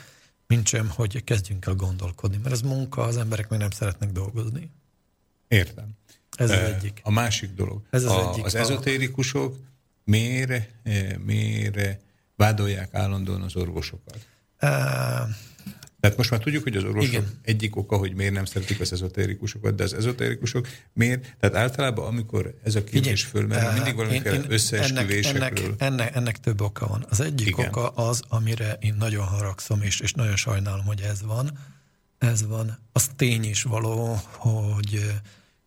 [0.46, 4.70] mint sem, hogy kezdjünk el gondolkodni, mert ez munka, az emberek meg nem szeretnek dolgozni.
[5.48, 5.88] Értem.
[6.36, 7.00] Ez az egyik.
[7.04, 7.82] A másik dolog.
[7.90, 8.44] Ez az a, egyik.
[8.44, 9.56] Az ezotérikusok
[10.04, 11.98] miért, eh, miért
[12.36, 14.26] vádolják állandóan az orvosokat?
[16.02, 17.38] Tehát most már tudjuk, hogy az orvosok Igen.
[17.42, 21.36] Egyik oka, hogy miért nem szeretik az ezotérikusokat, de az ezotérikusok miért?
[21.40, 25.42] Tehát általában, amikor ez a kérdés fölmerül, eh, mindig valamiféle összeesküvésekről.
[25.42, 27.06] Ennek, ennek, ennek több oka van.
[27.08, 27.68] Az egyik Igen.
[27.68, 31.58] oka az, amire én nagyon haragszom, és, és nagyon sajnálom, hogy ez van.
[32.18, 32.78] Ez van.
[32.92, 35.16] Az tény is való, hogy eh,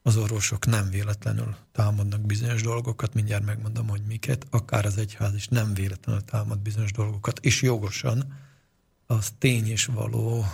[0.01, 5.47] az orvosok nem véletlenül támadnak bizonyos dolgokat, mindjárt megmondom, hogy miket, akár az egyház is
[5.47, 8.43] nem véletlenül támad bizonyos dolgokat, és jogosan,
[9.07, 10.45] az tény is való,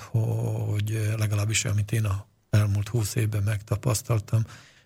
[0.68, 4.46] hogy legalábbis amit én a elmúlt húsz évben megtapasztaltam,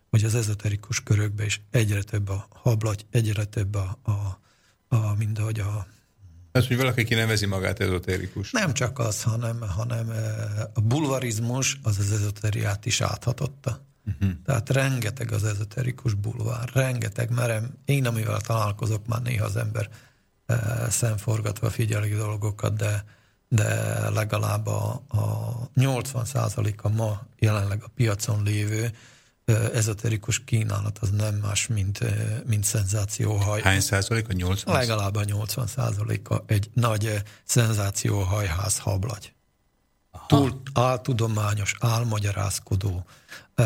[0.10, 4.40] hogy az ezoterikus körökben is egyre több a hablagy, egyre több a, a,
[4.96, 5.88] a mindahogy a
[6.52, 8.52] Tehát, hogy valaki kinevezi magát ezotérikus.
[8.52, 10.44] nem csak az, hanem, hanem eh,
[10.74, 13.86] a bulvarizmus az az ezoteriát is áthatotta.
[14.06, 14.32] Uh-huh.
[14.46, 17.74] Tehát rengeteg az ezoterikus bulvár, rengeteg, merem.
[17.86, 19.90] Én, amivel találkozok, már néha az ember
[20.46, 20.58] eh,
[20.90, 23.04] szemforgatva figyelik dolgokat, de,
[23.56, 28.92] de legalább a, a 80%-a ma jelenleg a piacon lévő
[29.46, 33.62] eh, ezoterikus kínálat az nem más, mint, eh, mint szenzációhaj.
[33.62, 34.30] Hány százalék?
[34.30, 34.76] A 80?
[34.76, 35.68] Legalább a 80
[36.24, 39.34] a egy nagy eh, szenzációhajház hablagy.
[40.28, 43.06] Túl áltudományos, álmagyarázkodó,
[43.56, 43.66] eh,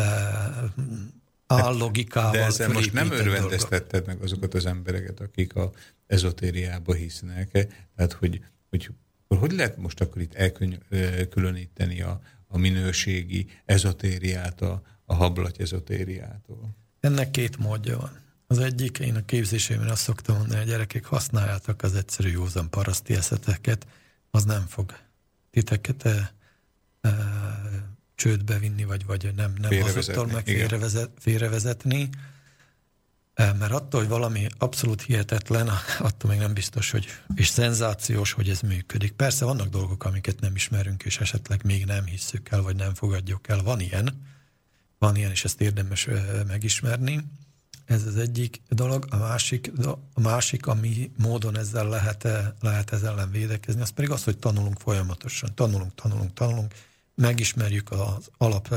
[1.46, 5.70] állogikával De ezzel most nem örvendeztetted meg azokat az embereket, akik a
[6.06, 7.50] ezotériába hisznek.
[7.96, 8.90] Tehát, hogy, hogy
[9.30, 10.34] akkor hogy lehet most akkor itt
[10.90, 16.76] elkülöníteni a, a minőségi ezotériát a, a hablaty ezotériától?
[17.00, 18.18] Ennek két módja van.
[18.46, 23.14] Az egyik, én a képzéseimben azt szoktam mondani, hogy gyerekek, használjátok az egyszerű józan paraszti
[23.14, 23.86] eszeteket,
[24.30, 24.94] az nem fog
[25.50, 26.32] titeket e,
[27.00, 27.10] e,
[28.14, 30.60] csődbe vinni, vagy, vagy nem, nem Félrevezetni, azoktól meg igen.
[30.60, 32.08] félrevezet, félrevezetni.
[33.40, 38.60] Mert attól, hogy valami abszolút hihetetlen, attól még nem biztos, hogy és szenzációs, hogy ez
[38.60, 39.12] működik.
[39.12, 43.48] Persze vannak dolgok, amiket nem ismerünk, és esetleg még nem hisszük el, vagy nem fogadjuk
[43.48, 43.62] el.
[43.62, 44.26] Van ilyen,
[44.98, 46.08] van ilyen, és ezt érdemes
[46.46, 47.24] megismerni.
[47.84, 49.06] Ez az egyik dolog.
[49.10, 49.72] A másik,
[50.14, 52.28] a másik ami módon ezzel lehet,
[52.60, 55.54] lehet ezzel ellen védekezni, az pedig az, hogy tanulunk folyamatosan.
[55.54, 56.74] Tanulunk, tanulunk, tanulunk,
[57.14, 58.74] megismerjük az alap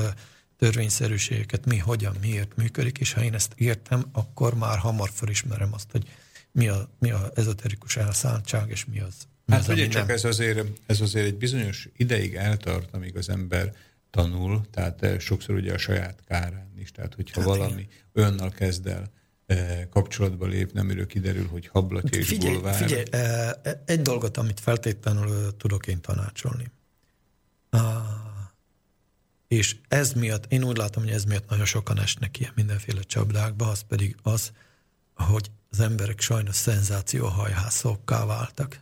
[0.64, 5.92] törvényszerűségeket, mi, hogyan, miért működik, és ha én ezt értem, akkor már hamar felismerem azt,
[5.92, 6.08] hogy
[6.52, 9.14] mi a, mi a ezoterikus elszántság, és mi az,
[9.46, 10.16] mi Hát az, ugye csak nem.
[10.16, 13.74] ez azért, ez azért egy bizonyos ideig eltart, amíg az ember
[14.10, 16.92] tanul, tehát eh, sokszor ugye a saját kárán is.
[16.92, 19.12] Tehát hogyha Hát hát valami olyannal kezd el
[19.46, 22.76] eh, kapcsolatba lépni, amiről kiderül, hogy hablatja és Figyelj, bulvár.
[22.76, 23.50] figyelj, eh,
[23.86, 26.72] egy dolgot, amit feltétlenül tudok én tanácsolni.
[27.70, 28.32] Ah,
[29.54, 33.68] és ez miatt, én úgy látom, hogy ez miatt nagyon sokan esnek ilyen mindenféle csapdákba,
[33.68, 34.52] az pedig az,
[35.16, 38.80] hogy az emberek sajnos szenzációhajhászokká váltak.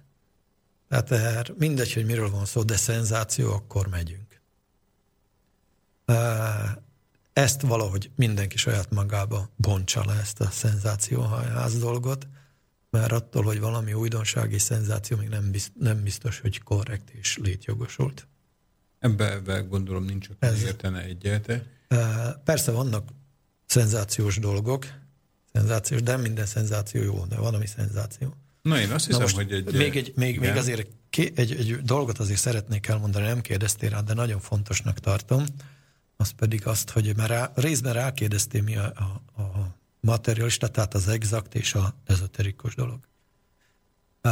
[0.90, 4.42] Tehát eh, mindegy, hogy miről van szó, de szenzáció, akkor megyünk.
[6.06, 6.76] Eh,
[7.34, 12.28] Ezt valahogy mindenki saját magába bontsa le ezt a szenzációhajház dolgot,
[12.90, 17.38] mert attól, hogy valami újdonság és szenzáció még nem biztos, nem biztos hogy korrekt és
[17.38, 18.28] létjogosult.
[19.02, 21.64] Ebbe, ebbe gondolom nincs, aki Ez- értene egyet.
[22.44, 23.10] Persze vannak
[23.66, 24.86] szenzációs dolgok,
[25.54, 28.36] szenzációs, de nem minden szenzáció jó, de van, ami szenzáció.
[28.62, 29.74] Na én azt Na hiszem, most hogy egy...
[29.74, 34.02] még, egy, még, még azért ké, egy, egy dolgot azért szeretnék elmondani, nem kérdeztél rá,
[34.02, 35.46] de nagyon fontosnak tartom,
[36.16, 41.08] az pedig azt, hogy már rá, részben rákérdeztél mi a, a, a materialista, tehát az
[41.08, 43.00] exakt és a ezoterikus dolog.
[44.22, 44.30] A,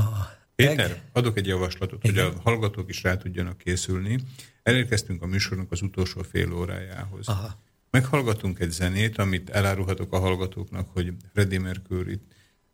[0.00, 2.24] a Péter, adok egy javaslatot, Igen.
[2.24, 4.18] hogy a hallgatók is rá tudjanak készülni.
[4.62, 7.28] Elérkeztünk a műsornak az utolsó fél órájához.
[7.28, 7.60] Aha.
[7.90, 12.20] Meghallgatunk egy zenét, amit elárulhatok a hallgatóknak, hogy Freddie Mercury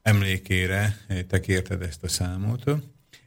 [0.03, 2.65] emlékére eh, te kérted ezt a számot,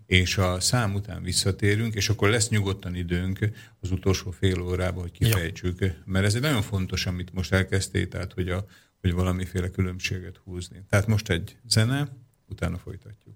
[0.06, 3.40] és a szám után visszatérünk, és akkor lesz nyugodtan időnk
[3.80, 5.80] az utolsó fél órába, hogy kifejtsük.
[6.06, 8.66] Mert ez egy nagyon fontos, amit most elkezdtél, tehát hogy, a,
[9.02, 10.86] hogy valamiféle különbséget húzni.
[10.90, 12.08] Tehát most egy zene,
[12.48, 13.36] utána folytatjuk.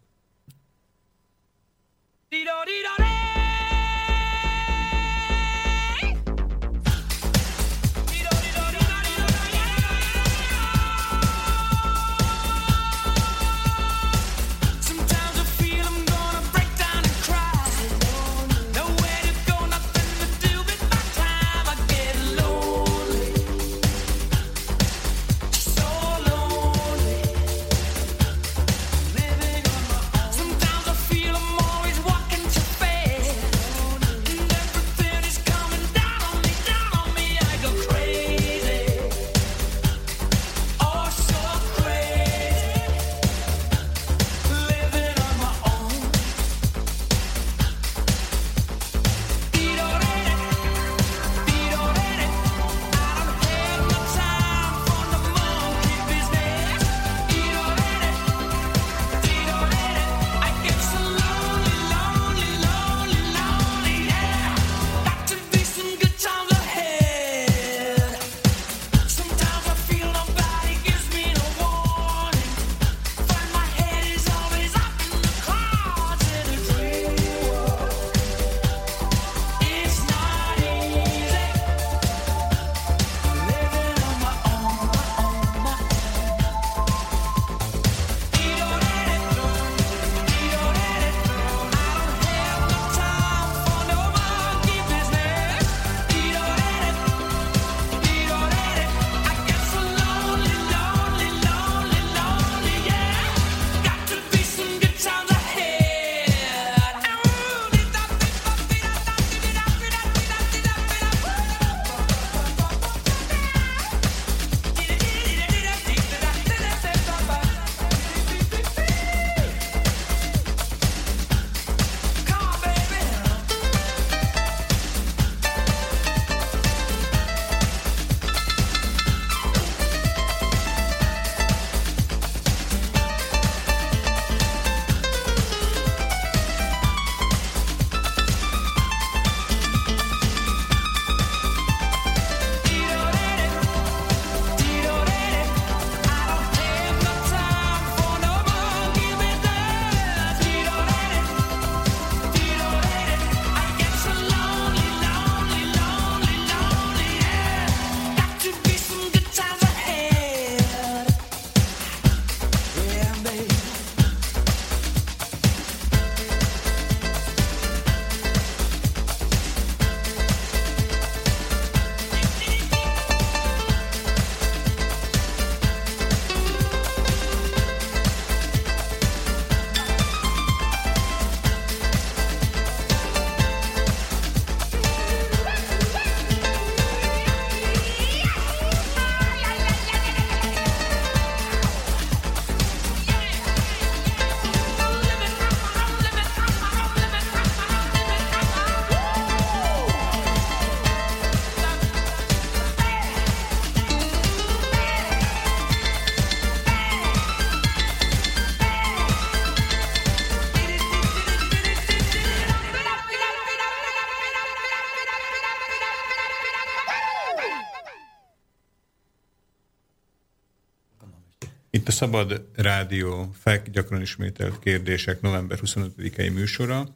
[221.99, 226.87] Szabad Rádió FEK gyakran ismételt kérdések november 25-i műsora.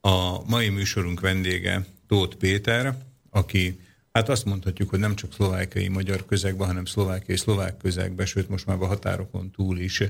[0.00, 2.96] A mai műsorunk vendége Tóth Péter,
[3.30, 3.80] aki
[4.12, 8.66] hát azt mondhatjuk, hogy nem csak szlovákiai magyar közegben, hanem szlovákiai szlovák közegben, sőt most
[8.66, 10.02] már a határokon túl is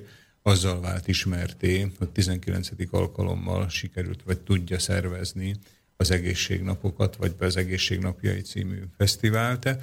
[0.42, 2.68] azzal vált ismerté, hogy 19.
[2.90, 5.56] alkalommal sikerült, vagy tudja szervezni
[5.96, 9.76] az egészségnapokat, vagy be az egészségnapjai című fesztivált.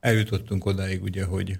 [0.00, 1.58] Eljutottunk odáig ugye, hogy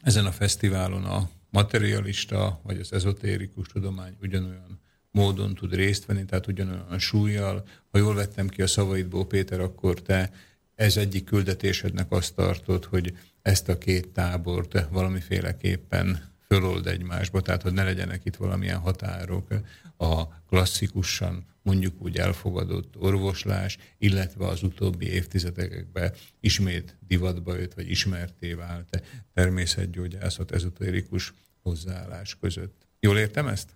[0.00, 4.80] ezen a fesztiválon a materialista, vagy az ezotérikus tudomány ugyanolyan
[5.10, 7.64] módon tud részt venni, tehát ugyanolyan súlyjal.
[7.90, 10.30] Ha jól vettem ki a szavaidból, Péter, akkor te
[10.74, 17.72] ez egyik küldetésednek azt tartod, hogy ezt a két tábort valamiféleképpen fölold egymásba, tehát hogy
[17.72, 19.48] ne legyenek itt valamilyen határok
[19.96, 28.52] a klasszikusan mondjuk úgy elfogadott orvoslás, illetve az utóbbi évtizedekben ismét divatba jött, vagy ismerté
[28.52, 29.02] vált
[29.34, 31.32] természetgyógyászat, ezotérikus
[31.62, 32.86] hozzáállás között.
[33.00, 33.68] Jól értem ezt?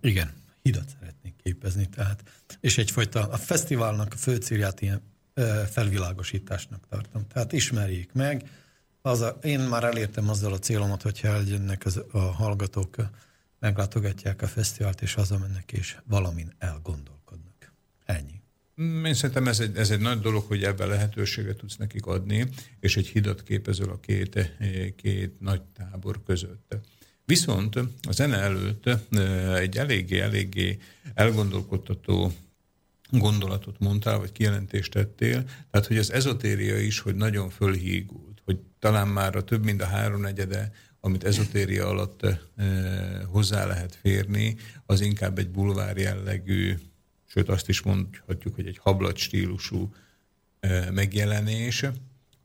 [0.00, 1.88] Igen, hidat szeretnék képezni.
[1.88, 2.22] Tehát,
[2.60, 5.02] és egyfajta a fesztiválnak a fő célját ilyen
[5.70, 7.26] felvilágosításnak tartom.
[7.26, 8.48] Tehát ismerjék meg.
[9.02, 12.96] Az a, én már elértem azzal a célomat, hogyha eljönnek az, a hallgatók,
[13.58, 17.19] meglátogatják a fesztivált, és hazamennek, és valamin elgondolkodnak.
[18.10, 18.42] Ennyi.
[18.82, 22.48] Mm, Én szerintem ez egy, ez egy nagy dolog, hogy ebben lehetőséget tudsz nekik adni,
[22.80, 24.46] és egy hidat képezol a két, eh,
[24.96, 26.76] két nagy tábor között.
[27.24, 30.78] Viszont a zene előtt eh, egy eléggé, eléggé
[31.14, 32.32] elgondolkodtató
[33.10, 39.08] gondolatot mondtál, vagy kijelentést tettél, tehát hogy az ezotéria is, hogy nagyon fölhígult, hogy talán
[39.08, 42.38] már a több mint a háromnegyede, amit ezotéria alatt e,
[43.26, 44.56] hozzá lehet férni,
[44.86, 46.74] az inkább egy bulvár jellegű,
[47.32, 49.94] sőt azt is mondhatjuk, hogy egy hablat stílusú
[50.90, 51.84] megjelenés,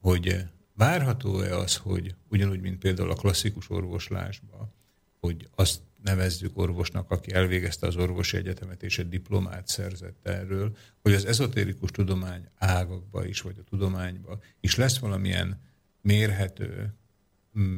[0.01, 4.73] hogy várható-e az, hogy ugyanúgy, mint például a klasszikus orvoslásban,
[5.19, 11.13] hogy azt nevezzük orvosnak, aki elvégezte az orvosi egyetemet és egy diplomát szerzett erről, hogy
[11.13, 15.61] az ezotérikus tudomány ágakba is, vagy a tudományba is lesz valamilyen
[16.01, 16.93] mérhető,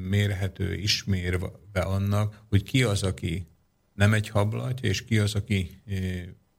[0.10, 3.48] mérhető ismérve annak, hogy ki az, aki
[3.94, 5.82] nem egy hablatja, és ki az, aki,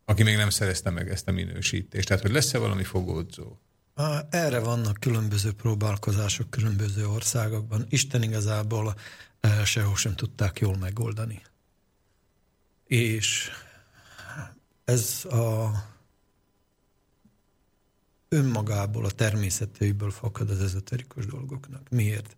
[0.09, 2.09] aki még nem szerezte meg ezt a minősítést.
[2.09, 3.59] Tehát, hogy lesz-e valami fogódzó?
[4.31, 7.87] Erre vannak különböző próbálkozások különböző országokban.
[7.89, 8.95] Isten igazából
[9.41, 11.43] eh, sehol sem tudták jól megoldani.
[12.87, 13.51] És
[14.85, 15.71] ez a
[18.29, 21.89] önmagából, a természetéből fakad az ezoterikus dolgoknak.
[21.89, 22.37] Miért?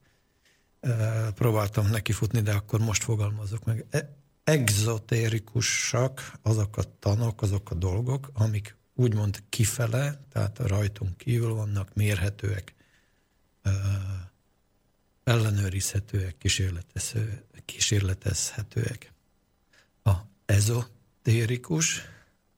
[0.80, 3.86] E, Próbáltam nekifutni, de akkor most fogalmazok meg.
[4.50, 11.54] E- Exotérikusak azok a tanok, azok a dolgok, amik úgymond kifele, tehát a rajtunk kívül
[11.54, 12.74] vannak, mérhetőek,
[15.24, 16.36] ellenőrizhetőek,
[17.64, 19.12] kísérletezhetőek.
[20.02, 20.12] A
[20.46, 22.02] ezotérikus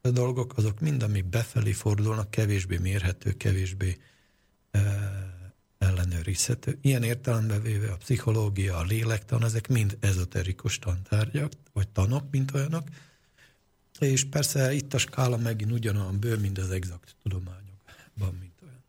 [0.03, 3.99] dolgok, azok mind, ami befelé fordulnak, kevésbé mérhető, kevésbé
[5.83, 6.79] ellenőrizhető.
[6.81, 12.89] Ilyen értelemben véve a pszichológia, a lélektan, ezek mind ezoterikus tantárgyak, vagy tanok, mint olyanok,
[13.99, 18.85] és persze itt a skála megint ugyanolyan bő, mint az exakt tudományokban, mint olyan.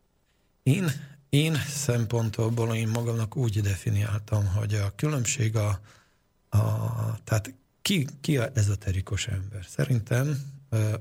[0.64, 0.91] Én,
[1.30, 5.80] én szempontból én magamnak úgy definiáltam, hogy a különbség a,
[6.49, 6.60] a
[7.24, 9.65] tehát ki, ki a ezoterikus ember?
[9.70, 10.52] Szerintem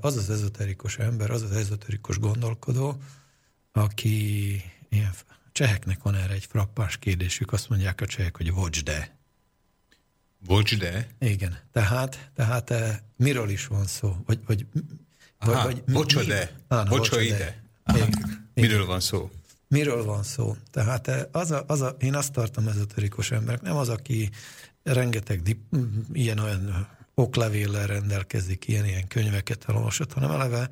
[0.01, 3.01] az az ezoterikus ember, az az ezoterikus gondolkodó,
[3.71, 5.11] aki ilyen,
[5.53, 9.21] cseheknek van erre egy frappás kérdésük, azt mondják a csehek, hogy watch de.
[10.45, 11.07] Bocs, de?
[11.19, 14.15] Igen, tehát, tehát eh, miről is van szó?
[14.25, 14.65] Vagy, vagy,
[15.37, 17.23] Aha, mi- bocsa de, Á, na, bocsa de.
[17.23, 17.63] ide.
[17.83, 18.07] Aha.
[18.53, 19.31] Miről van szó?
[19.67, 20.55] Miről van szó?
[20.71, 24.29] Tehát eh, az a, az a, én azt tartom ezoterikus emberek, nem az, aki
[24.83, 25.59] rengeteg dip,
[26.13, 30.69] ilyen-olyan oklevéllel rendelkezik, ilyen-ilyen könyveket elolvasott, hanem eleve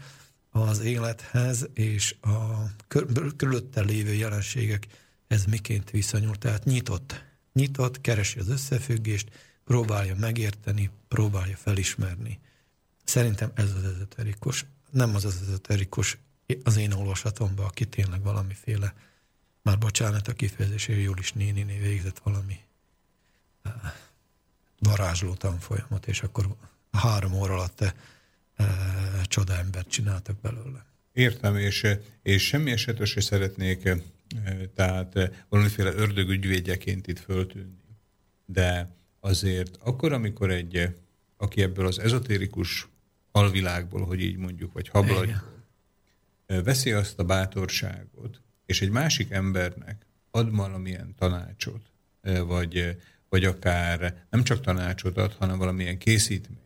[0.51, 4.87] az élethez és a kör- körülötte lévő jelenségek
[5.27, 6.35] ez miként viszonyul.
[6.35, 7.23] Tehát nyitott,
[7.53, 9.29] nyitott, keresi az összefüggést,
[9.63, 12.39] próbálja megérteni, próbálja felismerni.
[13.03, 14.65] Szerintem ez az ezoterikus.
[14.89, 16.17] Nem az az ezoterikus
[16.63, 18.93] az én olvasatomban, aki tényleg valamiféle,
[19.61, 22.59] már bocsánat a kifejezésére, jól is néni végzett valami
[23.61, 23.71] eh,
[24.79, 26.55] varázsló tanfolyamot, és akkor
[26.91, 27.95] három óra alatt te
[28.55, 28.65] e,
[29.27, 30.89] csodaembert csináltak belőle.
[31.13, 31.87] Értem, és,
[32.21, 33.97] és semmi esetre se szeretnék eh,
[34.75, 37.79] tehát eh, valamiféle ördögügyvédjeként itt föltűnni.
[38.45, 40.95] De azért akkor, amikor egy,
[41.37, 42.87] aki ebből az ezotérikus
[43.31, 45.63] alvilágból, hogy így mondjuk, vagy hablagyból,
[46.45, 51.81] veszi azt a bátorságot, és egy másik embernek ad valamilyen tanácsot,
[52.21, 52.97] vagy,
[53.29, 56.59] vagy akár nem csak tanácsot ad, hanem valamilyen készítményt,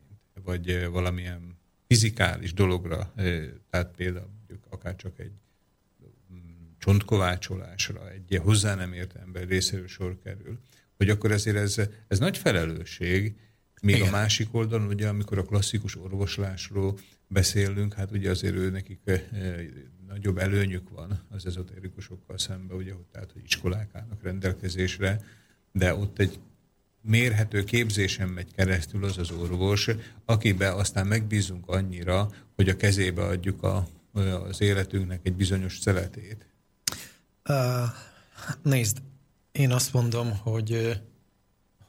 [0.44, 1.55] vagy valamilyen
[1.88, 5.32] fizikális dologra, eh, tehát például mondjuk akár csak egy
[6.34, 6.38] mm,
[6.78, 10.60] csontkovácsolásra, egy hozzá nem ért ember részéről sor kerül,
[10.98, 13.36] hogy akkor ezért ez, ez nagy felelősség,
[13.82, 14.08] Igen.
[14.08, 16.98] a másik oldalon, ugye, amikor a klasszikus orvoslásról
[17.28, 19.00] beszélünk, hát ugye azért ő nekik
[20.08, 25.22] nagyobb előnyük van az ezoterikusokkal szemben, ugye, hogy, tehát, hogy iskolák állnak rendelkezésre,
[25.72, 26.40] de ott egy
[27.06, 29.90] mérhető képzésen megy keresztül az az orvos,
[30.26, 33.88] akibe aztán megbízunk annyira, hogy a kezébe adjuk a,
[34.50, 36.46] az életünknek egy bizonyos szeletét.
[37.50, 37.56] Uh,
[38.62, 38.98] nézd,
[39.52, 41.02] én azt mondom, hogy,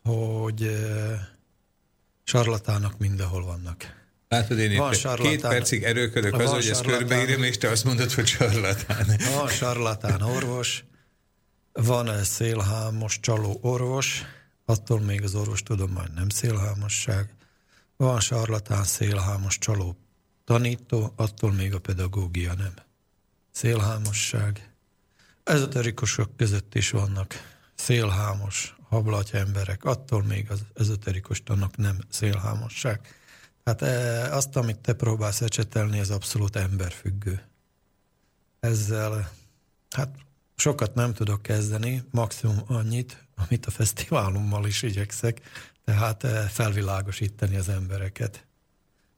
[0.02, 1.12] hogy ö,
[2.24, 3.94] sarlatának mindenhol vannak.
[4.28, 5.30] Látod, én Van sarlatán.
[5.30, 9.06] két percig erőködök az, hogy ezt körbeírom, és te azt mondod, hogy sarlatán.
[9.34, 10.84] Van sarlatán orvos,
[11.72, 14.22] van szélhámos csaló orvos,
[14.66, 17.34] attól még az orvostudomány nem szélhámosság.
[17.96, 19.96] Van sarlatán szélhámos csaló
[20.44, 22.74] tanító, attól még a pedagógia nem.
[23.50, 24.70] Szélhámosság.
[25.44, 27.34] Ezoterikusok között is vannak
[27.74, 33.00] szélhámos, hablaty emberek, attól még az ezoterikus tanok nem szélhámosság.
[33.64, 37.42] Hát e, azt, amit te próbálsz ecsetelni, ez abszolút emberfüggő.
[38.60, 39.32] Ezzel,
[39.90, 40.16] hát
[40.56, 45.40] sokat nem tudok kezdeni, maximum annyit, amit a fesztiválommal is igyekszek,
[45.84, 48.46] tehát eh, felvilágosítani az embereket.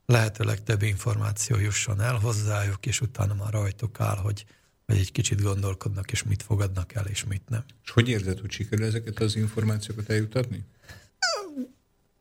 [0.06, 4.44] Lehetőleg több információ jusson el hozzájuk, és utána már rajtuk áll, hogy,
[4.86, 7.64] hogy egy kicsit gondolkodnak, és mit fogadnak el, és mit nem.
[7.84, 10.64] És hogy érzed, hogy sikerül ezeket az információkat eljutatni?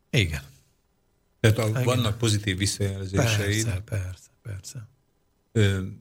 [0.09, 0.41] Igen.
[1.39, 1.83] Tehát a, Igen.
[1.83, 3.63] vannak pozitív visszajelzéseid.
[3.63, 4.87] Persze, persze, persze.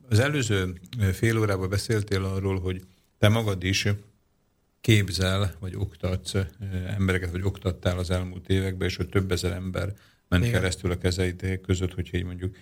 [0.09, 0.81] Az előző
[1.12, 2.86] fél órában beszéltél arról, hogy
[3.18, 3.89] te magad is
[4.86, 6.34] képzel, vagy oktatsz
[6.96, 9.92] embereket, vagy oktattál az elmúlt években, és hogy több ezer ember
[10.28, 10.54] ment Igen.
[10.54, 12.56] keresztül a kezeid között, hogyha így mondjuk.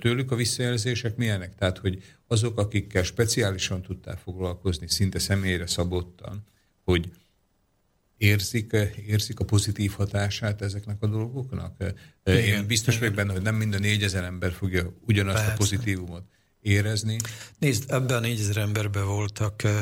[0.00, 1.54] Tőlük a visszajelzések milyenek?
[1.54, 6.44] Tehát, hogy azok, akikkel speciálisan tudtál foglalkozni, szinte személyre szabottan,
[6.84, 7.10] hogy
[8.16, 8.76] érzik,
[9.06, 11.84] érzik a pozitív hatását ezeknek a dolgoknak?
[12.24, 15.52] Én Igen, biztos vagyok benne, hogy nem minden négyezer ember fogja ugyanazt Persze.
[15.52, 16.24] a pozitívumot
[16.60, 17.16] érezni.
[17.58, 19.72] Nézd, ebben a négyezer emberben voltak eh,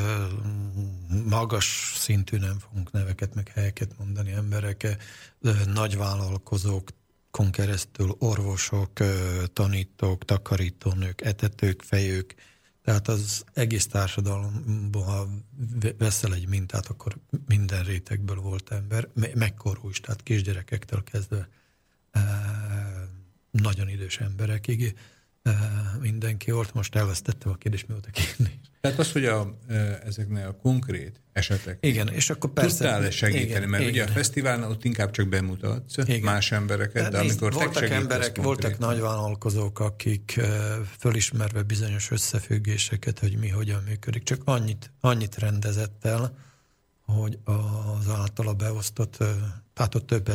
[1.25, 4.97] magas szintű, nem fogunk neveket meg helyeket mondani, emberek, eh,
[5.67, 9.09] nagyvállalkozókon keresztül orvosok, eh,
[9.53, 12.35] tanítók, takarítónők, etetők, fejők,
[12.85, 15.29] tehát az egész társadalomban, ha
[15.81, 21.49] ve- veszel egy mintát, akkor minden rétegből volt ember, me- megkorú is, tehát kisgyerekektől kezdve
[23.51, 24.95] nagyon idős emberekig
[26.01, 26.75] mindenki volt.
[26.75, 28.61] Most elvesztettem a kérdést, mi volt a kérdés.
[28.81, 29.59] Tehát az, hogy a,
[30.05, 32.77] ezeknél a konkrét esetek Igen, és akkor persze...
[32.77, 33.95] tudtál segíteni, igen, mert igen.
[33.95, 36.21] ugye a fesztiválnál ott inkább csak bemutatsz Igen.
[36.21, 40.41] más embereket, de Nézd, amikor te voltak segítesz emberek, voltak nagyvállalkozók, akik
[40.99, 46.37] fölismerve bizonyos összefüggéseket, hogy mi hogyan működik, csak annyit, annyit rendezett el,
[47.05, 49.17] hogy az általa beosztott,
[49.75, 50.31] tehát ott több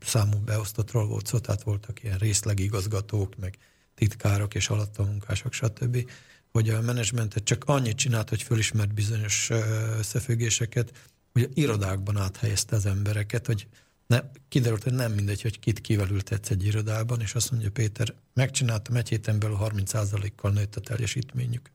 [0.00, 3.58] számú beosztottról volt szó, tehát voltak ilyen részlegigazgatók, meg
[3.96, 6.10] titkárok és alatta munkások, stb.,
[6.52, 9.50] hogy a menedzsmentet csak annyit csinált, hogy fölismert bizonyos
[9.98, 10.92] összefüggéseket,
[11.32, 13.66] hogy irodákban áthelyezte az embereket, hogy
[14.06, 18.14] ne, kiderült, hogy nem mindegy, hogy kit kivel ültetsz egy irodában, és azt mondja Péter,
[18.34, 21.70] megcsináltam egy héten belül 30%-kal nőtt a teljesítményük.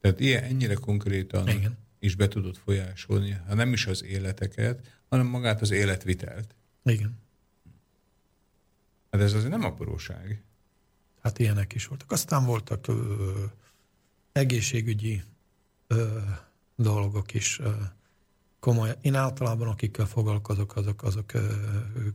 [0.00, 1.78] Tehát ilyen, ennyire konkrétan Igen.
[1.98, 6.54] is be tudod folyásolni, ha nem is az életeket, hanem magát az életvitelt.
[6.84, 7.18] Igen.
[9.10, 10.42] Hát ez azért nem apróság.
[11.26, 12.12] Hát ilyenek is voltak.
[12.12, 12.94] Aztán voltak ö,
[14.32, 15.22] egészségügyi
[15.86, 16.18] ö,
[16.76, 17.70] dolgok is ö,
[18.60, 18.94] komoly.
[19.00, 21.40] Én általában akikkel foglalkozok, azok, azok ö,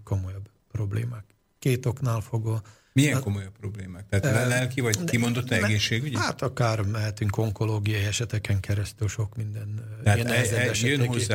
[0.04, 1.24] komolyabb problémák.
[1.60, 2.62] Két oknál fogva.
[2.94, 4.06] Milyen Hát- komolyabb problémák?
[4.10, 6.18] Tehát Ö, lelki vagy kimondott egészségügyi?
[6.18, 10.00] Hát akár mehetünk onkológiai eseteken keresztül sok minden.
[10.04, 11.28] Tehát ilyen e, e, jön, esetekig.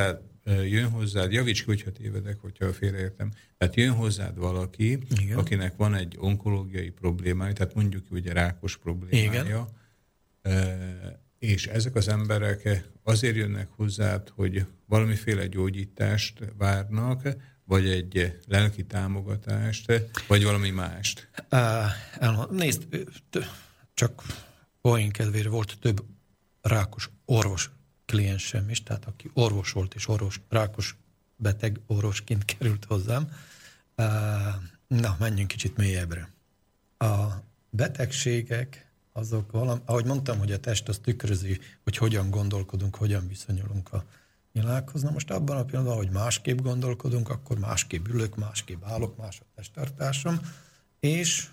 [0.47, 3.31] Jön hozzád, javíts ki, hogyha tévedek, hogyha félreértem.
[3.57, 5.37] Tehát jön hozzád valaki, Igen.
[5.37, 9.67] akinek van egy onkológiai problémája, tehát mondjuk ugye rákos problémája,
[10.43, 11.05] Igen.
[11.39, 17.27] és ezek az emberek azért jönnek hozzád, hogy valamiféle gyógyítást várnak,
[17.63, 19.91] vagy egy lelki támogatást,
[20.27, 21.29] vagy valami mást.
[22.19, 22.87] Elmond- Nézd,
[23.93, 24.23] csak
[24.81, 26.03] poén kedvére volt több
[26.61, 27.69] rákos orvos
[28.07, 30.95] kliensem is, tehát aki orvos volt és orvos, rákos
[31.35, 33.31] beteg orvosként került hozzám.
[34.87, 36.31] Na, menjünk kicsit mélyebbre.
[36.97, 37.25] A
[37.69, 43.93] betegségek, azok valami, ahogy mondtam, hogy a test az tükrözi, hogy hogyan gondolkodunk, hogyan viszonyulunk
[43.93, 44.05] a
[44.51, 45.01] világhoz.
[45.01, 49.45] Na most abban a pillanatban, hogy másképp gondolkodunk, akkor másképp ülök, másképp állok, más a
[49.55, 50.39] testtartásom,
[50.99, 51.49] és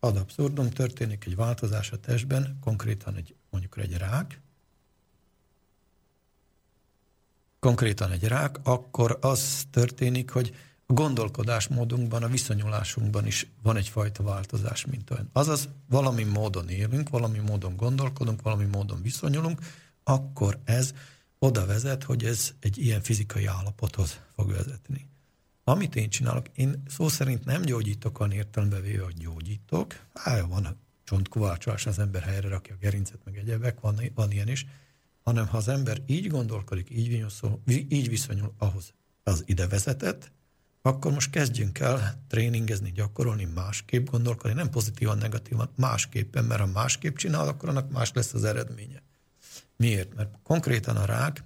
[0.00, 4.40] ad abszurdum történik egy változás a testben, konkrétan egy, mondjuk egy rák,
[7.62, 10.54] konkrétan egy rák, akkor az történik, hogy
[10.86, 15.28] a gondolkodásmódunkban, a viszonyulásunkban is van egyfajta változás, mint olyan.
[15.32, 19.60] Azaz, valami módon élünk, valami módon gondolkodunk, valami módon viszonyulunk,
[20.04, 20.92] akkor ez
[21.38, 25.08] oda vezet, hogy ez egy ilyen fizikai állapothoz fog vezetni.
[25.64, 29.94] Amit én csinálok, én szó szerint nem gyógyítok olyan értelembe véve, hogy gyógyítok.
[30.12, 34.66] Á, van csontkovácsolás, az ember helyre rakja a gerincet, meg egyebek, van, van ilyen is,
[35.22, 38.92] hanem ha az ember így gondolkodik, így, vinyoszol, így viszonyul ahhoz,
[39.22, 40.32] az ide vezetett,
[40.82, 47.16] akkor most kezdjünk el tréningezni, gyakorolni, másképp gondolkodni, nem pozitívan, negatívan, másképpen, mert ha másképp
[47.16, 49.02] csinál, akkor annak más lesz az eredménye.
[49.76, 50.14] Miért?
[50.14, 51.44] Mert konkrétan a rák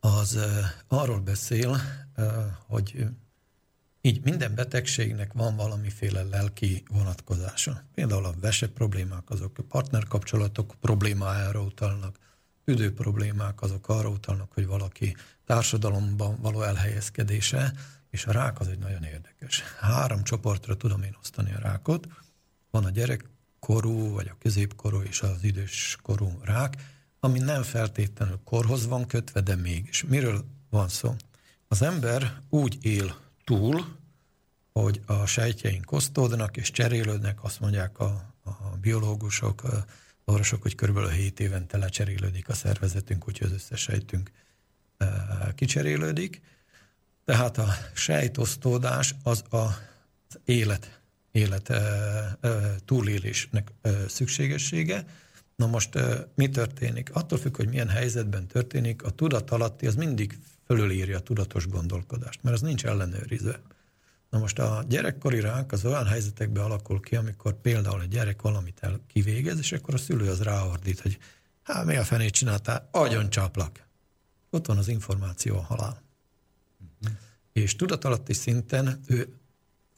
[0.00, 0.42] az uh,
[0.88, 1.80] arról beszél,
[2.16, 2.26] uh,
[2.66, 3.06] hogy
[4.06, 7.82] így minden betegségnek van valamiféle lelki vonatkozása.
[7.94, 12.18] Például a vese problémák azok a partnerkapcsolatok problémájára utalnak,
[12.64, 17.72] üdő problémák azok arra utalnak, hogy valaki társadalomban való elhelyezkedése,
[18.10, 19.62] és a rák az egy nagyon érdekes.
[19.80, 22.06] Három csoportra tudom én osztani a rákot.
[22.70, 26.74] Van a gyerekkorú, vagy a középkorú és az időskorú rák,
[27.20, 30.04] ami nem feltétlenül korhoz van kötve, de mégis.
[30.04, 31.14] Miről van szó?
[31.68, 33.96] Az ember úgy él túl,
[34.72, 39.84] hogy a sejtjeink osztódnak és cserélődnek, azt mondják a, a biológusok, a
[40.24, 44.30] orvosok, hogy körülbelül 7 évente lecserélődik a szervezetünk, úgyhogy az összes sejtünk
[45.54, 46.40] kicserélődik.
[47.24, 49.64] Tehát a sejtosztódás az a,
[50.44, 51.00] élet,
[51.30, 51.72] élet
[52.84, 53.72] túlélésnek
[54.08, 55.06] szükségessége.
[55.56, 55.98] Na most
[56.34, 57.14] mi történik?
[57.14, 62.42] Attól függ, hogy milyen helyzetben történik, a tudat alatti az mindig fölülírja a tudatos gondolkodást,
[62.42, 63.60] mert az nincs ellenőrizve.
[64.30, 68.78] Na most a gyerekkori rák az olyan helyzetekben alakul ki, amikor például egy gyerek valamit
[68.80, 71.18] el kivégez, és akkor a szülő az ráordít, hogy
[71.62, 73.86] hát mi a fenét csináltál, agyon csaplak.
[74.50, 76.02] Ott van az információ a halál.
[77.00, 77.18] Uh-huh.
[77.52, 79.36] És tudatalatti szinten ő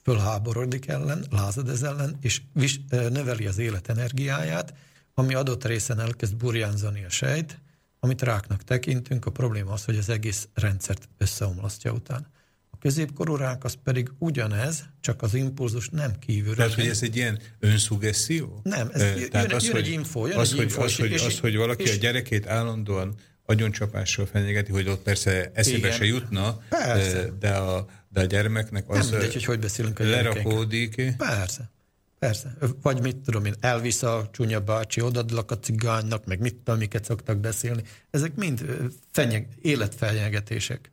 [0.02, 4.74] fölháborodik ellen, lázad ez ellen, és vis, növeli az élet energiáját,
[5.14, 7.58] ami adott részen elkezd burjánzani a sejt,
[8.00, 12.26] amit ráknak tekintünk, a probléma az, hogy az egész rendszert összeomlasztja utána.
[12.70, 16.54] A középkorú rák az pedig ugyanez, csak az impulzus nem kívülről.
[16.54, 18.60] Tehát, hogy ez egy ilyen önszugesszió?
[18.62, 20.82] Nem, ez Tehát jön, az, jön hogy, egy info, jön az, egy info.
[20.82, 23.14] Az, hogy, az, hogy valaki és, a gyerekét állandóan
[23.44, 25.92] agyoncsapással fenyegeti, hogy ott persze eszébe igen.
[25.92, 27.28] se jutna, persze.
[27.38, 31.16] de a, de a gyermeknek az nem mindegy, hogy hogy beszélünk a lerakódik.
[31.16, 31.70] Persze.
[32.18, 32.56] Persze.
[32.82, 37.04] Vagy mit tudom én, elvisz a csúnya bácsi, odadlak a cigánynak, meg mit tudom, miket
[37.04, 37.82] szoktak beszélni.
[38.10, 38.64] Ezek mind
[39.10, 40.92] fenyeg, életfenyegetések.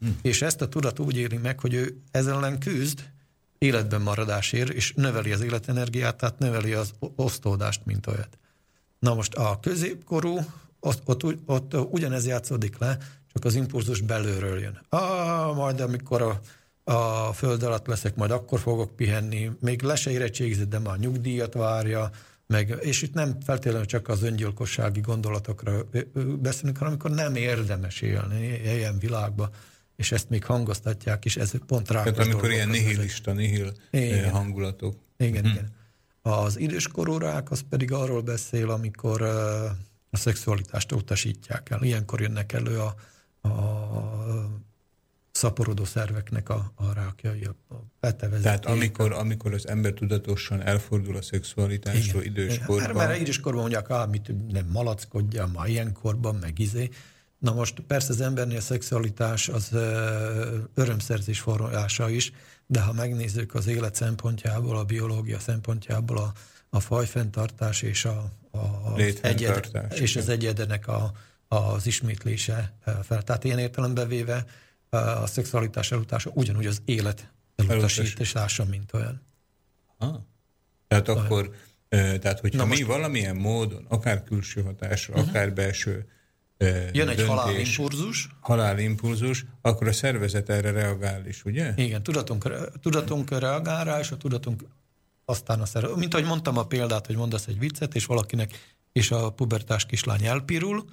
[0.00, 0.08] Hm.
[0.22, 3.12] És ezt a tudat úgy éri meg, hogy ő ezzel ellen küzd,
[3.58, 8.38] életben maradásért, és növeli az életenergiát, tehát növeli az osztódást, mint olyat.
[8.98, 10.38] Na most a középkorú,
[10.80, 12.98] ott, ott, ott ugyanez játszódik le,
[13.32, 14.80] csak az impulzus belülről jön.
[14.88, 16.40] Ah, majd amikor a
[16.84, 21.54] a föld alatt leszek, majd akkor fogok pihenni, még le se érettségizett, de már nyugdíjat
[21.54, 22.10] várja,
[22.46, 25.72] meg, és itt nem feltétlenül csak az öngyilkossági gondolatokra
[26.40, 29.50] beszélünk, hanem amikor nem érdemes élni ilyen világban,
[29.96, 32.02] és ezt még hangoztatják, és ez pont rá.
[32.02, 34.30] Tehát amikor ilyen nihilista, nihil igen.
[34.30, 34.96] hangulatok.
[35.16, 35.48] Igen, hm.
[35.48, 35.72] igen.
[36.22, 39.22] Az időskorú rák az pedig arról beszél, amikor
[40.10, 41.82] a szexualitást utasítják el.
[41.82, 42.94] Ilyenkor jönnek elő a,
[43.48, 43.50] a
[45.34, 48.42] szaporodó szerveknek a, a rákjai, a, betevezeték.
[48.42, 52.32] Tehát amikor, amikor az ember tudatosan elfordul a szexualitástól Igen.
[52.32, 52.94] időskorban.
[52.94, 56.90] Mert, mert időskorban mondják, ah, mit nem malackodja, ma ilyenkorban, meg izé.
[57.38, 59.70] Na most persze az embernél a szexualitás az
[60.74, 62.32] örömszerzés forrása is,
[62.66, 66.32] de ha megnézzük az élet szempontjából, a biológia szempontjából a,
[66.70, 71.12] a fajfenntartás és, a, a, egyed, és az egyedenek a,
[71.48, 73.22] az ismétlése fel.
[73.22, 74.44] Tehát ilyen értelembe véve
[74.94, 79.22] a szexualitás elutása ugyanúgy az élet elutasítása, mint olyan.
[79.98, 80.26] Ha.
[80.88, 81.24] Tehát olyan.
[81.24, 81.54] akkor,
[81.88, 82.82] tehát hogyha Na mi most...
[82.82, 85.28] valamilyen módon, akár külső hatásra, uh-huh.
[85.28, 86.08] akár belső
[86.58, 88.28] Jön döntés, egy halálimpulzus.
[88.40, 91.72] Halálimpulzus, akkor a szervezet erre reagál is, ugye?
[91.76, 94.64] Igen, tudatunk, tudatunk reagál rá, és a tudatunk
[95.24, 95.96] aztán a szervezet.
[95.96, 100.24] Mint ahogy mondtam a példát, hogy mondasz egy viccet, és valakinek és a pubertás kislány
[100.24, 100.84] elpirul,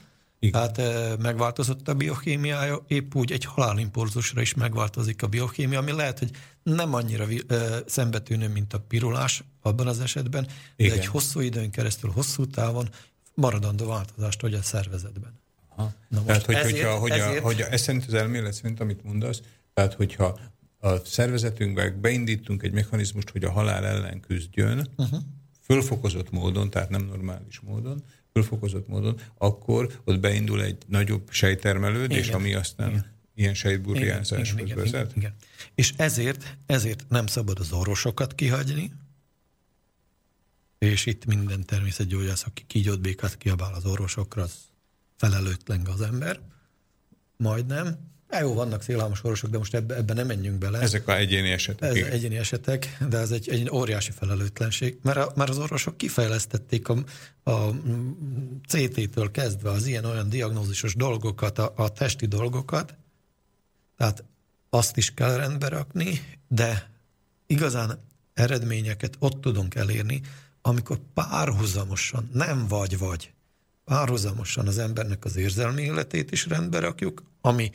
[0.43, 0.73] igen.
[0.73, 6.31] Tehát megváltozott a biokémiája, épp úgy egy halálimpulzusra is megváltozik a biokémia, ami lehet, hogy
[6.63, 7.26] nem annyira
[7.85, 10.95] szembetűnő, mint a pirulás abban az esetben, Igen.
[10.95, 12.89] de egy hosszú időn keresztül, hosszú távon
[13.34, 15.39] maradandó változást hogy a szervezetben.
[15.76, 15.93] Aha.
[16.07, 19.03] Na tehát, hogy, ezért- hogyha, hogy, ezért- a, hogy ez szerint az elmélet szerint, amit
[19.03, 19.41] mondasz,
[19.73, 20.39] tehát, hogyha
[20.80, 25.19] a szervezetünkben beindítunk egy mechanizmust, hogy a halál ellen küzdjön, uh-huh.
[25.72, 28.03] Fölfokozott módon, tehát nem normális módon,
[28.34, 32.39] fölfokozott módon, akkor ott beindul egy nagyobb sejtermelődés, Igen.
[32.39, 33.06] ami aztán Igen.
[33.35, 34.93] ilyen sejtburjánzáshoz igen, vezet.
[34.93, 35.35] igen, igen.
[35.76, 38.91] És ezért, ezért nem szabad az orvosokat kihagyni,
[40.77, 44.53] és itt minden természetgyógyász, aki kígyót békát kiabál az orvosokra, az
[45.18, 46.39] felelőtlen az ember.
[47.38, 48.10] Majdnem.
[48.31, 50.79] E, jó, vannak szélhámos orvosok, de most ebbe, ebbe nem menjünk bele.
[50.79, 51.89] Ezek a egyéni esetek.
[51.89, 52.09] Ez igen.
[52.09, 56.97] egyéni esetek, de ez egy, egy óriási felelőtlenség, mert, a, mert az orvosok kifejlesztették a,
[57.43, 57.69] a
[58.67, 62.95] CT-től kezdve az ilyen-olyan diagnózisos dolgokat, a, a testi dolgokat,
[63.97, 64.23] tehát
[64.69, 66.89] azt is kell rendbe rakni, de
[67.47, 67.99] igazán
[68.33, 70.21] eredményeket ott tudunk elérni,
[70.61, 73.33] amikor párhuzamosan, nem vagy-vagy,
[73.85, 77.71] párhuzamosan az embernek az érzelmi életét is rendbe rakjuk, ami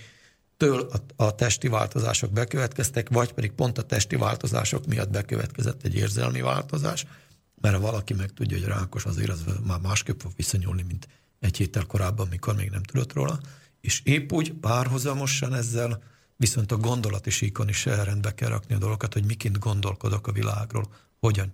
[0.57, 5.95] től a, a testi változások bekövetkeztek, vagy pedig pont a testi változások miatt bekövetkezett egy
[5.95, 7.07] érzelmi változás,
[7.61, 11.09] mert ha valaki meg tudja, hogy rákos, azért az már másképp fog viszonyulni, mint
[11.41, 13.41] egy héttel korábban, mikor még nem tudott róla,
[13.81, 16.03] és épp úgy párhuzamosan ezzel
[16.37, 20.93] viszont a gondolati síkon is rendbe kell rakni a dolgokat, hogy miként gondolkodok a világról,
[21.21, 21.53] hogyan.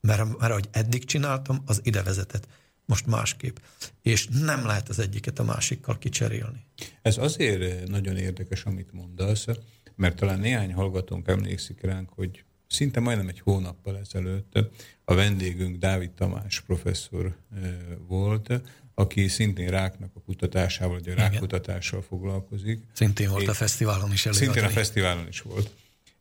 [0.00, 2.48] Mert, mert ahogy eddig csináltam, az ide vezetett.
[2.86, 3.56] Most másképp.
[4.02, 6.64] És nem lehet az egyiket a másikkal kicserélni.
[7.02, 9.46] Ez azért nagyon érdekes, amit mondasz,
[9.96, 14.58] mert talán néhány hallgatónk emlékszik ránk, hogy szinte majdnem egy hónappal ezelőtt
[15.04, 17.70] a vendégünk Dávid Tamás professzor eh,
[18.06, 18.60] volt,
[18.94, 22.82] aki szintén ráknak a kutatásával, vagy a rákkutatással foglalkozik.
[22.92, 24.46] Szintén volt a fesztiválon is előadni.
[24.46, 25.74] Szintén a fesztiválon is volt.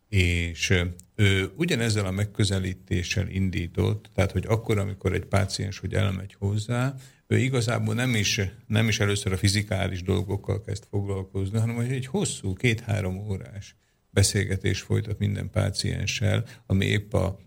[0.10, 0.85] És ö,
[1.15, 6.95] ő ugyanezzel a megközelítéssel indított, tehát hogy akkor, amikor egy páciens hogy elmegy hozzá,
[7.27, 12.06] ő igazából nem is, nem is először a fizikális dolgokkal kezd foglalkozni, hanem hogy egy
[12.06, 13.76] hosszú, két-három órás
[14.10, 17.40] beszélgetés folytat minden pácienssel, ami épp a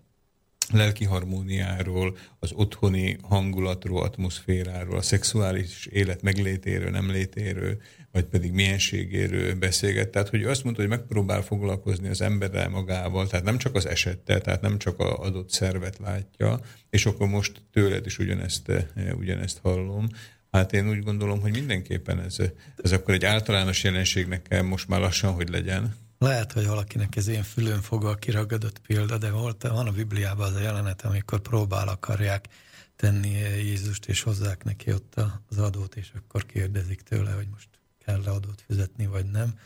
[0.73, 7.81] lelki harmóniáról, az otthoni hangulatról, atmoszféráról, a szexuális élet meglétéről, nem létéről,
[8.17, 10.09] vagy pedig mienségéről beszélget.
[10.09, 14.41] Tehát, hogy azt mondta, hogy megpróbál foglalkozni az emberrel magával, tehát nem csak az esettel,
[14.41, 19.59] tehát nem csak az adott szervet látja, és akkor most tőled is ugyanezt, eh, ugyanezt
[19.61, 20.07] hallom.
[20.51, 22.37] Hát én úgy gondolom, hogy mindenképpen ez,
[22.83, 25.95] ez akkor egy általános jelenségnek kell most már lassan, hogy legyen.
[26.19, 30.55] Lehet, hogy valakinek ez ilyen fülön fogva kiragadott példa, de volt, van a Bibliában az
[30.55, 32.47] a jelenet, amikor próbál akarják
[32.95, 33.31] tenni
[33.63, 35.13] Jézust, és hozzák neki ott
[35.49, 37.67] az adót, és akkor kérdezik tőle, hogy most
[38.07, 39.59] kell-e adót fizetni, vagy nem.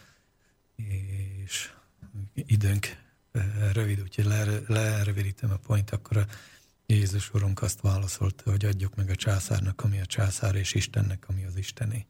[0.76, 1.72] És
[2.34, 2.98] időnk
[3.32, 3.44] eh,
[3.74, 6.26] rövid, úgyhogy le- lerövidítem a point, akkor a
[6.86, 11.44] Jézus Urunk azt válaszolta, hogy adjuk meg a császárnak, ami a császár, és Istennek, ami
[11.46, 12.06] az Istené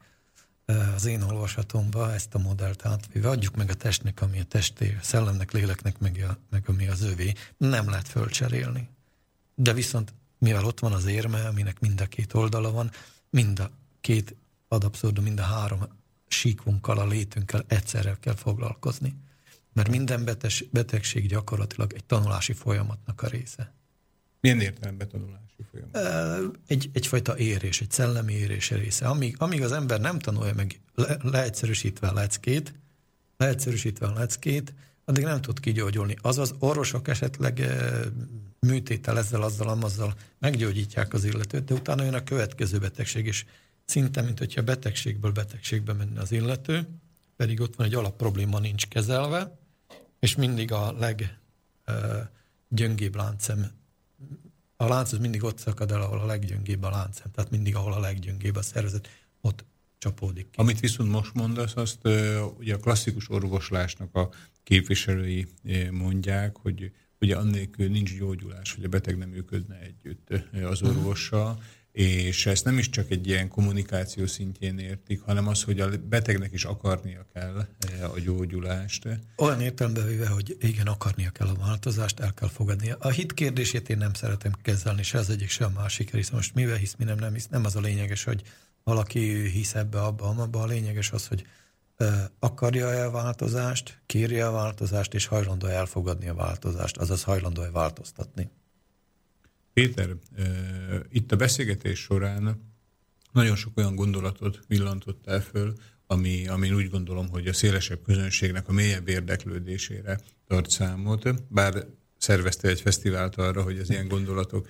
[0.95, 5.03] az én olvasatomban ezt a modellt átvéve, adjuk meg a testnek, ami a testé, a
[5.03, 7.33] szellemnek, léleknek, meg, a, meg ami az övé.
[7.57, 8.89] Nem lehet fölcserélni.
[9.55, 12.91] De viszont, mivel ott van az érme, aminek mind a két oldala van,
[13.29, 13.71] mind a
[14.01, 14.35] két
[14.67, 15.99] ad abszurdum, mind a három
[16.31, 19.15] síkunkkal, a létünkkel egyszerre kell foglalkozni.
[19.73, 23.73] Mert minden betes, betegség gyakorlatilag egy tanulási folyamatnak a része.
[24.39, 26.57] Milyen értelemben tanulási folyamat?
[26.67, 29.07] Egy, egyfajta érés, egy szellemi érés része.
[29.07, 32.73] Amíg, amíg az ember nem tanulja meg le, leegyszerűsítve a leckét,
[33.37, 34.73] leegyszerűsítve a leckét,
[35.05, 36.15] addig nem tud kigyógyulni.
[36.21, 38.05] Azaz orvosok esetleg ö,
[38.59, 43.45] műtétel ezzel, azzal, amazzal meggyógyítják az illetőt, de utána jön a következő betegség, és
[43.85, 46.87] szinte, mint hogyha betegségből betegségbe menne az illető,
[47.35, 49.59] pedig ott van egy alapprobléma, nincs kezelve,
[50.19, 50.95] és mindig a
[52.69, 53.71] leggyöngébb láncem
[54.75, 57.93] a lánc az mindig ott szakad el, ahol a leggyöngébb a láncem, tehát mindig ahol
[57.93, 59.09] a leggyöngébb a szervezet,
[59.41, 59.65] ott
[59.97, 60.59] csapódik ki.
[60.59, 62.07] Amit viszont most mondasz, azt
[62.57, 64.29] ugye a klasszikus orvoslásnak a
[64.63, 65.47] képviselői
[65.91, 70.27] mondják, hogy ugye annélkül nincs gyógyulás, hogy a beteg nem működne együtt
[70.63, 75.80] az orvossal, és ezt nem is csak egy ilyen kommunikáció szintjén értik, hanem az, hogy
[75.80, 77.68] a betegnek is akarnia kell
[77.99, 79.07] ö, a gyógyulást.
[79.38, 82.95] Olyan értelemben véve, hogy igen, akarnia kell a változást, el kell fogadnia.
[82.99, 86.30] A hit kérdését én nem szeretem kezelni, se az egyik, se a másik rész.
[86.30, 87.47] Most mivel hisz, mi nem, nem hisz.
[87.47, 88.41] Nem az a lényeges, hogy
[88.84, 90.61] valaki hisz ebbe, abba, abba.
[90.61, 91.45] A lényeges az, hogy
[91.97, 92.09] ö,
[92.39, 98.49] akarja-e a változást, kérje a változást, és hajlandó elfogadni a változást, azaz hajlandó-e változtatni.
[99.73, 100.15] Péter,
[101.10, 102.69] itt a beszélgetés során
[103.31, 105.73] nagyon sok olyan gondolatot villantottál föl,
[106.07, 111.85] ami, ami úgy gondolom, hogy a szélesebb közönségnek a mélyebb érdeklődésére tart számot, bár
[112.18, 114.68] szervezte egy fesztivált arra, hogy az ilyen gondolatok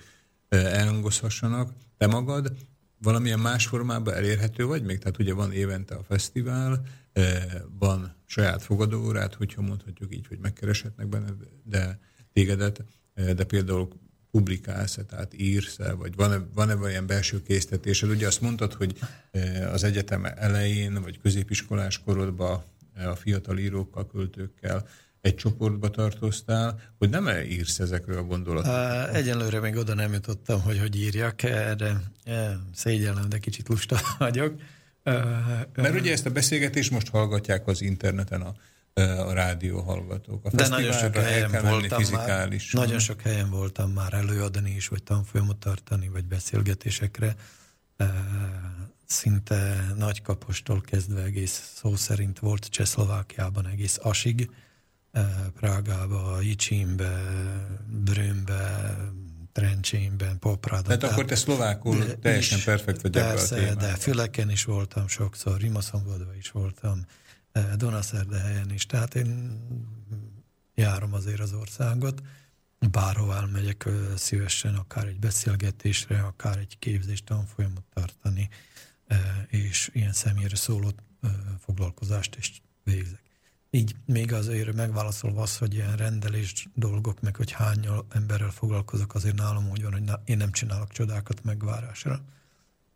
[0.48, 1.72] elhangozhassanak.
[1.96, 2.52] Te magad
[2.98, 4.98] valamilyen más formában elérhető vagy még?
[4.98, 6.86] Tehát ugye van évente a fesztivál,
[7.78, 11.34] van saját fogadóórát, hogyha mondhatjuk így, hogy megkereshetnek benne,
[11.64, 12.00] de
[12.32, 12.84] tégedet,
[13.14, 13.88] de például
[14.32, 18.10] publikálsz-e, tehát írsz-e, vagy van-e, van-e olyan belső késztetésed?
[18.10, 18.98] Ugye azt mondtad, hogy
[19.30, 22.62] eh, az egyetem elején, vagy középiskolás korodban
[22.94, 24.88] a fiatal írókkal, költőkkel
[25.20, 29.16] egy csoportba tartoztál, hogy nem -e írsz ezekről a gondolatokról?
[29.16, 32.00] Egyenlőre még oda nem jutottam, hogy hogy írjak erre.
[32.74, 34.60] Szégyellem, de kicsit lusta vagyok.
[35.74, 38.54] Mert ugye ezt a beszélgetést most hallgatják az interneten a,
[38.94, 40.44] a rádió hallgatók.
[40.44, 42.80] A de nagyon sok el helyen voltam már, fizikálisan.
[42.80, 47.34] nagyon sok helyen voltam már előadni is, vagy tanfolyamot tartani, vagy beszélgetésekre.
[49.06, 54.50] Szinte Nagykapostól kezdve egész szó szerint volt Csehszlovákiában egész Asig,
[55.54, 57.22] Prágába, Icsimbe,
[57.86, 58.96] Brünnbe,
[59.52, 60.98] Trencsénben, Popradon.
[60.98, 66.34] Tehát akkor te szlovákul teljesen is, perfekt vagy Persze, de Füleken is voltam sokszor, Rimaszomvodva
[66.34, 67.06] is voltam,
[67.52, 69.60] eh, Dunaszerdahelyen is, tehát én
[70.74, 72.22] járom azért az országot,
[72.90, 78.48] bárhová elmegyek ö, szívesen, akár egy beszélgetésre, akár egy képzést, tanfolyamot tartani,
[79.48, 80.92] és ilyen személyre szóló
[81.58, 83.20] foglalkozást is végzek.
[83.70, 89.36] Így még azért megválaszolva az, hogy ilyen rendelés dolgok, meg hogy hány emberrel foglalkozok, azért
[89.36, 92.24] nálam úgy van, hogy én nem csinálok csodákat megvárásra.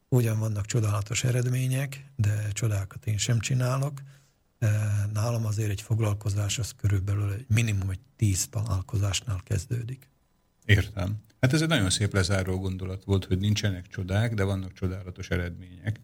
[0.09, 4.01] Ugyan vannak csodálatos eredmények, de csodákat én sem csinálok.
[5.13, 10.09] Nálam azért egy foglalkozás az körülbelül egy minimum egy tíz találkozásnál kezdődik.
[10.65, 11.25] Értem.
[11.41, 16.01] Hát ez egy nagyon szép lezáró gondolat volt, hogy nincsenek csodák, de vannak csodálatos eredmények.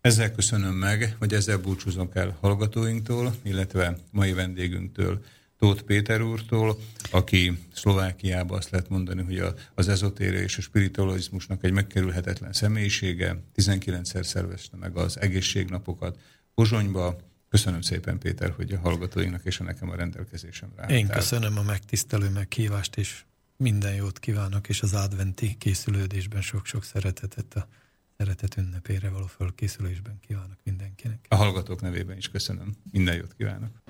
[0.00, 5.24] Ezzel köszönöm meg, vagy ezzel búcsúzom el hallgatóinktól, illetve mai vendégünktől,
[5.58, 6.78] Tóth Péter úrtól,
[7.10, 14.22] aki Szlovákiában azt lehet mondani, hogy az ezotéria és a spiritualizmusnak egy megkerülhetetlen személyisége, 19-szer
[14.22, 16.18] szervezte meg az egészségnapokat
[16.54, 17.16] Pozsonyba.
[17.52, 21.16] Köszönöm szépen, Péter, hogy a hallgatóinknak és a nekem a rendelkezésemre Én álltál.
[21.16, 23.24] köszönöm a megtisztelő meghívást, és
[23.56, 27.68] minden jót kívánok, és az adventi készülődésben sok-sok szeretetet a
[28.16, 31.26] szeretet ünnepére való fölkészülésben kívánok mindenkinek.
[31.28, 32.74] A hallgatók nevében is köszönöm.
[32.90, 33.81] Minden jót kívánok.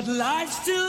[0.00, 0.79] But life still